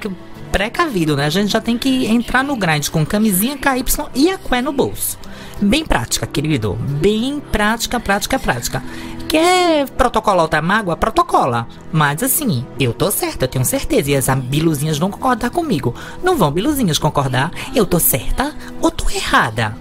precavido, 0.52 1.16
né? 1.16 1.26
A 1.26 1.30
gente 1.30 1.50
já 1.50 1.60
tem 1.60 1.78
que 1.78 2.06
entrar 2.06 2.44
no 2.44 2.56
grind 2.56 2.88
com 2.88 3.04
camisinha 3.06 3.56
KY 3.56 3.84
e 4.14 4.30
a 4.30 4.38
cué 4.38 4.60
no 4.60 4.72
bolso. 4.72 5.18
Bem 5.60 5.84
prática, 5.84 6.26
querido. 6.26 6.74
Bem 6.74 7.38
prática, 7.52 8.00
prática, 8.00 8.38
prática. 8.38 8.82
Quer 9.28 9.88
protocolar 9.90 10.42
outra 10.42 10.62
mágoa? 10.62 10.96
Protocola. 10.96 11.68
Mas 11.92 12.22
assim, 12.22 12.64
eu 12.78 12.92
tô 12.92 13.10
certa, 13.10 13.44
eu 13.44 13.48
tenho 13.48 13.64
certeza. 13.64 14.10
E 14.10 14.16
as 14.16 14.28
biluzinhas 14.28 14.98
vão 14.98 15.10
concordar 15.10 15.50
comigo. 15.50 15.94
Não 16.22 16.36
vão 16.36 16.50
biluzinhas 16.50 16.98
concordar? 16.98 17.52
Eu 17.74 17.84
tô 17.84 18.00
certa 18.00 18.54
ou 18.80 18.90
tô 18.90 19.08
errada? 19.10 19.76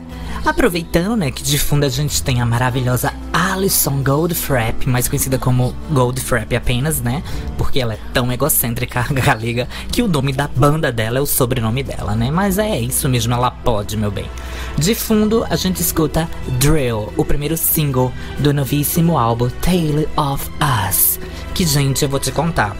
Aproveitando, 0.45 1.15
né, 1.15 1.31
que 1.31 1.43
de 1.43 1.57
fundo 1.57 1.85
a 1.85 1.89
gente 1.89 2.23
tem 2.23 2.41
a 2.41 2.45
maravilhosa 2.45 3.13
Alison 3.33 4.01
Goldfrapp, 4.03 4.87
mais 4.87 5.07
conhecida 5.07 5.37
como 5.37 5.75
Goldfrapp 5.91 6.55
apenas, 6.55 7.01
né? 7.01 7.23
Porque 7.57 7.79
ela 7.79 7.93
é 7.93 7.99
tão 8.13 8.31
egocêntrica, 8.31 9.05
galega, 9.11 9.67
que 9.91 10.01
o 10.01 10.07
nome 10.07 10.31
da 10.31 10.47
banda 10.47 10.91
dela 10.91 11.17
é 11.17 11.21
o 11.21 11.25
sobrenome 11.25 11.83
dela, 11.83 12.15
né? 12.15 12.31
Mas 12.31 12.57
é 12.57 12.79
isso 12.79 13.09
mesmo, 13.09 13.33
ela 13.33 13.51
pode, 13.51 13.97
meu 13.97 14.11
bem. 14.11 14.29
De 14.77 14.95
fundo, 14.95 15.45
a 15.49 15.55
gente 15.55 15.81
escuta 15.81 16.29
Drill, 16.59 17.11
o 17.17 17.25
primeiro 17.25 17.57
single 17.57 18.11
do 18.39 18.53
novíssimo 18.53 19.17
álbum 19.17 19.49
Tale 19.49 20.07
of 20.15 20.49
Us. 20.89 21.19
Que, 21.53 21.65
gente, 21.65 22.03
eu 22.03 22.09
vou 22.09 22.19
te 22.19 22.31
contar, 22.31 22.75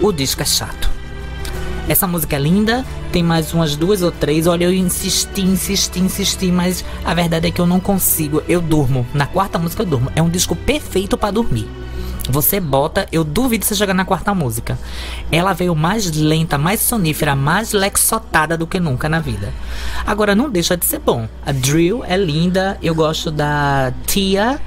o 0.00 0.12
disco 0.12 0.42
é 0.42 0.46
chato. 0.46 0.93
Essa 1.86 2.06
música 2.06 2.36
é 2.36 2.38
linda, 2.38 2.84
tem 3.12 3.22
mais 3.22 3.52
umas 3.52 3.76
duas 3.76 4.02
ou 4.02 4.10
três. 4.10 4.46
Olha, 4.46 4.64
eu 4.64 4.72
insisti, 4.72 5.42
insisti, 5.42 6.00
insisti, 6.00 6.50
mas 6.50 6.84
a 7.04 7.12
verdade 7.12 7.48
é 7.48 7.50
que 7.50 7.60
eu 7.60 7.66
não 7.66 7.78
consigo. 7.78 8.42
Eu 8.48 8.60
durmo. 8.60 9.06
Na 9.12 9.26
quarta 9.26 9.58
música 9.58 9.82
eu 9.82 9.86
durmo. 9.86 10.10
É 10.16 10.22
um 10.22 10.30
disco 10.30 10.56
perfeito 10.56 11.18
para 11.18 11.30
dormir. 11.30 11.68
Você 12.30 12.58
bota, 12.58 13.06
eu 13.12 13.22
duvido 13.22 13.66
você 13.66 13.74
chegar 13.74 13.92
na 13.92 14.04
quarta 14.04 14.34
música. 14.34 14.78
Ela 15.30 15.52
veio 15.52 15.74
mais 15.74 16.10
lenta, 16.10 16.56
mais 16.56 16.80
sonífera, 16.80 17.36
mais 17.36 17.72
lexotada 17.72 18.56
do 18.56 18.66
que 18.66 18.80
nunca 18.80 19.10
na 19.10 19.20
vida. 19.20 19.52
Agora 20.06 20.34
não 20.34 20.48
deixa 20.48 20.74
de 20.74 20.86
ser 20.86 21.00
bom. 21.00 21.28
A 21.44 21.52
Drill 21.52 22.02
é 22.02 22.16
linda, 22.16 22.78
eu 22.82 22.94
gosto 22.94 23.30
da 23.30 23.92
Tia 24.06 24.58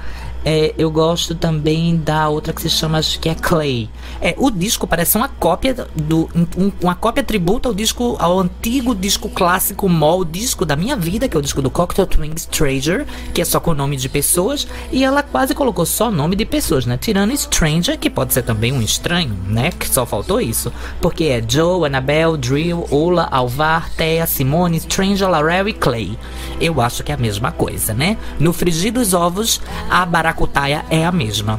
é, 0.44 0.74
eu 0.78 0.90
gosto 0.90 1.34
também 1.34 1.96
da 1.96 2.28
outra 2.28 2.52
que 2.52 2.62
se 2.62 2.70
chama, 2.70 2.98
acho 2.98 3.18
que 3.18 3.28
é 3.28 3.34
Clay. 3.34 3.90
É, 4.20 4.34
o 4.38 4.50
disco 4.50 4.86
parece 4.86 5.16
uma 5.16 5.28
cópia 5.28 5.86
do. 5.94 6.28
Um, 6.56 6.72
uma 6.80 6.94
cópia 6.94 7.22
tributa 7.22 7.68
ao 7.68 7.74
disco, 7.74 8.16
ao 8.18 8.38
antigo 8.38 8.94
disco 8.94 9.28
clássico 9.28 9.88
mall, 9.88 10.24
disco 10.24 10.64
da 10.64 10.76
minha 10.76 10.96
vida, 10.96 11.28
que 11.28 11.36
é 11.36 11.38
o 11.38 11.42
disco 11.42 11.60
do 11.60 11.70
Cocktail 11.70 12.06
Twins 12.06 12.46
Treasure, 12.46 13.04
que 13.34 13.40
é 13.40 13.44
só 13.44 13.60
com 13.60 13.74
nome 13.74 13.96
de 13.96 14.08
pessoas, 14.08 14.66
e 14.92 15.04
ela 15.04 15.22
quase 15.22 15.54
colocou 15.54 15.84
só 15.84 16.10
nome 16.10 16.36
de 16.36 16.44
pessoas, 16.44 16.86
né? 16.86 16.96
Tirando 16.96 17.36
Stranger, 17.36 17.98
que 17.98 18.08
pode 18.08 18.32
ser 18.32 18.42
também 18.42 18.72
um 18.72 18.80
estranho, 18.80 19.36
né? 19.46 19.70
Que 19.72 19.88
só 19.88 20.06
faltou 20.06 20.40
isso. 20.40 20.72
Porque 21.00 21.24
é 21.24 21.42
Joe, 21.46 21.86
Annabelle, 21.86 22.38
Drill, 22.38 22.86
Ola, 22.90 23.28
Alvar, 23.30 23.90
Thea, 23.90 24.26
Simone, 24.26 24.80
Stranger, 24.80 25.28
Larry 25.28 25.70
e 25.70 25.72
Clay. 25.74 26.18
Eu 26.60 26.80
acho 26.80 27.02
que 27.02 27.12
é 27.12 27.14
a 27.14 27.18
mesma 27.18 27.52
coisa, 27.52 27.92
né? 27.92 28.16
No 28.38 28.52
frigir 28.52 28.92
dos 28.92 29.12
ovos, 29.14 29.60
a 29.90 30.06
barata 30.06 30.27
maracutaia 30.28 30.84
é 30.90 31.04
a 31.04 31.12
mesma. 31.12 31.58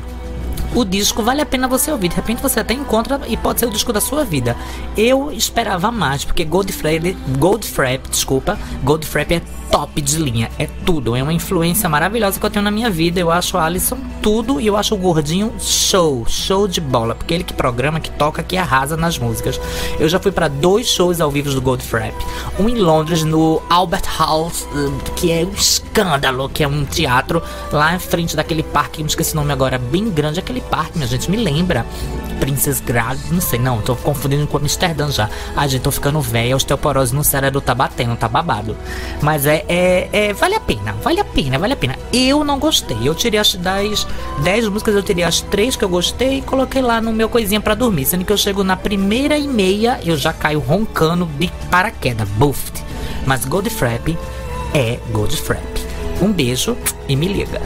O 0.76 0.86
disco 0.86 1.24
vale 1.24 1.42
a 1.42 1.46
pena 1.46 1.68
você 1.68 1.92
ouvir. 1.92 2.10
De 2.10 2.16
repente 2.16 2.42
você 2.42 2.60
até 2.60 2.76
encontra 2.76 3.20
e 3.28 3.36
pode 3.36 3.60
ser 3.60 3.66
o 3.66 3.72
disco 3.72 3.92
da 3.92 4.00
sua 4.00 4.24
vida. 4.24 4.56
Eu 4.96 5.32
esperava 5.32 5.92
mais, 5.92 6.24
porque 6.24 6.46
Goldfrapp, 6.46 7.18
Goldfrapp, 7.40 8.08
desculpa, 8.10 8.60
Goldfrapp 8.84 9.34
é 9.34 9.42
top 9.72 10.02
de 10.02 10.18
linha. 10.18 10.50
É 10.58 10.68
tudo. 10.86 11.16
É 11.16 11.24
uma 11.24 11.34
influência 11.34 11.88
maravilhosa 11.90 12.40
que 12.40 12.46
eu 12.46 12.50
tenho 12.50 12.64
na 12.64 12.72
minha 12.72 12.90
vida. 12.90 13.20
Eu 13.20 13.32
acho 13.32 13.58
o 13.58 13.60
Alisson 13.60 13.98
tudo 14.22 14.60
e 14.60 14.68
eu 14.68 14.76
acho 14.76 14.96
o 14.96 14.98
gordinho 14.98 15.54
show. 15.60 16.26
Show 16.28 16.68
de 16.68 16.82
bola. 16.82 17.16
Porque 17.16 17.34
ele 17.34 17.44
que 17.44 17.54
programa, 17.54 18.00
que 18.00 18.12
toca, 18.12 18.44
que 18.44 18.58
arrasa 18.58 18.98
nas 18.98 19.18
músicas. 19.18 19.60
Eu 20.00 20.10
já 20.10 20.20
fui 20.20 20.32
para 20.32 20.48
dois 20.48 20.88
shows 20.88 21.22
ao 21.22 21.32
vivo 21.32 21.52
do 21.52 21.62
Goldfrapp. 21.62 22.16
Um 22.60 22.70
em 22.70 22.76
Londres, 22.76 23.24
no 23.24 23.62
Albert 23.70 24.06
Hall, 24.18 24.52
que 25.16 25.32
é 25.32 25.46
um 25.46 25.52
escândalo, 25.52 26.50
que 26.50 26.64
é 26.64 26.68
um 26.68 26.86
teatro 26.86 27.42
lá 27.72 27.96
em 27.96 28.00
frente 28.00 28.36
daquele 28.36 28.64
parque, 28.64 29.02
não 29.02 29.08
esqueci 29.08 29.34
o 29.34 29.36
nome 29.36 29.52
agora, 29.52 29.78
bem 29.78 30.10
grande 30.10 30.40
aquele 30.40 30.62
parque, 30.62 30.98
minha 30.98 31.08
gente, 31.08 31.30
me 31.30 31.38
lembra. 31.38 31.86
Princess 32.40 32.80
Grad, 32.80 33.20
não 33.32 33.42
sei, 33.42 33.60
não, 33.60 33.82
tô 33.82 33.96
confundindo 33.98 34.48
com 34.48 34.58
Amsterdã 34.58 35.12
já. 35.12 35.30
Ai, 35.56 35.68
gente, 35.68 35.82
tô 35.82 35.92
ficando 35.92 36.22
velha, 36.22 36.54
a 36.54 36.58
osteoporose 36.58 37.14
no 37.14 37.24
cérebro 37.24 37.60
tá 37.60 37.76
batendo, 37.76 38.16
tá 38.16 38.30
babado. 38.30 38.78
Mas 39.22 39.46
é, 39.46 39.59
é, 39.68 40.10
é, 40.12 40.34
vale 40.34 40.56
a 40.56 40.60
pena, 40.60 40.94
vale 41.04 41.20
a 41.20 41.26
pena, 41.26 41.58
vale 41.58 41.74
a 41.74 41.76
pena. 41.76 41.98
Eu 42.12 42.44
não 42.44 42.60
gostei, 42.60 42.98
eu 43.04 43.16
tirei 43.16 43.40
as 43.40 43.56
das 43.56 44.08
10 44.44 44.70
músicas, 44.70 44.96
eu 44.96 45.04
tirei 45.04 45.24
as 45.24 45.42
três 45.42 45.76
que 45.76 45.84
eu 45.84 45.90
gostei 45.90 46.38
e 46.38 46.42
coloquei 46.42 46.82
lá 46.82 47.02
no 47.02 47.12
meu 47.12 47.30
coisinha 47.30 47.60
para 47.60 47.76
dormir. 47.76 48.06
Sendo 48.06 48.26
que 48.26 48.32
eu 48.32 48.38
chego 48.38 48.64
na 48.64 48.78
primeira 48.78 49.38
e 49.38 49.48
meia, 49.48 50.00
eu 50.06 50.18
já 50.18 50.34
caio 50.34 50.60
roncando 50.60 51.26
de 51.38 51.52
paraquedas, 51.70 52.28
buffed. 52.30 52.84
Mas 53.26 53.46
Goldfrapp 53.46 54.18
é 54.74 55.00
Goldfrapp. 55.12 55.64
Um 56.22 56.32
beijo 56.32 56.78
e 57.08 57.16
me 57.16 57.28
liga. 57.28 57.62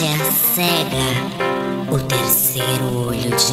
Kátia 0.00 0.16
cega, 0.54 1.08
o 1.92 1.98
terceiro 1.98 3.06
olho 3.06 3.36
de 3.36 3.52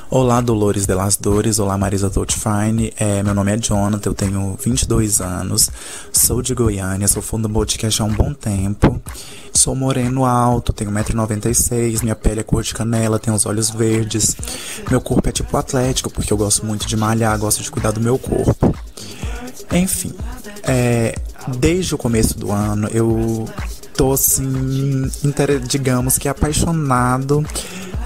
Olá, 0.08 0.40
Dolores 0.40 0.86
de 0.86 0.94
las 0.94 1.18
Dores. 1.18 1.58
Olá, 1.58 1.76
Marisa 1.76 2.08
Doltfine. 2.08 2.90
É, 2.96 3.22
meu 3.22 3.34
nome 3.34 3.52
é 3.52 3.58
Jonathan, 3.58 4.08
eu 4.08 4.14
tenho 4.14 4.58
22 4.58 5.20
anos, 5.20 5.68
sou 6.10 6.40
de 6.40 6.54
Goiânia, 6.54 7.06
sou 7.06 7.20
fundo 7.20 7.48
do 7.48 7.52
podcast 7.52 8.00
há 8.00 8.06
um 8.06 8.14
bom 8.14 8.32
tempo. 8.32 8.98
Sou 9.52 9.74
moreno 9.74 10.24
alto, 10.24 10.72
tenho 10.72 10.90
1,96m, 10.90 12.02
minha 12.02 12.16
pele 12.16 12.40
é 12.40 12.42
cor 12.42 12.62
de 12.62 12.72
canela, 12.72 13.18
tenho 13.18 13.36
os 13.36 13.44
olhos 13.44 13.68
verdes. 13.68 14.34
Meu 14.90 15.02
corpo 15.02 15.28
é 15.28 15.32
tipo 15.32 15.54
atlético, 15.54 16.08
porque 16.08 16.32
eu 16.32 16.38
gosto 16.38 16.64
muito 16.64 16.86
de 16.86 16.96
malhar, 16.96 17.38
gosto 17.38 17.62
de 17.62 17.70
cuidar 17.70 17.90
do 17.90 18.00
meu 18.00 18.18
corpo. 18.18 18.74
Enfim, 19.70 20.14
é, 20.62 21.14
desde 21.48 21.94
o 21.94 21.98
começo 21.98 22.38
do 22.38 22.50
ano 22.50 22.88
eu 22.88 23.48
tô 23.96 24.12
assim, 24.12 25.10
digamos 25.68 26.18
que 26.18 26.28
apaixonado 26.28 27.44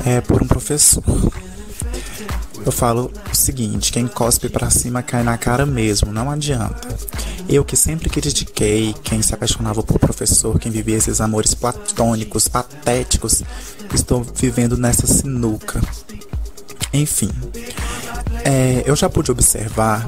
é, 0.05 0.20
por 0.20 0.42
um 0.42 0.46
professor. 0.46 1.03
Eu 2.64 2.72
falo 2.72 3.11
o 3.31 3.35
seguinte: 3.35 3.92
quem 3.92 4.07
cospe 4.07 4.48
para 4.48 4.68
cima 4.70 5.03
cai 5.03 5.22
na 5.22 5.38
cara 5.38 5.64
mesmo, 5.64 6.12
não 6.12 6.31
adianta. 6.31 6.88
Eu 7.48 7.64
que 7.64 7.77
sempre 7.77 8.11
critiquei 8.11 8.94
quem 9.03 9.22
se 9.22 9.33
apaixonava 9.33 9.83
por 9.83 9.98
professor, 9.98 10.59
quem 10.59 10.70
vivia 10.70 10.96
esses 10.96 11.20
amores 11.20 11.55
platônicos, 11.55 12.46
patéticos, 12.46 13.42
estou 13.94 14.22
vivendo 14.22 14.77
nessa 14.77 15.07
sinuca. 15.07 15.81
Enfim, 16.92 17.31
é, 18.44 18.83
eu 18.85 18.94
já 18.94 19.09
pude 19.09 19.31
observar 19.31 20.07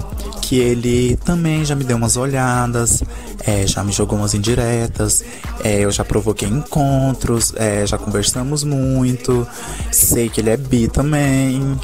que 0.50 0.58
ele 0.58 1.16
também 1.24 1.64
já 1.64 1.76
me 1.76 1.84
deu 1.84 1.96
umas 1.96 2.16
olhadas, 2.16 3.04
é, 3.46 3.64
já 3.68 3.84
me 3.84 3.92
jogou 3.92 4.18
umas 4.18 4.34
indiretas, 4.34 5.24
é, 5.62 5.78
eu 5.78 5.92
já 5.92 6.04
provoquei 6.04 6.48
encontros, 6.48 7.54
é, 7.54 7.86
já 7.86 7.96
conversamos 7.96 8.64
muito, 8.64 9.46
sei 9.92 10.28
que 10.28 10.40
ele 10.40 10.50
é 10.50 10.56
bi 10.56 10.88
também, 10.88 11.78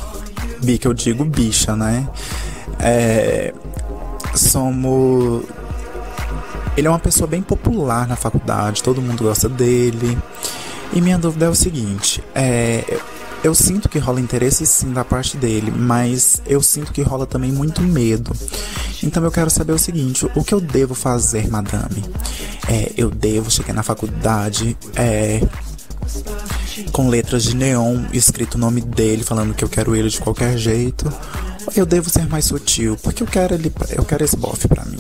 bi 0.65 0.79
que 0.79 0.89
eu 0.89 0.93
digo 0.93 1.25
bicha, 1.25 1.77
né? 1.77 2.09
É, 2.81 3.55
somos. 4.35 5.45
Ele 6.77 6.89
é 6.89 6.91
uma 6.91 6.99
pessoa 6.99 7.29
bem 7.29 7.43
popular 7.43 8.09
na 8.09 8.17
faculdade, 8.17 8.83
todo 8.83 9.01
mundo 9.01 9.23
gosta 9.23 9.49
dele. 9.49 10.19
E 10.93 11.01
minha 11.01 11.19
dúvida 11.19 11.47
é 11.47 11.49
o 11.49 11.55
seguinte: 11.55 12.21
é, 12.35 12.99
eu 13.45 13.55
sinto 13.55 13.89
que 13.89 13.99
rola 13.99 14.21
interesse 14.21 14.67
sim 14.67 14.93
da 14.93 15.05
parte 15.05 15.37
dele, 15.37 15.71
mas 15.71 16.43
eu 16.47 16.63
sinto 16.63 16.93
que 16.93 17.03
rola 17.03 17.27
também 17.27 17.53
muito 17.53 17.83
medo. 17.83 18.33
Então 19.03 19.23
eu 19.25 19.31
quero 19.31 19.51
saber 19.51 19.73
o 19.73 19.79
seguinte: 19.79 20.27
o 20.35 20.43
que 20.43 20.55
eu 20.55 20.61
devo 20.61 20.95
fazer, 20.95 21.49
madame? 21.49 22.05
É, 22.69 22.93
eu 22.97 23.11
devo 23.11 23.51
chegar 23.51 23.73
na 23.73 23.83
faculdade, 23.83 24.77
é, 24.97 25.41
com 26.93 27.09
letras 27.09 27.45
de 27.45 27.55
neon 27.55 28.05
escrito 28.13 28.55
o 28.57 28.59
nome 28.59 28.81
dele, 28.81 29.23
falando 29.23 29.55
que 29.55 29.65
eu 29.65 29.69
quero 29.69 29.95
ele 29.95 30.09
de 30.09 30.21
qualquer 30.21 30.57
jeito. 30.59 31.13
Eu 31.75 31.85
devo 31.85 32.09
ser 32.09 32.29
mais 32.29 32.45
sutil, 32.45 32.97
porque 33.03 33.23
eu 33.23 33.27
quero 33.27 33.55
ele, 33.55 33.73
eu 33.91 34.05
quero 34.05 34.25
esse 34.25 34.37
bofe 34.37 34.69
para 34.69 34.85
mim. 34.85 34.99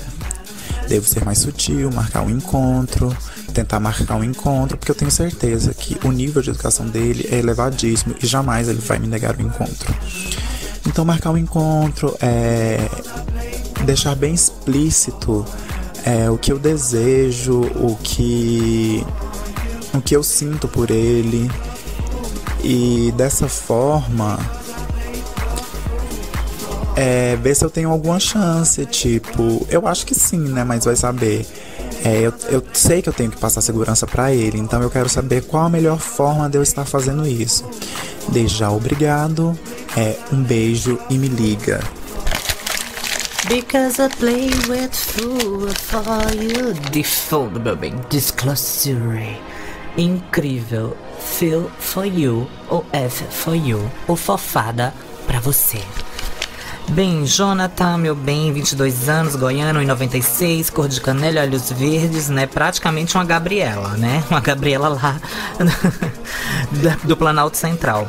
Devo 0.89 1.07
ser 1.07 1.25
mais 1.25 1.39
sutil, 1.39 1.91
marcar 1.91 2.23
um 2.23 2.31
encontro, 2.31 3.17
tentar 3.57 3.81
marcar 3.81 4.17
um 4.17 4.23
encontro, 4.23 4.77
porque 4.77 4.91
eu 4.91 4.95
tenho 4.95 5.11
certeza 5.11 5.73
que 5.73 5.97
o 6.07 6.13
nível 6.13 6.43
de 6.43 6.51
educação 6.51 6.87
dele 6.87 7.27
é 7.33 7.39
elevadíssimo 7.39 8.15
e 8.23 8.27
jamais 8.27 8.69
ele 8.69 8.81
vai 8.81 8.99
me 8.99 9.07
negar 9.07 9.35
o 9.35 9.43
um 9.43 9.47
encontro. 9.47 9.95
Então, 10.87 11.07
marcar 11.07 11.31
um 11.31 11.39
encontro 11.39 12.15
é 12.21 12.79
deixar 13.87 14.15
bem 14.15 14.35
explícito 14.35 15.43
é, 16.05 16.29
o 16.29 16.37
que 16.37 16.53
eu 16.53 16.59
desejo, 16.59 17.63
o 17.63 17.97
que 18.03 19.05
o 19.95 20.03
que 20.03 20.15
eu 20.15 20.23
sinto 20.23 20.69
por 20.69 20.91
ele. 20.91 21.51
E 22.63 23.13
dessa 23.17 23.49
forma, 23.49 24.39
é, 26.95 27.37
ver 27.37 27.55
se 27.55 27.65
eu 27.65 27.71
tenho 27.71 27.91
alguma 27.91 28.21
chance. 28.21 28.85
Tipo, 28.85 29.67
eu 29.71 29.89
acho 29.89 30.05
que 30.05 30.15
sim, 30.15 30.41
né? 30.41 30.63
Mas 30.63 30.85
vai 30.85 30.95
saber. 30.95 31.47
É, 32.05 32.21
eu, 32.21 32.33
eu 32.49 32.63
sei 32.73 33.03
que 33.03 33.09
eu 33.09 33.13
tenho 33.13 33.31
que 33.31 33.39
passar 33.39 33.61
segurança 33.61 34.07
para 34.07 34.33
ele, 34.33 34.59
então 34.59 34.83
eu 34.83 34.91
quero 34.91 35.09
saber 35.09 35.45
qual 35.45 35.65
a 35.65 35.69
melhor 35.69 35.99
forma 35.99 36.49
de 36.49 36.59
eu 36.59 36.63
estar 36.63 36.85
fazendo 36.85 37.27
isso. 37.27 37.65
Desde 38.29 38.59
já, 38.59 38.71
obrigado, 38.71 39.59
é, 39.97 40.17
um 40.33 40.43
beijo 40.43 40.99
e 41.11 41.19
me 41.19 41.29
liga. 41.29 41.81
Because 43.49 44.03
I 44.03 44.09
play 44.09 44.51
with 44.69 44.93
food 44.93 45.79
for 45.79 46.35
you. 46.35 46.75
Default, 46.91 47.61
meu 47.61 47.77
bem. 47.77 47.95
Disclosure 48.11 49.39
incrível. 49.97 50.97
Feel 51.19 51.71
for 51.79 52.05
you, 52.05 52.49
ou 52.69 52.85
F 52.93 53.25
for 53.31 53.55
you, 53.55 53.91
ou 54.07 54.17
fofada 54.17 54.95
pra 55.27 55.41
você. 55.41 55.81
Bem, 56.89 57.27
Jonathan, 57.27 57.99
meu 57.99 58.15
bem, 58.15 58.53
22 58.53 59.09
anos, 59.09 59.35
goiano, 59.37 59.83
96, 59.83 60.71
cor 60.71 60.89
de 60.89 61.01
canela, 61.01 61.41
olhos 61.41 61.71
verdes, 61.71 62.29
né? 62.29 62.47
Praticamente 62.47 63.17
uma 63.17 63.25
Gabriela, 63.25 63.97
né? 63.97 64.23
Uma 64.31 64.41
Gabriela 64.41 64.89
lá 64.89 65.21
do 67.05 67.17
Planalto 67.17 67.57
Central. 67.57 68.09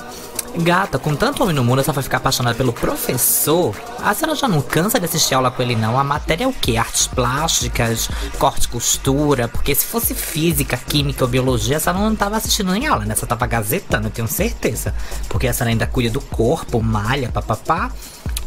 Gata, 0.60 0.98
com 0.98 1.16
tanto 1.16 1.44
homem 1.44 1.56
no 1.56 1.64
mundo, 1.64 1.82
ela 1.84 1.94
vai 1.94 2.04
ficar 2.04 2.18
apaixonada 2.18 2.56
pelo 2.56 2.74
professor? 2.74 3.76
A 4.02 4.14
senhora 4.14 4.36
já 4.36 4.48
não 4.48 4.62
cansa 4.62 5.00
de 5.00 5.06
assistir 5.06 5.36
aula 5.36 5.52
com 5.52 5.62
ele, 5.62 5.76
não? 5.76 6.00
A 6.00 6.04
matéria 6.04 6.46
é 6.46 6.48
o 6.48 6.54
quê? 6.54 6.78
Artes 6.78 7.08
plásticas, 7.08 8.10
corte 8.40 8.66
e 8.66 8.70
costura? 8.70 9.48
Porque 9.48 9.76
se 9.76 9.86
fosse 9.86 10.16
física, 10.16 10.78
química 10.78 11.24
ou 11.24 11.30
biologia, 11.30 11.78
a 11.78 11.80
senhora 11.80 12.02
não 12.02 12.16
tava 12.16 12.38
assistindo 12.38 12.72
nem 12.72 12.88
aula, 12.88 13.06
né? 13.06 13.14
Você 13.16 13.26
tava 13.26 13.46
gazetando, 13.46 14.08
eu 14.08 14.12
tenho 14.12 14.28
certeza. 14.28 14.96
Porque 15.30 15.48
a 15.48 15.54
senhora 15.54 15.72
ainda 15.72 15.86
cuida 15.86 16.10
do 16.10 16.22
corpo, 16.22 16.82
malha, 16.82 17.30
papapá. 17.30 17.92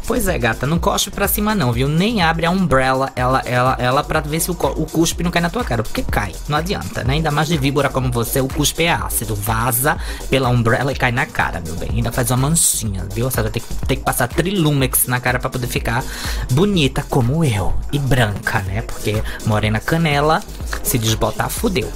Pois 0.05 0.27
é, 0.27 0.37
gata, 0.37 0.65
não 0.65 0.79
cospe 0.79 1.11
pra 1.11 1.27
cima 1.27 1.53
não, 1.55 1.71
viu? 1.71 1.87
Nem 1.87 2.21
abre 2.21 2.45
a 2.45 2.51
umbrella 2.51 3.11
ela, 3.15 3.41
ela, 3.45 3.75
ela 3.79 4.03
pra 4.03 4.19
ver 4.19 4.39
se 4.39 4.51
o, 4.51 4.53
o 4.53 4.85
cuspe 4.85 5.23
não 5.23 5.31
cai 5.31 5.41
na 5.41 5.49
tua 5.49 5.63
cara, 5.63 5.83
porque 5.83 6.01
cai, 6.03 6.33
não 6.49 6.57
adianta, 6.57 7.03
né? 7.03 7.13
Ainda 7.13 7.31
mais 7.31 7.47
de 7.47 7.57
víbora 7.57 7.89
como 7.89 8.11
você, 8.11 8.41
o 8.41 8.47
cuspe 8.47 8.83
é 8.83 8.91
ácido, 8.91 9.35
vaza 9.35 9.97
pela 10.29 10.49
umbrella 10.49 10.91
e 10.91 10.95
cai 10.95 11.11
na 11.11 11.25
cara, 11.25 11.61
meu 11.65 11.75
bem. 11.75 11.89
Ainda 11.93 12.11
faz 12.11 12.31
uma 12.31 12.49
manchinha, 12.49 13.05
viu? 13.13 13.29
Você 13.29 13.41
vai 13.41 13.51
ter, 13.51 13.61
ter 13.87 13.95
que 13.97 14.03
passar 14.03 14.27
trilumex 14.27 15.07
na 15.07 15.19
cara 15.19 15.39
pra 15.39 15.49
poder 15.49 15.67
ficar 15.67 16.03
bonita 16.51 17.05
como 17.09 17.45
eu, 17.45 17.73
e 17.91 17.99
branca, 17.99 18.59
né? 18.63 18.81
Porque 18.81 19.23
morena 19.45 19.79
canela, 19.79 20.41
se 20.83 20.97
desbotar, 20.97 21.49
fudeu. 21.49 21.91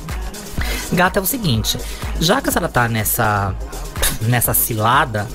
Gata, 0.94 1.20
é 1.20 1.22
o 1.22 1.26
seguinte, 1.26 1.78
já 2.20 2.41
que 2.41 2.50
a 2.50 2.52
senhora 2.52 2.72
tá 2.72 2.88
nessa, 2.88 3.54
nessa 4.22 4.54
cilada 4.54 5.28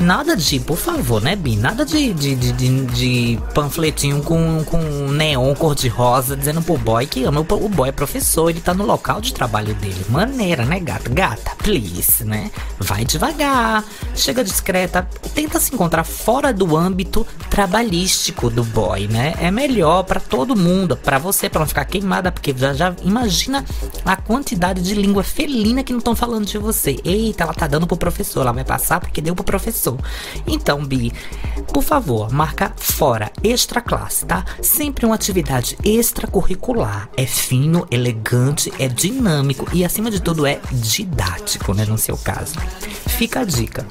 Nada 0.00 0.36
de, 0.36 0.58
por 0.60 0.76
favor, 0.76 1.22
né, 1.22 1.36
Bi? 1.36 1.56
Nada 1.56 1.84
de, 1.84 2.12
de, 2.12 2.34
de, 2.34 2.52
de, 2.52 2.84
de 2.86 3.40
panfletinho 3.54 4.22
com, 4.22 4.64
com 4.64 4.78
neon 5.12 5.54
cor-de-rosa 5.54 6.36
dizendo 6.36 6.60
pro 6.62 6.76
boy 6.76 7.06
que 7.06 7.24
ama. 7.24 7.40
O, 7.40 7.68
boy 7.68 7.88
é 7.88 7.92
professor, 7.92 8.50
ele 8.50 8.60
tá 8.60 8.74
no 8.74 8.84
local 8.84 9.20
de 9.20 9.32
trabalho 9.32 9.74
dele. 9.74 10.04
Maneira, 10.08 10.64
né, 10.64 10.80
gata? 10.80 11.08
Gata, 11.08 11.52
please, 11.58 12.24
né? 12.24 12.50
Vai 12.78 13.04
devagar, 13.04 13.84
chega 14.14 14.42
discreta, 14.42 15.08
tenta 15.34 15.60
se 15.60 15.72
encontrar 15.74 16.04
fora 16.04 16.52
do 16.52 16.76
âmbito 16.76 17.26
trabalhístico 17.48 18.50
do 18.50 18.64
boy, 18.64 19.06
né? 19.06 19.34
É 19.38 19.50
melhor 19.50 20.02
para 20.02 20.20
todo 20.20 20.56
mundo, 20.56 20.96
para 20.96 21.18
você, 21.18 21.48
pra 21.48 21.60
não 21.60 21.66
ficar 21.66 21.84
queimada, 21.84 22.32
porque 22.32 22.54
já, 22.56 22.74
já 22.74 22.94
imagina 23.02 23.64
a 24.04 24.16
quantidade 24.16 24.82
de 24.82 24.94
língua 24.94 25.22
felina 25.22 25.84
que 25.84 25.92
não 25.92 25.98
estão 25.98 26.16
falando 26.16 26.46
de 26.46 26.58
você. 26.58 26.98
Eita, 27.04 27.44
ela 27.44 27.54
tá 27.54 27.66
dando 27.66 27.86
pro 27.86 27.96
professor, 27.96 28.40
ela 28.40 28.52
vai 28.52 28.64
passar 28.64 28.98
porque 28.98 29.20
deu 29.20 29.34
pro 29.34 29.44
professor. 29.44 29.83
Então, 30.46 30.84
Bi, 30.84 31.12
por 31.74 31.82
favor, 31.82 32.32
marca 32.32 32.72
fora, 32.76 33.32
extra 33.42 33.80
classe, 33.80 34.24
tá? 34.24 34.44
Sempre 34.62 35.04
uma 35.04 35.16
atividade 35.16 35.76
extracurricular. 35.82 37.08
É 37.16 37.26
fino, 37.26 37.84
elegante, 37.90 38.72
é 38.78 38.86
dinâmico 38.86 39.66
e, 39.72 39.84
acima 39.84 40.08
de 40.08 40.20
tudo, 40.20 40.46
é 40.46 40.60
didático, 40.70 41.74
né? 41.74 41.84
No 41.84 41.98
seu 41.98 42.16
caso. 42.16 42.54
Fica 43.08 43.40
a 43.40 43.44
dica. 43.44 43.84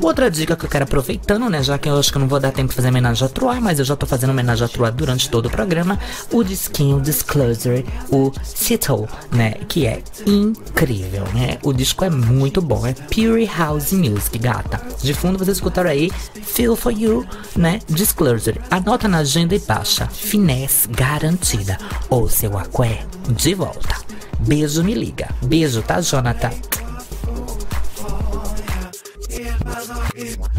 Outra 0.00 0.30
dica 0.30 0.56
que 0.56 0.64
eu 0.64 0.70
quero 0.70 0.84
aproveitando, 0.84 1.50
né? 1.50 1.62
Já 1.62 1.76
que 1.76 1.88
eu 1.88 1.98
acho 1.98 2.10
que 2.10 2.16
eu 2.16 2.20
não 2.20 2.28
vou 2.28 2.40
dar 2.40 2.52
tempo 2.52 2.68
de 2.70 2.74
fazer 2.74 2.88
homenagem 2.88 3.26
a 3.26 3.28
Troy, 3.28 3.60
mas 3.60 3.78
eu 3.78 3.84
já 3.84 3.96
tô 3.96 4.06
fazendo 4.06 4.30
homenagem 4.30 4.64
a 4.64 4.68
Troy 4.68 4.90
durante 4.92 5.28
todo 5.28 5.46
o 5.46 5.50
programa. 5.50 5.98
O 6.32 6.42
disquinho 6.42 7.00
Disclosure, 7.00 7.84
o 8.10 8.32
Cittle, 8.42 9.08
né? 9.30 9.54
Que 9.68 9.86
é 9.86 10.02
incrível, 10.26 11.24
né? 11.34 11.58
O 11.62 11.72
disco 11.72 12.04
é 12.04 12.10
muito 12.10 12.62
bom. 12.62 12.86
É 12.86 12.92
Pure 12.92 13.44
House 13.46 13.92
Music, 13.92 14.38
gata. 14.38 14.80
De 15.02 15.12
fundo 15.12 15.38
vocês 15.38 15.56
escutaram 15.58 15.90
aí 15.90 16.10
Feel 16.42 16.77
For 16.78 16.92
You, 16.92 17.26
né? 17.56 17.80
Disclosure. 17.88 18.60
Anota 18.70 19.08
na 19.08 19.18
agenda 19.18 19.54
e 19.54 19.58
baixa. 19.58 20.06
Finesse 20.06 20.86
garantida. 20.88 21.76
Ou 22.08 22.28
seu 22.28 22.56
aqué 22.56 23.04
de 23.28 23.54
volta. 23.54 23.96
Beijo, 24.38 24.84
me 24.84 24.94
liga. 24.94 25.28
Beijo, 25.42 25.82
tá, 25.82 26.00
Jonathan? 26.00 26.50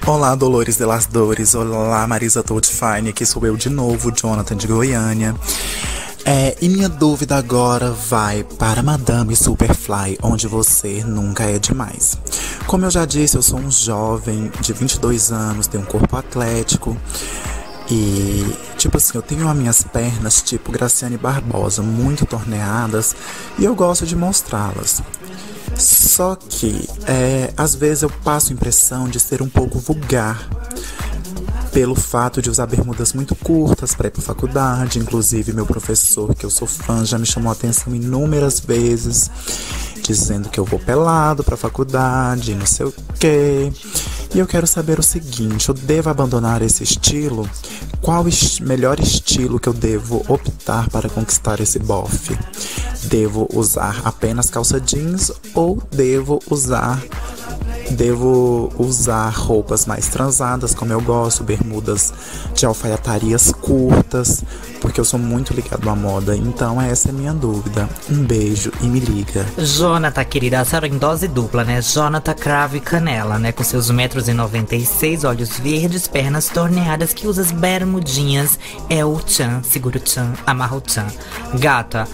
Olá, 0.06 0.36
Dolores 0.36 0.78
de 0.78 0.86
las 0.86 1.06
Dores. 1.06 1.56
Olá, 1.56 2.06
Marisa 2.06 2.44
Toadfine. 2.44 3.10
Aqui 3.10 3.26
sou 3.26 3.46
eu 3.46 3.56
de 3.56 3.70
novo, 3.70 4.12
Jonathan 4.12 4.58
de 4.58 4.68
Goiânia. 4.68 5.34
É, 6.32 6.56
e 6.62 6.70
minha 6.70 6.88
dúvida 6.88 7.36
agora 7.36 7.90
vai 7.90 8.44
para 8.44 8.84
Madame 8.84 9.36
Superfly, 9.36 10.20
onde 10.22 10.46
você 10.46 11.04
nunca 11.04 11.44
é 11.46 11.58
demais. 11.58 12.20
Como 12.68 12.86
eu 12.86 12.92
já 12.92 13.04
disse, 13.04 13.36
eu 13.36 13.42
sou 13.42 13.58
um 13.58 13.72
jovem 13.72 14.52
de 14.62 14.72
22 14.72 15.32
anos, 15.32 15.66
tenho 15.66 15.82
um 15.82 15.88
corpo 15.88 16.16
atlético. 16.16 16.96
E, 17.90 18.46
tipo 18.78 18.98
assim, 18.98 19.14
eu 19.16 19.24
tenho 19.24 19.50
as 19.50 19.58
minhas 19.58 19.82
pernas, 19.82 20.44
tipo 20.44 20.72
Graciane 20.72 21.18
Barbosa, 21.18 21.82
muito 21.82 22.28
torneadas, 22.28 23.16
e 23.58 23.66
eu 23.66 23.74
gosto 23.74 24.06
de 24.06 24.16
mostrá-las. 24.16 25.02
Só 25.76 26.36
que, 26.36 26.88
é, 27.08 27.52
às 27.58 27.74
vezes 27.74 28.04
eu 28.04 28.10
passo 28.24 28.52
a 28.52 28.54
impressão 28.54 29.10
de 29.10 29.20
ser 29.20 29.42
um 29.42 29.50
pouco 29.50 29.80
vulgar 29.80 30.48
pelo 31.72 31.96
fato 31.96 32.42
de 32.42 32.50
usar 32.50 32.66
bermudas 32.66 33.14
muito 33.14 33.36
curtas 33.36 33.94
para 33.94 34.08
ir 34.08 34.12
para 34.12 34.22
faculdade. 34.22 35.00
Inclusive, 35.00 35.54
meu 35.54 35.66
professor, 35.66 36.34
que 36.36 36.46
eu 36.46 36.50
sou 36.50 36.68
fã, 36.68 37.06
já 37.06 37.18
me 37.18 37.26
chamou 37.26 37.50
a 37.50 37.54
atenção 37.54 37.96
inúmeras 37.96 38.60
vezes, 38.60 39.30
dizendo 40.02 40.50
que 40.50 40.60
eu 40.60 40.66
vou 40.66 40.80
pelado 40.80 41.44
para 41.44 41.58
faculdade, 41.58 42.56
não 42.56 42.66
sei 42.66 42.88
o 42.88 42.94
quê. 43.20 43.72
E 44.34 44.40
eu 44.40 44.46
quero 44.46 44.68
saber 44.68 45.00
o 45.00 45.04
seguinte: 45.04 45.70
eu 45.70 45.76
devo 45.76 46.10
abandonar 46.10 46.62
esse 46.62 46.84
estilo? 46.84 47.50
Qual 48.02 48.24
o 48.24 48.64
melhor 48.64 49.00
estilo 49.00 49.60
que 49.60 49.68
eu 49.68 49.74
devo 49.74 50.24
optar 50.28 50.90
para 50.90 51.10
conquistar 51.10 51.60
esse 51.60 51.80
bofe? 51.80 52.38
Devo 53.04 53.48
usar 53.54 54.02
apenas 54.06 54.50
calça 54.50 54.80
jeans 54.80 55.32
ou 55.54 55.82
devo 55.92 56.40
usar 56.50 57.02
Devo 57.92 58.72
usar 58.78 59.30
roupas 59.30 59.86
mais 59.86 60.08
transadas, 60.08 60.76
como 60.76 60.94
eu 60.94 61.02
gosto, 61.02 61.44
bermudas 61.44 62.14
de 62.54 62.66
alfaiatarias 62.66 63.52
curtas, 63.52 64.44
porque 64.80 65.00
eu 65.00 65.06
sou 65.06 65.20
muito 65.20 65.54
ligado 65.54 65.90
à 65.90 65.96
moda. 65.96 66.36
Então 66.36 66.80
essa 66.80 67.10
é 67.10 67.12
a 67.12 67.14
minha 67.14 67.34
dúvida. 67.34 67.90
Um 68.10 68.24
beijo 68.24 68.72
e 68.82 68.86
me 68.86 69.00
liga. 69.00 69.44
Jonathan, 69.58 70.24
querida, 70.24 70.60
a 70.60 70.66
senhora 70.66 70.88
em 70.88 70.98
dose 70.98 71.28
dupla, 71.28 71.64
né? 71.64 71.82
Jonathan 71.82 72.34
Cravo 72.36 72.78
e 72.78 72.80
Canela, 72.80 73.40
né? 73.40 73.52
Com 73.52 73.64
seus 73.64 73.90
metros 73.90 74.28
e 74.28 74.34
96, 74.34 75.24
olhos 75.24 75.58
verdes, 75.58 76.08
pernas 76.08 76.48
torneadas, 76.48 77.12
que 77.12 77.28
usa 77.28 77.42
as 77.42 77.52
bermudinhas. 77.52 78.60
É 78.88 79.04
o 79.04 79.20
Chan, 79.26 79.62
segura 79.64 79.98
o 79.98 80.08
Chan, 80.08 80.34
amarra 80.46 80.78
o 80.78 80.84
Chan. 80.86 81.08
Gata, 81.56 82.08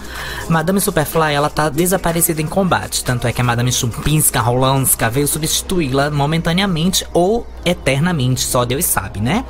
Madame 0.48 0.80
Superfly, 0.80 1.34
ela 1.34 1.50
tá 1.50 1.68
desaparecida 1.68 2.40
em 2.40 2.46
combate. 2.46 3.04
Tanto 3.04 3.26
é 3.26 3.32
que 3.32 3.40
a 3.40 3.44
Madame 3.44 3.70
Chumpinska 3.70 4.40
Rolanska 4.40 5.10
veio 5.10 5.28
substituir 5.28 5.65
substituí-la 5.66 6.10
momentaneamente 6.10 7.04
ou 7.12 7.46
eternamente, 7.64 8.40
só 8.40 8.64
Deus 8.64 8.84
sabe, 8.84 9.20
né? 9.20 9.44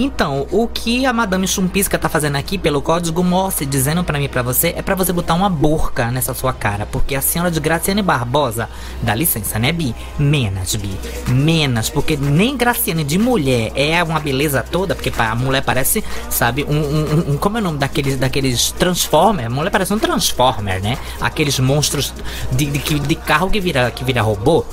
Então, 0.00 0.46
o 0.52 0.68
que 0.68 1.04
a 1.04 1.12
Madame 1.12 1.48
Chumpisca 1.48 1.98
tá 1.98 2.08
fazendo 2.08 2.36
aqui 2.36 2.56
pelo 2.56 2.80
código 2.80 3.24
Morse, 3.24 3.66
dizendo 3.66 4.04
para 4.04 4.16
mim 4.16 4.28
pra 4.28 4.42
você, 4.42 4.72
é 4.76 4.80
para 4.80 4.94
você 4.94 5.12
botar 5.12 5.34
uma 5.34 5.50
burca 5.50 6.08
nessa 6.12 6.32
sua 6.34 6.52
cara. 6.52 6.86
Porque 6.86 7.16
a 7.16 7.20
senhora 7.20 7.50
de 7.50 7.58
Graciane 7.58 8.00
Barbosa, 8.00 8.68
dá 9.02 9.12
licença, 9.12 9.58
né, 9.58 9.72
Bi? 9.72 9.92
Menos, 10.16 10.76
Bi. 10.76 10.96
Menos, 11.26 11.90
porque 11.90 12.16
nem 12.16 12.56
Graciane 12.56 13.02
de 13.02 13.18
mulher 13.18 13.72
é 13.74 14.00
uma 14.04 14.20
beleza 14.20 14.62
toda, 14.62 14.94
porque 14.94 15.12
a 15.18 15.34
mulher 15.34 15.64
parece, 15.64 16.04
sabe, 16.30 16.64
um. 16.64 16.76
um, 16.76 17.32
um 17.32 17.36
como 17.36 17.58
é 17.58 17.60
o 17.60 17.64
nome 17.64 17.78
daqueles, 17.78 18.16
daqueles 18.16 18.70
Transformer? 18.70 19.46
A 19.46 19.50
mulher 19.50 19.70
parece 19.70 19.92
um 19.92 19.98
Transformer, 19.98 20.80
né? 20.80 20.96
Aqueles 21.20 21.58
monstros 21.58 22.14
de, 22.52 22.66
de, 22.66 23.00
de 23.00 23.14
carro 23.16 23.50
que 23.50 23.58
vira, 23.58 23.90
que 23.90 24.04
vira 24.04 24.22
robô. 24.22 24.64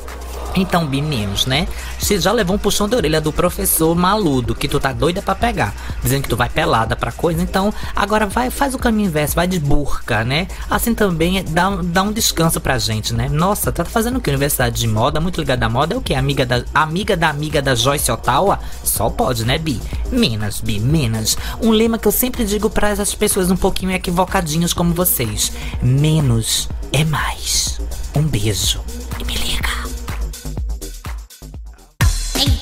Então, 0.56 0.86
meninos, 0.86 1.46
né? 1.46 1.68
Você 2.00 2.20
já 2.20 2.32
levou 2.32 2.56
um 2.56 2.60
puxão 2.60 2.88
de 2.88 2.96
orelha 2.96 3.20
do 3.20 3.32
professor 3.32 3.94
maludo, 3.96 4.56
que 4.56 4.68
tu 4.68 4.80
tá 4.80 4.94
doida 4.94 5.22
para 5.22 5.36
pegar, 5.36 5.74
dizendo 6.02 6.24
que 6.24 6.30
tu 6.30 6.38
vai 6.38 6.50
pelada 6.50 6.96
pra 6.96 7.12
coisa. 7.12 7.42
Então, 7.42 7.74
agora 7.96 8.26
vai, 8.26 8.50
faz 8.50 8.74
o 8.74 8.80
caminho 8.80 9.08
inverso, 9.08 9.36
vai 9.36 9.48
de 9.48 9.60
burca, 9.60 10.24
né? 10.24 10.48
Assim 10.70 10.96
também 10.96 11.44
dá, 11.44 11.70
dá 11.84 12.04
um 12.04 12.12
descanso 12.12 12.62
pra 12.62 12.78
gente, 12.78 13.14
né? 13.14 13.28
Nossa, 13.30 13.72
tá 13.72 13.84
fazendo 13.84 14.18
o 14.18 14.22
que? 14.22 14.30
Universidade 14.30 14.80
de 14.80 14.88
moda, 14.88 15.20
muito 15.20 15.40
ligada 15.40 15.66
à 15.66 15.70
moda, 15.70 15.94
é 15.94 15.98
o 15.98 16.02
que? 16.02 16.14
Amiga 16.14 16.46
da, 16.46 16.64
amiga 16.74 17.18
da 17.18 17.30
amiga 17.30 17.62
da 17.62 17.76
Joyce 17.76 18.12
Ottawa? 18.12 18.60
Só 18.84 19.10
pode, 19.10 19.46
né, 19.46 19.58
Bi? 19.58 19.82
Menos, 20.12 20.62
Bi, 20.62 20.80
menos. 20.80 21.38
Um 21.62 21.72
lema 21.72 21.98
que 21.98 22.08
eu 22.08 22.12
sempre 22.12 22.46
digo 22.46 22.70
para 22.70 22.90
essas 22.90 23.14
pessoas 23.14 23.52
um 23.52 23.58
pouquinho 23.58 23.92
equivocadinhas 23.92 24.74
como 24.74 24.94
vocês: 24.94 25.52
menos 25.82 26.70
é 26.94 27.04
mais. 27.04 27.80
Um 28.16 28.24
beijo 28.24 28.80
e 29.20 29.24
me 29.26 29.36
liga. 29.36 29.75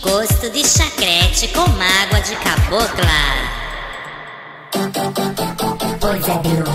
Gosto 0.04 0.50
de 0.50 0.68
chacrete 0.68 1.48
com 1.54 1.62
mágoa 1.62 2.20
de 2.20 2.36
cabocla. 2.36 3.24
Pois 6.02 6.28
é, 6.28 6.38
Bilu. 6.39 6.66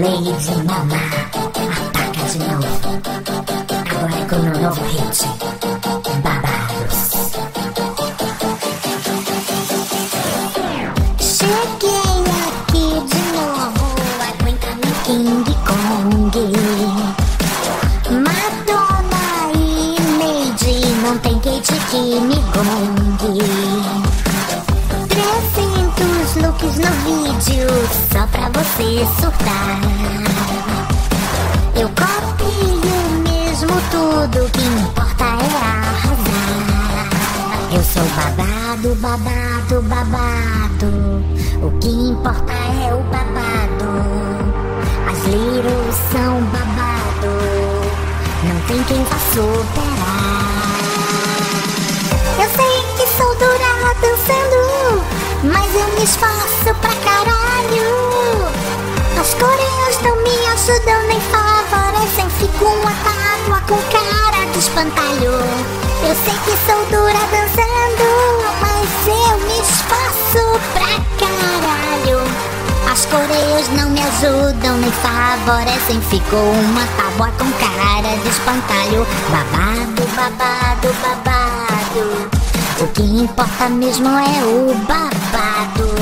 Lady 0.00 0.56
Mama 0.64 1.02
ataca 1.76 2.24
de 2.30 2.38
novo. 2.38 2.66
Agora 3.90 4.24
com 4.26 4.36
meu 4.36 4.58
novo 4.58 4.82
hit. 4.86 5.18
Babados. 6.22 7.00
Cheguei 11.20 12.24
aqui 12.46 12.86
de 13.06 13.22
novo. 13.36 13.84
Aguenta-me 14.28 14.90
King 15.04 15.44
Kong. 15.66 16.65
Que. 21.96 23.38
300 25.08 26.36
looks 26.42 26.76
no 26.76 26.92
vídeo 27.04 27.68
só 28.12 28.26
pra 28.26 28.48
você 28.50 29.06
surtar. 29.18 29.80
Eu 31.74 31.88
copio 31.88 33.00
mesmo 33.22 33.74
tudo, 33.90 34.50
que 34.50 34.62
importa 34.62 35.24
é 35.24 35.56
arrasar. 35.56 37.06
Eu 37.72 37.82
sou 37.82 38.06
babado, 38.16 38.94
babado, 38.96 39.82
babado. 39.82 40.90
O 41.62 41.70
que 41.80 41.88
importa 41.88 42.52
é 42.52 42.94
o 42.94 43.02
babado. 43.04 43.88
As 45.10 45.24
liros 45.24 45.96
são 46.12 46.42
babado. 46.52 47.32
Não 48.44 48.60
tem 48.66 48.82
quem 48.84 49.02
vá 49.04 49.18
superar. 49.32 50.45
Eu 52.46 52.52
sei 52.52 52.80
que 52.96 53.06
sou 53.16 53.34
dura 53.34 53.92
dançando, 54.00 55.02
mas 55.42 55.74
eu 55.74 55.88
me 55.98 56.04
esforço 56.04 56.72
pra 56.80 56.94
caralho. 57.02 58.46
As 59.20 59.34
coreas 59.34 60.00
não 60.02 60.14
me 60.22 60.46
ajudam 60.46 61.02
nem 61.08 61.20
favorecem, 61.22 62.30
fico 62.38 62.66
uma 62.66 62.92
tábua 63.02 63.60
com 63.66 63.76
cara 63.90 64.46
de 64.52 64.58
espantalho. 64.60 65.32
Eu 66.06 66.14
sei 66.14 66.34
que 66.44 66.56
sou 66.64 66.86
dura 66.88 67.18
dançando, 67.32 68.06
mas 68.60 68.88
eu 69.08 69.38
me 69.40 69.60
esforço 69.60 70.60
pra 70.72 70.94
caralho. 71.18 72.22
As 72.92 73.06
coreias 73.06 73.68
não 73.70 73.90
me 73.90 74.00
ajudam 74.02 74.76
nem 74.76 74.92
favorecem. 74.92 76.00
Ficou 76.00 76.52
uma 76.52 76.86
tábua 76.96 77.28
com 77.38 77.50
cara 77.58 78.16
de 78.16 78.28
espantalho. 78.28 79.04
Babado, 79.32 80.06
babado, 80.14 80.94
babado. 81.02 82.35
O 82.78 82.86
que 82.88 83.02
importa 83.02 83.70
mesmo 83.70 84.06
é 84.06 84.44
o 84.44 84.74
babado. 84.84 85.94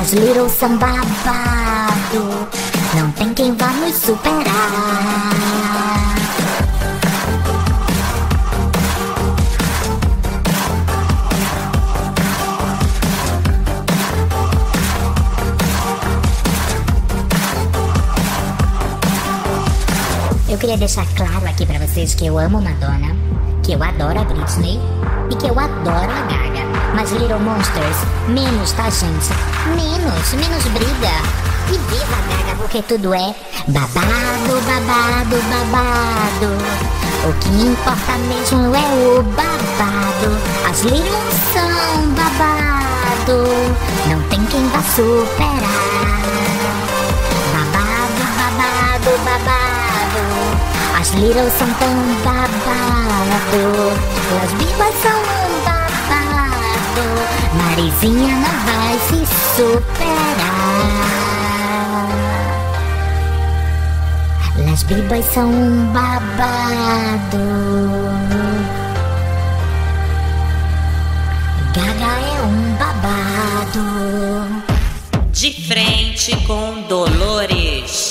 As 0.00 0.12
little 0.12 0.48
são 0.48 0.76
babado. 0.76 2.48
Não 2.96 3.12
tem 3.12 3.32
quem 3.32 3.54
vá 3.54 3.68
nos 3.68 3.94
superar. 3.94 5.30
Eu 20.48 20.58
queria 20.58 20.76
deixar 20.76 21.06
claro 21.14 21.46
aqui 21.46 21.64
pra 21.64 21.78
vocês 21.78 22.14
que 22.16 22.26
eu 22.26 22.36
amo 22.36 22.60
Madonna, 22.60 23.14
que 23.70 23.74
eu 23.76 23.84
adoro 23.84 24.18
a 24.18 24.24
Britney 24.24 24.80
e 25.30 25.36
que 25.36 25.46
eu 25.46 25.56
adoro 25.56 26.10
a 26.10 26.22
Gaga. 26.22 26.66
Mas 26.92 27.12
Little 27.12 27.38
Monsters, 27.38 27.98
menos, 28.26 28.72
tá, 28.72 28.90
gente? 28.90 29.30
Menos, 29.76 30.32
menos 30.32 30.64
briga. 30.72 31.14
E 31.68 31.78
viva 31.78 32.16
a 32.16 32.36
Gaga, 32.36 32.56
porque 32.58 32.82
tudo 32.82 33.14
é 33.14 33.32
babado, 33.68 34.60
babado, 34.66 35.36
babado. 35.50 36.50
O 37.28 37.32
que 37.34 37.48
importa 37.64 38.18
mesmo 38.26 38.74
é 38.74 39.18
o 39.18 39.22
babado. 39.22 40.36
As 40.68 40.80
Little 40.80 41.30
são 41.52 42.10
babado. 42.16 43.46
Não 44.08 44.20
tem 44.30 44.44
quem 44.46 44.66
vá 44.70 44.82
superar. 44.82 45.60
Babado, 47.52 48.24
babado, 48.36 49.24
babado. 49.24 49.59
As 51.00 51.08
Little 51.12 51.50
são 51.50 51.66
tão 51.74 51.96
babado. 52.22 53.62
As 54.44 54.52
Bibas 54.52 54.94
são 55.00 55.18
um 55.18 55.64
babado. 55.64 57.06
Marizinha 57.56 58.36
não 58.36 58.56
vai 58.66 58.98
se 59.08 59.24
superar. 59.56 60.20
Las 64.58 64.82
Bibas 64.82 65.24
são 65.32 65.50
um 65.50 65.86
babado. 65.90 67.44
Gaga 71.74 72.12
é 72.20 72.42
um 72.42 72.74
babado. 72.74 73.84
De 75.32 75.50
frente 75.66 76.36
com 76.46 76.82
Dolores. 76.82 78.09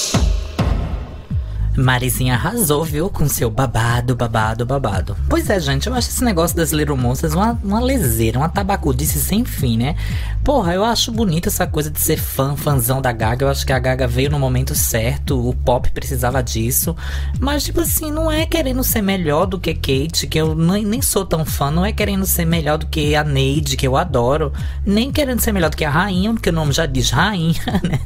Marizinha 1.79 2.35
arrasou, 2.35 2.83
viu? 2.83 3.09
Com 3.09 3.27
seu 3.27 3.49
babado, 3.49 4.15
babado, 4.15 4.65
babado. 4.65 5.17
Pois 5.29 5.49
é, 5.49 5.59
gente, 5.59 5.87
eu 5.87 5.93
acho 5.93 6.09
esse 6.09 6.23
negócio 6.23 6.55
das 6.55 6.71
Little 6.71 6.97
Monsters 6.97 7.33
uma, 7.33 7.59
uma 7.63 7.79
leseira, 7.79 8.37
uma 8.37 8.49
tabacudice 8.49 9.19
sem 9.19 9.45
fim, 9.45 9.77
né? 9.77 9.95
Porra, 10.43 10.73
eu 10.73 10.83
acho 10.83 11.11
bonita 11.11 11.49
essa 11.49 11.67
coisa 11.67 11.89
de 11.89 11.99
ser 11.99 12.17
fã, 12.17 12.55
fãzão 12.55 13.01
da 13.01 13.11
Gaga. 13.11 13.45
Eu 13.45 13.49
acho 13.49 13.65
que 13.65 13.73
a 13.73 13.79
Gaga 13.79 14.07
veio 14.07 14.31
no 14.31 14.39
momento 14.39 14.73
certo, 14.75 15.49
o 15.49 15.53
pop 15.53 15.89
precisava 15.91 16.41
disso. 16.41 16.95
Mas, 17.39 17.63
tipo 17.63 17.81
assim, 17.81 18.11
não 18.11 18.31
é 18.31 18.45
querendo 18.45 18.83
ser 18.83 19.01
melhor 19.01 19.45
do 19.45 19.59
que 19.59 19.73
Kate, 19.73 20.27
que 20.27 20.39
eu 20.39 20.55
nem, 20.55 20.85
nem 20.85 21.01
sou 21.01 21.25
tão 21.25 21.45
fã. 21.45 21.69
Não 21.71 21.85
é 21.85 21.91
querendo 21.91 22.25
ser 22.25 22.45
melhor 22.45 22.77
do 22.77 22.87
que 22.87 23.15
a 23.15 23.23
Neide, 23.23 23.77
que 23.77 23.87
eu 23.87 23.95
adoro. 23.95 24.51
Nem 24.85 25.11
querendo 25.11 25.39
ser 25.39 25.51
melhor 25.51 25.69
do 25.69 25.77
que 25.77 25.85
a 25.85 25.89
Rainha, 25.89 26.33
porque 26.33 26.49
o 26.49 26.53
nome 26.53 26.71
já 26.71 26.85
diz 26.85 27.09
Rainha, 27.11 27.53
né? 27.83 27.99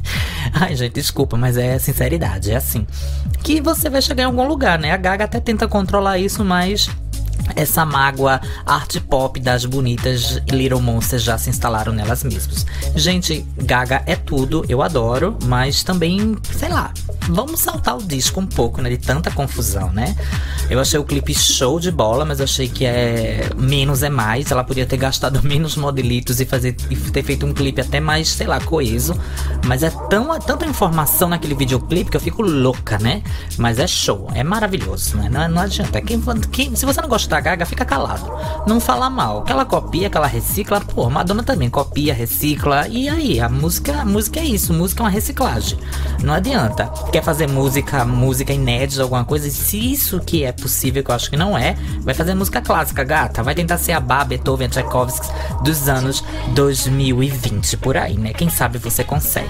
Ai, 0.52 0.76
gente, 0.76 0.94
desculpa, 0.94 1.36
mas 1.36 1.56
é 1.56 1.78
sinceridade, 1.78 2.50
é 2.50 2.56
assim. 2.56 2.86
Que 3.42 3.60
você 3.64 3.88
vai 3.88 4.02
chegar 4.02 4.24
em 4.24 4.26
algum 4.26 4.46
lugar, 4.46 4.78
né? 4.78 4.92
A 4.92 4.96
Gaga 4.96 5.24
até 5.24 5.40
tenta 5.40 5.66
controlar 5.66 6.18
isso, 6.18 6.44
mas 6.44 6.88
essa 7.56 7.84
mágoa 7.84 8.40
art 8.64 8.98
pop 9.00 9.38
das 9.40 9.64
bonitas 9.64 10.40
Little 10.50 10.80
Monsters 10.80 11.22
já 11.22 11.38
se 11.38 11.50
instalaram 11.50 11.92
nelas 11.92 12.22
mesmas. 12.22 12.66
Gente, 12.94 13.44
Gaga 13.56 14.02
é 14.06 14.16
tudo, 14.16 14.64
eu 14.68 14.82
adoro, 14.82 15.38
mas 15.44 15.82
também, 15.82 16.36
sei 16.56 16.68
lá, 16.68 16.92
vamos 17.28 17.60
saltar 17.60 17.96
o 17.96 18.02
disco 18.02 18.40
um 18.40 18.46
pouco, 18.46 18.80
né? 18.82 18.90
De 18.90 18.98
tanta 18.98 19.30
confusão, 19.30 19.92
né? 19.92 20.14
Eu 20.68 20.80
achei 20.80 20.98
o 20.98 21.04
clipe 21.04 21.34
show 21.34 21.78
de 21.78 21.90
bola, 21.90 22.24
mas 22.24 22.40
achei 22.40 22.68
que 22.68 22.84
é 22.84 23.48
menos 23.56 24.02
é 24.02 24.10
mais. 24.10 24.50
Ela 24.50 24.64
podia 24.64 24.86
ter 24.86 24.96
gastado 24.96 25.42
menos 25.44 25.76
modelitos 25.76 26.40
e 26.40 26.44
fazer 26.44 26.76
e 26.90 26.96
ter 26.96 27.22
feito 27.22 27.46
um 27.46 27.52
clipe 27.52 27.80
até 27.80 28.00
mais, 28.00 28.28
sei 28.28 28.46
lá, 28.46 28.60
coeso. 28.60 29.18
Mas 29.66 29.82
é 29.82 29.90
tão, 30.08 30.38
tanta 30.40 30.66
informação 30.66 31.28
naquele 31.28 31.54
videoclipe 31.54 32.10
que 32.10 32.16
eu 32.16 32.20
fico 32.20 32.42
louca, 32.42 32.98
né? 32.98 33.22
Mas 33.58 33.78
é 33.78 33.86
show, 33.86 34.28
é 34.34 34.42
maravilhoso, 34.42 35.16
né? 35.16 35.28
Não, 35.30 35.48
não 35.48 35.62
adianta. 35.62 36.00
Quem, 36.00 36.20
quem, 36.50 36.74
se 36.74 36.86
você 36.86 37.00
não 37.00 37.08
gosta 37.08 37.28
da 37.28 37.40
Gaga, 37.40 37.66
fica 37.66 37.84
calado. 37.84 38.30
Não 38.66 38.80
fala 38.80 39.08
mal. 39.08 39.42
Que 39.42 39.52
ela 39.52 39.64
copia, 39.64 40.10
que 40.10 40.16
ela 40.16 40.26
recicla, 40.26 40.80
pô, 40.80 41.08
Madonna 41.08 41.42
também 41.42 41.70
copia, 41.70 42.14
recicla. 42.14 42.88
E 42.88 43.08
aí, 43.08 43.40
a 43.40 43.48
música, 43.48 44.00
a 44.00 44.04
música 44.04 44.40
é 44.40 44.44
isso, 44.44 44.72
música 44.72 45.02
é 45.02 45.04
uma 45.04 45.10
reciclagem. 45.10 45.78
Não 46.22 46.34
adianta. 46.34 46.90
Quer 47.14 47.22
fazer 47.22 47.46
música, 47.46 48.04
música 48.04 48.52
inédita, 48.52 49.00
alguma 49.00 49.24
coisa, 49.24 49.48
se 49.48 49.92
isso 49.92 50.18
que 50.18 50.42
é 50.42 50.50
possível, 50.50 51.00
que 51.04 51.12
eu 51.12 51.14
acho 51.14 51.30
que 51.30 51.36
não 51.36 51.56
é, 51.56 51.76
vai 52.00 52.12
fazer 52.12 52.34
música 52.34 52.60
clássica, 52.60 53.04
gata. 53.04 53.40
Vai 53.40 53.54
tentar 53.54 53.78
ser 53.78 53.92
a 53.92 54.00
Bach, 54.00 54.26
Beethoven, 54.26 54.68
Tchaikovsky 54.68 55.28
dos 55.62 55.88
anos 55.88 56.24
2020 56.56 57.76
por 57.76 57.96
aí, 57.96 58.18
né? 58.18 58.32
Quem 58.32 58.50
sabe 58.50 58.78
você 58.78 59.04
consegue. 59.04 59.46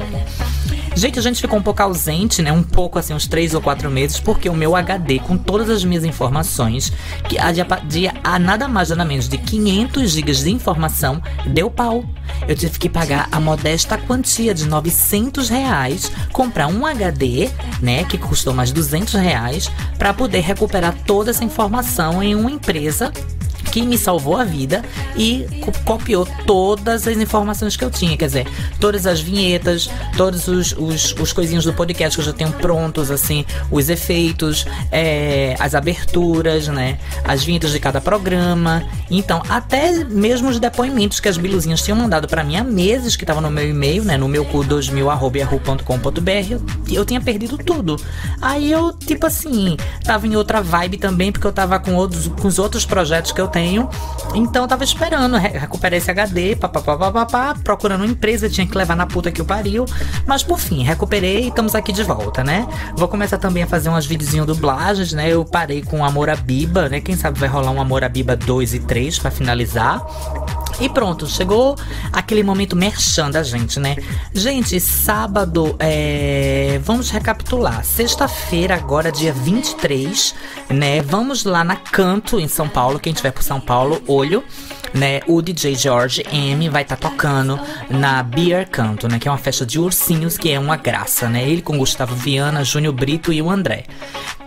Gente, 0.97 1.18
a 1.18 1.22
gente 1.22 1.40
ficou 1.40 1.59
um 1.59 1.62
pouco 1.62 1.82
ausente, 1.82 2.40
né? 2.40 2.53
Um 2.53 2.62
pouco 2.62 3.01
assim, 3.01 3.12
uns 3.12 3.26
três 3.26 3.53
ou 3.53 3.61
quatro 3.61 3.90
meses, 3.90 4.20
porque 4.20 4.49
o 4.49 4.55
meu 4.55 4.76
HD, 4.76 5.18
com 5.18 5.36
todas 5.36 5.68
as 5.68 5.84
minhas 5.84 6.05
informações, 6.05 6.92
que 7.28 7.36
há 7.36 7.51
de, 7.51 7.62
de 7.88 8.09
há 8.22 8.38
nada 8.38 8.68
mais 8.68 8.90
nada 8.90 9.05
menos 9.05 9.28
de 9.28 9.36
500 9.36 10.12
GB 10.12 10.32
de 10.32 10.51
informação, 10.51 11.20
deu 11.47 11.68
pau. 11.68 12.05
Eu 12.47 12.55
tive 12.55 12.78
que 12.78 12.88
pagar 12.88 13.28
a 13.32 13.40
modesta 13.40 13.99
quantia 13.99 14.55
de 14.55 14.68
900 14.68 15.49
reais, 15.49 16.12
comprar 16.32 16.68
um 16.68 16.86
HD, 16.86 17.51
né, 17.82 18.05
que 18.05 18.16
custou 18.16 18.55
mais 18.55 18.70
200 18.70 19.14
reais, 19.14 19.70
para 19.99 20.14
poder 20.14 20.40
recuperar 20.40 20.95
toda 21.07 21.30
essa 21.30 21.45
informação 21.45 22.22
em 22.22 22.36
uma 22.36 22.51
empresa 22.51 23.12
que 23.74 23.82
me 23.82 23.98
salvou 23.98 24.36
a 24.36 24.44
vida 24.44 24.84
e 25.16 25.48
copiou 25.84 26.24
todas 26.46 27.08
as 27.08 27.16
informações 27.16 27.76
que 27.76 27.84
eu 27.84 27.90
tinha. 27.90 28.16
Quer 28.16 28.26
dizer, 28.26 28.46
todas 28.78 29.04
as 29.04 29.20
vinhetas, 29.20 29.90
todos 30.16 30.46
os, 30.46 30.72
os, 30.78 31.12
os 31.18 31.32
coisinhos 31.32 31.64
do 31.64 31.72
podcast 31.72 32.16
que 32.16 32.20
eu 32.20 32.24
já 32.24 32.32
tenho 32.32 32.52
prontos, 32.52 33.10
assim, 33.10 33.44
os 33.72 33.88
efeitos, 33.88 34.64
é, 34.92 35.56
as 35.58 35.74
aberturas, 35.74 36.68
né? 36.68 36.98
As 37.24 37.42
vinhetas 37.42 37.72
de 37.72 37.80
cada 37.80 38.00
programa. 38.00 38.84
Então, 39.10 39.42
até 39.48 40.04
mesmo 40.04 40.50
os 40.50 40.60
depoimentos 40.60 41.18
que 41.18 41.28
as 41.28 41.36
biluzinhas 41.36 41.82
tinham 41.82 41.98
mandado 41.98 42.28
para 42.28 42.44
mim 42.44 42.54
há 42.54 42.62
meses, 42.62 43.16
que 43.16 43.24
estavam 43.24 43.42
no 43.42 43.50
meu 43.50 43.68
e-mail, 43.68 44.04
né? 44.04 44.16
No 44.16 44.28
meu 44.28 44.44
cu 44.44 44.58
2000.com.br, 44.58 46.30
eu, 46.48 46.62
eu 46.92 47.04
tinha 47.04 47.20
perdido 47.20 47.58
tudo. 47.58 48.00
Aí 48.40 48.70
eu, 48.70 48.92
tipo 48.92 49.26
assim, 49.26 49.76
tava 50.04 50.28
em 50.28 50.36
outra 50.36 50.62
vibe 50.62 50.96
também, 50.96 51.32
porque 51.32 51.46
eu 51.48 51.52
tava 51.52 51.80
com, 51.80 51.96
outros, 51.96 52.28
com 52.28 52.46
os 52.46 52.60
outros 52.60 52.86
projetos 52.86 53.32
que 53.32 53.40
eu 53.40 53.48
tenho. 53.48 53.63
Então 54.34 54.62
eu 54.62 54.68
tava 54.68 54.82
esperando 54.84 55.36
recuperar 55.36 55.96
esse 55.96 56.10
HD, 56.10 56.56
papapá, 56.56 57.54
procurando 57.62 58.02
uma 58.02 58.10
empresa, 58.10 58.48
tinha 58.48 58.66
que 58.66 58.76
levar 58.76 58.96
na 58.96 59.06
puta 59.06 59.30
que 59.30 59.40
o 59.40 59.44
pariu. 59.44 59.84
Mas 60.26 60.42
por 60.42 60.58
fim, 60.58 60.82
recuperei 60.82 61.44
e 61.44 61.48
estamos 61.48 61.74
aqui 61.74 61.92
de 61.92 62.02
volta, 62.02 62.42
né? 62.42 62.66
Vou 62.96 63.08
começar 63.08 63.38
também 63.38 63.62
a 63.62 63.66
fazer 63.66 63.88
umas 63.88 64.06
videozinhos 64.06 64.46
dublagens, 64.46 65.12
né? 65.12 65.30
Eu 65.30 65.44
parei 65.44 65.82
com 65.82 66.04
Amor 66.04 66.28
a 66.28 66.36
Biba, 66.36 66.88
né? 66.88 67.00
Quem 67.00 67.16
sabe 67.16 67.38
vai 67.38 67.48
rolar 67.48 67.70
um 67.70 67.80
Amor 67.80 68.02
a 68.02 68.08
Biba 68.08 68.36
2 68.36 68.74
e 68.74 68.80
3 68.80 69.18
para 69.18 69.30
finalizar. 69.30 70.04
E 70.80 70.88
pronto, 70.88 71.26
chegou 71.26 71.76
aquele 72.12 72.42
momento 72.42 72.74
merchan 72.74 73.30
da 73.30 73.42
gente, 73.42 73.78
né? 73.78 73.96
Gente, 74.32 74.78
sábado, 74.80 75.76
é... 75.78 76.80
vamos 76.82 77.10
recapitular. 77.10 77.84
Sexta-feira, 77.84 78.74
agora, 78.74 79.12
dia 79.12 79.32
23, 79.32 80.34
né? 80.70 81.00
Vamos 81.02 81.44
lá 81.44 81.62
na 81.62 81.76
Canto, 81.76 82.40
em 82.40 82.48
São 82.48 82.68
Paulo. 82.68 82.98
Quem 82.98 83.12
tiver 83.12 83.30
por 83.30 83.42
São 83.42 83.60
Paulo, 83.60 84.02
olho. 84.06 84.42
Né, 84.92 85.22
o 85.26 85.42
DJ 85.42 85.74
George 85.74 86.22
M 86.32 86.68
vai 86.68 86.82
estar 86.82 86.94
tá 86.94 87.10
tocando 87.10 87.58
na 87.90 88.22
Beer 88.22 88.68
Canto, 88.70 89.08
né, 89.08 89.18
que 89.18 89.26
é 89.26 89.30
uma 89.30 89.36
festa 89.36 89.66
de 89.66 89.80
ursinhos 89.80 90.38
que 90.38 90.52
é 90.52 90.56
uma 90.56 90.76
graça, 90.76 91.28
né? 91.28 91.42
Ele 91.42 91.62
com 91.62 91.76
Gustavo 91.76 92.14
Viana, 92.14 92.62
Júnior 92.62 92.94
Brito 92.94 93.32
e 93.32 93.42
o 93.42 93.50
André. 93.50 93.86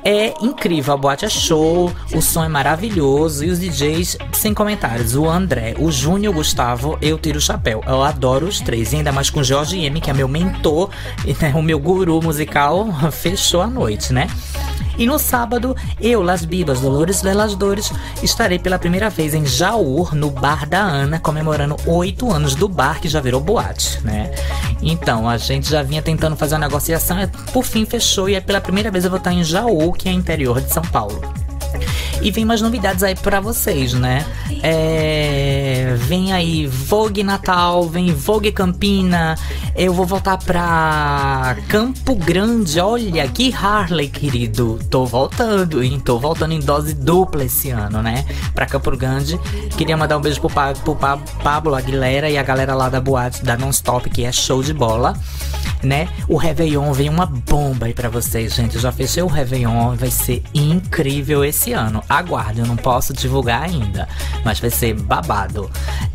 É 0.10 0.34
incrível, 0.42 0.94
a 0.94 0.98
boate 0.98 1.26
é 1.26 1.30
show, 1.30 1.92
o 2.14 2.22
som 2.22 2.42
é 2.42 2.48
maravilhoso 2.48 3.44
e 3.44 3.50
os 3.50 3.60
DJs 3.60 4.18
sem 4.32 4.54
comentários. 4.54 5.18
O 5.18 5.28
André, 5.28 5.76
o 5.78 5.92
Júnior, 5.92 6.34
o 6.34 6.38
Gustavo, 6.38 6.98
eu 7.02 7.20
tiro 7.20 7.40
o 7.40 7.42
chapéu. 7.42 7.84
Eu 7.86 8.02
adoro 8.02 8.46
os 8.48 8.62
três, 8.62 8.94
e 8.94 8.96
ainda 8.96 9.12
mais 9.12 9.30
com 9.30 9.42
o 9.42 9.44
Jorge 9.44 9.78
M, 9.84 10.00
que 10.00 10.10
é 10.10 10.14
meu 10.14 10.30
mentor, 10.30 10.92
né, 11.42 11.52
o 11.54 11.62
meu 11.62 11.78
guru 11.78 12.22
musical, 12.22 12.88
fechou 13.12 13.62
a 13.62 13.68
noite, 13.68 14.14
né? 14.14 14.30
E 14.98 15.06
no 15.06 15.20
sábado, 15.20 15.76
eu, 16.02 16.24
Las 16.24 16.44
Bibas, 16.44 16.80
Dolores 16.80 17.22
Lelas 17.22 17.54
Dores, 17.54 17.92
estarei 18.24 18.58
pela 18.58 18.80
primeira 18.80 19.12
vez 19.12 19.36
em 19.36 19.46
Jaur, 19.46 20.16
no 20.16 20.32
Bar 20.32 20.68
da 20.68 20.80
Ana, 20.80 21.20
comemorando 21.20 21.76
oito 21.86 22.32
anos 22.32 22.56
do 22.56 22.68
bar 22.68 23.00
que 23.00 23.08
já 23.08 23.22
virou 23.22 23.40
boate, 23.40 24.00
né? 24.04 24.34
Então, 24.82 25.30
a 25.30 25.38
gente 25.38 25.70
já 25.70 25.84
vinha 25.84 26.02
tentando 26.02 26.36
fazer 26.36 26.56
uma 26.56 26.62
negociação, 26.62 27.18
por 27.54 27.64
fim 27.64 27.86
fechou 27.86 28.28
e 28.28 28.36
é 28.36 28.42
pela 28.42 28.60
primeira 28.60 28.90
vez 28.90 29.04
eu 29.04 29.12
vou 29.12 29.18
estar 29.18 29.34
em 29.34 29.44
Jaú, 29.44 29.94
que 29.98 30.08
é 30.08 30.12
interior 30.12 30.62
de 30.62 30.72
São 30.72 30.84
Paulo. 30.84 31.22
E 32.22 32.32
vem 32.32 32.46
mais 32.46 32.62
novidades 32.62 33.04
aí 33.04 33.16
para 33.16 33.40
vocês, 33.40 33.94
né? 33.94 34.26
É, 34.64 35.96
vem 36.00 36.34
aí 36.34 36.66
Vogue 36.66 37.24
Natal, 37.24 37.88
vem 37.88 38.12
Vogue 38.14 38.52
Campina. 38.52 39.38
Eu 39.76 39.94
vou 39.94 40.06
voltar 40.06 40.38
pra 40.38 41.56
Campo 41.68 42.16
Grande. 42.16 42.80
Olha 42.80 43.28
que 43.28 43.54
Harley, 43.54 44.10
querido. 44.10 44.80
Tô 44.90 45.06
voltando, 45.06 45.84
hein? 45.84 46.02
Tô 46.04 46.18
voltando 46.18 46.54
em 46.54 46.60
dose 46.60 46.96
dupla 46.96 47.46
esse 47.46 47.70
ano, 47.70 48.02
né? 48.02 48.26
Pra 48.54 48.66
Campo 48.66 48.96
Grande. 48.98 49.40
Queria 49.78 49.96
mandar 49.96 50.18
um 50.18 50.22
beijo 50.22 50.42
pro, 50.42 50.50
pa 50.50 50.74
pro 50.74 50.96
pa 50.96 51.18
Pablo 51.44 51.76
Aguilera 51.76 52.30
e 52.30 52.38
a 52.38 52.44
galera 52.44 52.74
lá 52.74 52.90
da 52.90 53.00
boate 53.00 53.44
da 53.44 53.56
Non-Stop, 53.56 54.10
que 54.10 54.26
é 54.26 54.32
show 54.32 54.64
de 54.64 54.74
bola, 54.74 55.14
né? 55.84 56.08
O 56.28 56.38
Réveillon 56.38 56.92
vem 56.94 57.10
uma 57.10 57.26
bomba 57.26 57.86
aí 57.86 57.94
pra 57.94 58.10
vocês, 58.10 58.54
gente. 58.56 58.80
Já 58.80 58.92
fechei 58.92 59.24
o 59.24 59.28
Réveillon, 59.28 59.96
vai 59.96 60.12
ser 60.12 60.44
incrível 60.54 61.44
esse 61.44 61.74
ano 61.74 62.04
aguarde, 62.08 62.60
eu 62.60 62.66
não 62.66 62.76
posso 62.76 63.14
divulgar 63.14 63.64
ainda, 63.64 64.08
mas 64.44 64.60
vai 64.60 64.70
ser 64.70 64.94
babado. 64.94 65.70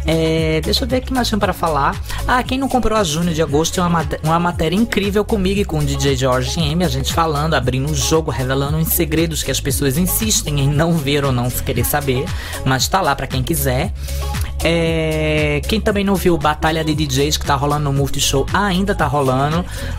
É, 0.07 0.61
deixa 0.63 0.85
eu 0.85 0.89
ver 0.89 0.99
o 0.99 1.03
que 1.03 1.13
mais 1.13 1.29
tinha 1.29 1.39
para 1.39 1.53
falar. 1.53 1.97
Ah, 2.27 2.43
quem 2.43 2.59
não 2.59 2.69
comprou 2.69 2.99
a 2.99 3.05
Júnior 3.05 3.35
de 3.35 3.43
agosto 3.43 3.75
tem 3.75 3.85
uma, 3.85 4.05
uma 4.23 4.39
matéria 4.39 4.77
incrível 4.77 5.25
comigo 5.25 5.61
e 5.61 5.65
com 5.65 5.79
o 5.79 5.85
DJ 5.85 6.17
George 6.17 6.59
M, 6.61 6.85
a 6.85 6.89
gente 6.89 7.13
falando, 7.13 7.55
abrindo 7.55 7.89
o 7.89 7.93
um 7.93 7.95
jogo, 7.95 8.31
revelando 8.31 8.79
os 8.79 8.89
segredos 8.89 9.43
que 9.43 9.51
as 9.51 9.61
pessoas 9.61 9.97
insistem 9.97 10.61
em 10.61 10.69
não 10.69 10.93
ver 10.93 11.25
ou 11.25 11.33
não 11.33 11.51
querer 11.51 11.85
saber, 11.85 12.25
mas 12.65 12.89
tá 12.89 13.01
lá 13.01 13.15
para 13.15 13.27
quem 13.27 13.43
quiser. 13.43 13.93
É, 14.65 15.61
quem 15.67 15.81
também 15.81 16.05
não 16.05 16.15
viu 16.15 16.39
Batalha 16.39 16.85
de 16.85 16.95
DJs 16.95 17.37
que 17.37 17.45
tá 17.45 17.57
rolando 17.57 17.85
no 17.85 17.93
Multishow, 17.93 18.47
ainda 18.53 18.95
tá 18.95 19.07
rolando. 19.07 19.52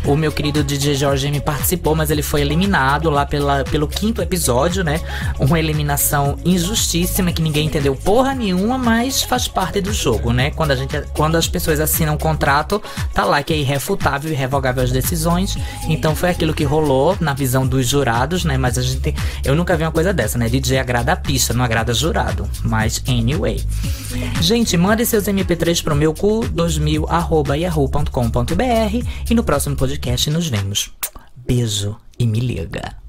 O 0.06 0.16
meu 0.16 0.32
querido 0.32 0.64
DJ 0.64 0.96
Jorge 0.96 1.30
me 1.30 1.40
participou, 1.40 1.96
mas 1.96 2.10
ele 2.10 2.22
foi 2.22 2.42
eliminado 2.42 3.10
lá 3.10 3.26
pela, 3.26 3.64
pelo 3.64 3.88
quinto 3.88 4.22
episódio, 4.22 4.84
né? 4.84 5.00
Uma 5.40 5.60
eliminação 5.60 6.38
injustíssima 6.46 7.32
que 7.32 7.42
ninguém 7.42 7.68
entendeu 7.68 7.96
porra 7.96 8.34
nenhuma, 8.34 8.78
mas 8.78 9.24
faz 9.24 9.48
parte 9.48 9.82
do 9.82 9.94
jogo, 9.94 10.32
né? 10.32 10.52
Quando, 10.52 10.72
a 10.72 10.76
gente, 10.76 11.02
quando 11.14 11.36
as 11.36 11.48
pessoas 11.48 11.80
assinam 11.80 12.16
um 12.16 12.18
contrato, 12.18 12.82
tá 13.14 13.26
lá 13.26 13.44
que 13.44 13.54
é 13.54 13.58
irrefutável 13.58 14.32
e 14.32 14.34
irrevogável 14.34 14.84
as 14.84 14.92
decisões. 14.92 15.58
Então 15.88 16.16
foi 16.16 16.30
aquilo 16.30 16.54
que 16.54 16.64
rolou 16.64 17.18
na 17.20 17.34
visão 17.34 17.66
dos 17.66 17.88
jurados, 17.88 18.46
né? 18.46 18.58
Mas 18.58 18.78
a 18.78 18.82
gente. 18.82 19.16
Eu 19.44 19.56
nunca 19.56 19.76
vi 19.76 19.84
uma 19.84 19.92
coisa 19.92 20.14
dessa, 20.14 20.38
né? 20.38 20.48
DJ 20.50 20.80
agrada 20.80 21.14
a 21.14 21.16
pista, 21.16 21.54
não 21.54 21.64
agrada 21.64 21.94
jurado. 21.94 22.48
Mas 22.64 23.02
anyway. 23.08 23.64
Gente, 24.42 24.76
mande 24.78 25.06
seus 25.06 25.26
MP3 25.26 25.84
pro 25.84 25.96
meu 25.96 26.14
cu 26.14 26.46
2000@yahoo.com.br 26.50 29.08
e 29.30 29.34
no 29.44 29.46
próximo 29.46 29.76
podcast 29.76 30.30
nos 30.30 30.48
vemos. 30.48 30.94
Beijo 31.36 32.00
e 32.18 32.26
me 32.26 32.40
liga. 32.40 33.03